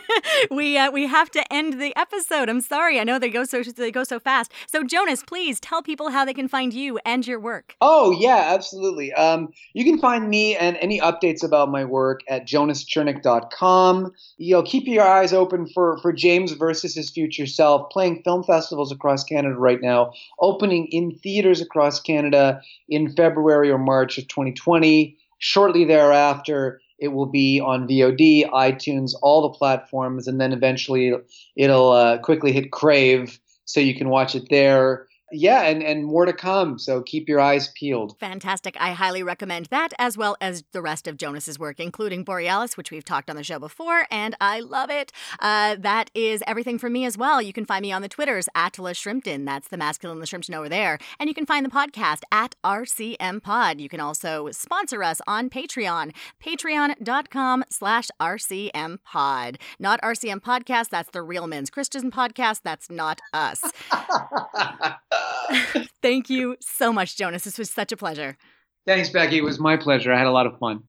we 0.51 0.77
uh, 0.77 0.91
we 0.91 1.07
have 1.07 1.29
to 1.31 1.53
end 1.53 1.79
the 1.81 1.95
episode. 1.95 2.49
I'm 2.49 2.61
sorry. 2.61 2.99
I 2.99 3.03
know 3.03 3.19
they 3.19 3.29
go 3.29 3.43
so 3.43 3.61
they 3.63 3.91
go 3.91 4.03
so 4.03 4.19
fast. 4.19 4.51
So 4.67 4.83
Jonas, 4.83 5.23
please 5.23 5.59
tell 5.59 5.81
people 5.81 6.09
how 6.09 6.25
they 6.25 6.33
can 6.33 6.47
find 6.47 6.73
you 6.73 6.99
and 7.05 7.25
your 7.25 7.39
work. 7.39 7.75
Oh 7.81 8.11
yeah, 8.11 8.51
absolutely. 8.53 9.13
Um, 9.13 9.53
you 9.73 9.83
can 9.83 9.99
find 9.99 10.29
me 10.29 10.55
and 10.55 10.77
any 10.77 10.99
updates 10.99 11.43
about 11.43 11.69
my 11.69 11.85
work 11.85 12.21
at 12.27 12.47
jonaschernick.com. 12.47 14.11
You 14.37 14.55
know, 14.55 14.63
keep 14.63 14.87
your 14.87 15.07
eyes 15.07 15.33
open 15.33 15.67
for 15.67 15.97
for 16.01 16.13
James 16.13 16.53
versus 16.53 16.95
his 16.95 17.09
future 17.09 17.47
self, 17.47 17.89
playing 17.89 18.23
film 18.23 18.43
festivals 18.43 18.91
across 18.91 19.23
Canada 19.23 19.55
right 19.55 19.81
now, 19.81 20.13
opening 20.39 20.87
in 20.87 21.17
theaters 21.19 21.61
across 21.61 21.99
Canada 21.99 22.61
in 22.89 23.13
February 23.15 23.71
or 23.71 23.77
March 23.77 24.17
of 24.17 24.27
2020. 24.27 25.17
Shortly 25.43 25.83
thereafter, 25.83 26.79
it 26.99 27.09
will 27.09 27.25
be 27.25 27.59
on 27.59 27.85
VOD, 27.85 28.49
iTunes, 28.51 29.11
all 29.21 29.41
the 29.41 29.57
platforms, 29.57 30.25
and 30.25 30.39
then 30.39 30.53
eventually 30.53 31.11
it'll 31.57 31.91
uh, 31.91 32.17
quickly 32.19 32.53
hit 32.53 32.71
Crave 32.71 33.37
so 33.65 33.81
you 33.81 33.93
can 33.93 34.07
watch 34.07 34.35
it 34.35 34.47
there 34.49 35.05
yeah, 35.33 35.63
and, 35.63 35.83
and 35.83 36.05
more 36.05 36.25
to 36.25 36.33
come. 36.33 36.77
So 36.79 37.01
keep 37.01 37.27
your 37.27 37.39
eyes 37.39 37.69
peeled. 37.69 38.17
Fantastic. 38.19 38.77
I 38.79 38.91
highly 38.91 39.23
recommend 39.23 39.67
that 39.67 39.93
as 39.97 40.17
well 40.17 40.37
as 40.39 40.63
the 40.71 40.81
rest 40.81 41.07
of 41.07 41.17
Jonas's 41.17 41.59
work, 41.59 41.79
including 41.79 42.23
Borealis, 42.23 42.77
which 42.77 42.91
we've 42.91 43.05
talked 43.05 43.29
on 43.29 43.35
the 43.35 43.43
show 43.43 43.59
before, 43.59 44.05
and 44.11 44.35
I 44.39 44.59
love 44.59 44.89
it. 44.89 45.11
Uh, 45.39 45.75
that 45.79 46.09
is 46.13 46.43
everything 46.47 46.77
from 46.77 46.93
me 46.93 47.05
as 47.05 47.17
well. 47.17 47.41
You 47.41 47.53
can 47.53 47.65
find 47.65 47.81
me 47.81 47.91
on 47.91 48.01
the 48.01 48.09
Twitters 48.09 48.47
at 48.55 48.77
La 48.79 48.91
Shrimpton. 48.91 49.45
That's 49.45 49.67
the 49.67 49.77
masculine 49.77 50.19
La 50.19 50.25
Shrimpton 50.25 50.55
over 50.55 50.69
there. 50.69 50.99
And 51.19 51.27
you 51.27 51.33
can 51.33 51.45
find 51.45 51.65
the 51.65 51.69
podcast 51.69 52.21
at 52.31 52.55
RCM 52.63 53.41
Pod. 53.41 53.79
You 53.81 53.89
can 53.89 53.99
also 53.99 54.49
sponsor 54.51 55.03
us 55.03 55.21
on 55.27 55.49
Patreon, 55.49 56.13
patreon.com 56.43 57.63
slash 57.69 58.09
RCM 58.21 58.97
Pod. 59.03 59.57
Not 59.79 60.01
RCM 60.01 60.41
Podcast, 60.41 60.89
that's 60.89 61.09
the 61.11 61.21
Real 61.21 61.47
Men's 61.47 61.69
Christian 61.69 62.11
Podcast. 62.11 62.61
That's 62.63 62.89
not 62.89 63.21
us. 63.33 63.61
Thank 66.01 66.29
you 66.29 66.57
so 66.59 66.91
much, 66.91 67.15
Jonas. 67.15 67.43
This 67.43 67.57
was 67.57 67.69
such 67.69 67.91
a 67.91 67.97
pleasure. 67.97 68.37
Thanks, 68.85 69.09
Becky. 69.09 69.37
It 69.37 69.43
was 69.43 69.59
my 69.59 69.77
pleasure. 69.77 70.11
I 70.11 70.17
had 70.17 70.27
a 70.27 70.31
lot 70.31 70.45
of 70.45 70.57
fun. 70.59 70.83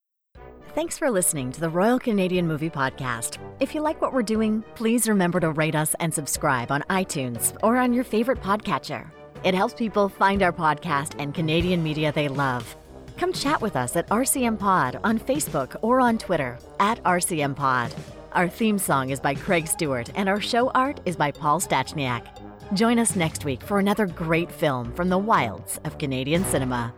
Thanks 0.74 0.98
for 0.98 1.08
listening 1.08 1.52
to 1.52 1.60
the 1.60 1.68
Royal 1.68 2.00
Canadian 2.00 2.48
Movie 2.48 2.70
Podcast. 2.70 3.38
If 3.60 3.76
you 3.76 3.80
like 3.80 4.02
what 4.02 4.12
we're 4.12 4.22
doing, 4.22 4.64
please 4.74 5.08
remember 5.08 5.38
to 5.38 5.50
rate 5.50 5.76
us 5.76 5.94
and 6.00 6.12
subscribe 6.12 6.72
on 6.72 6.82
iTunes 6.90 7.56
or 7.62 7.76
on 7.76 7.92
your 7.92 8.02
favorite 8.02 8.42
podcatcher. 8.42 9.08
It 9.44 9.54
helps 9.54 9.74
people 9.74 10.08
find 10.08 10.42
our 10.42 10.52
podcast 10.52 11.14
and 11.20 11.32
Canadian 11.32 11.84
media 11.84 12.10
they 12.10 12.26
love. 12.26 12.76
Come 13.16 13.32
chat 13.32 13.60
with 13.60 13.76
us 13.76 13.94
at 13.94 14.08
RCM 14.08 14.58
Pod 14.58 14.98
on 15.04 15.20
Facebook 15.20 15.76
or 15.82 16.00
on 16.00 16.18
Twitter 16.18 16.58
at 16.80 17.00
RCM 17.04 17.54
Pod. 17.54 17.94
Our 18.32 18.48
theme 18.48 18.78
song 18.78 19.10
is 19.10 19.20
by 19.20 19.36
Craig 19.36 19.68
Stewart, 19.68 20.10
and 20.16 20.28
our 20.28 20.40
show 20.40 20.70
art 20.70 20.98
is 21.04 21.14
by 21.14 21.30
Paul 21.30 21.60
Stachniak. 21.60 22.26
Join 22.72 22.98
us 22.98 23.14
next 23.14 23.44
week 23.44 23.62
for 23.62 23.78
another 23.78 24.06
great 24.06 24.50
film 24.50 24.92
from 24.94 25.08
the 25.08 25.18
wilds 25.18 25.78
of 25.84 25.98
Canadian 25.98 26.44
cinema. 26.44 26.94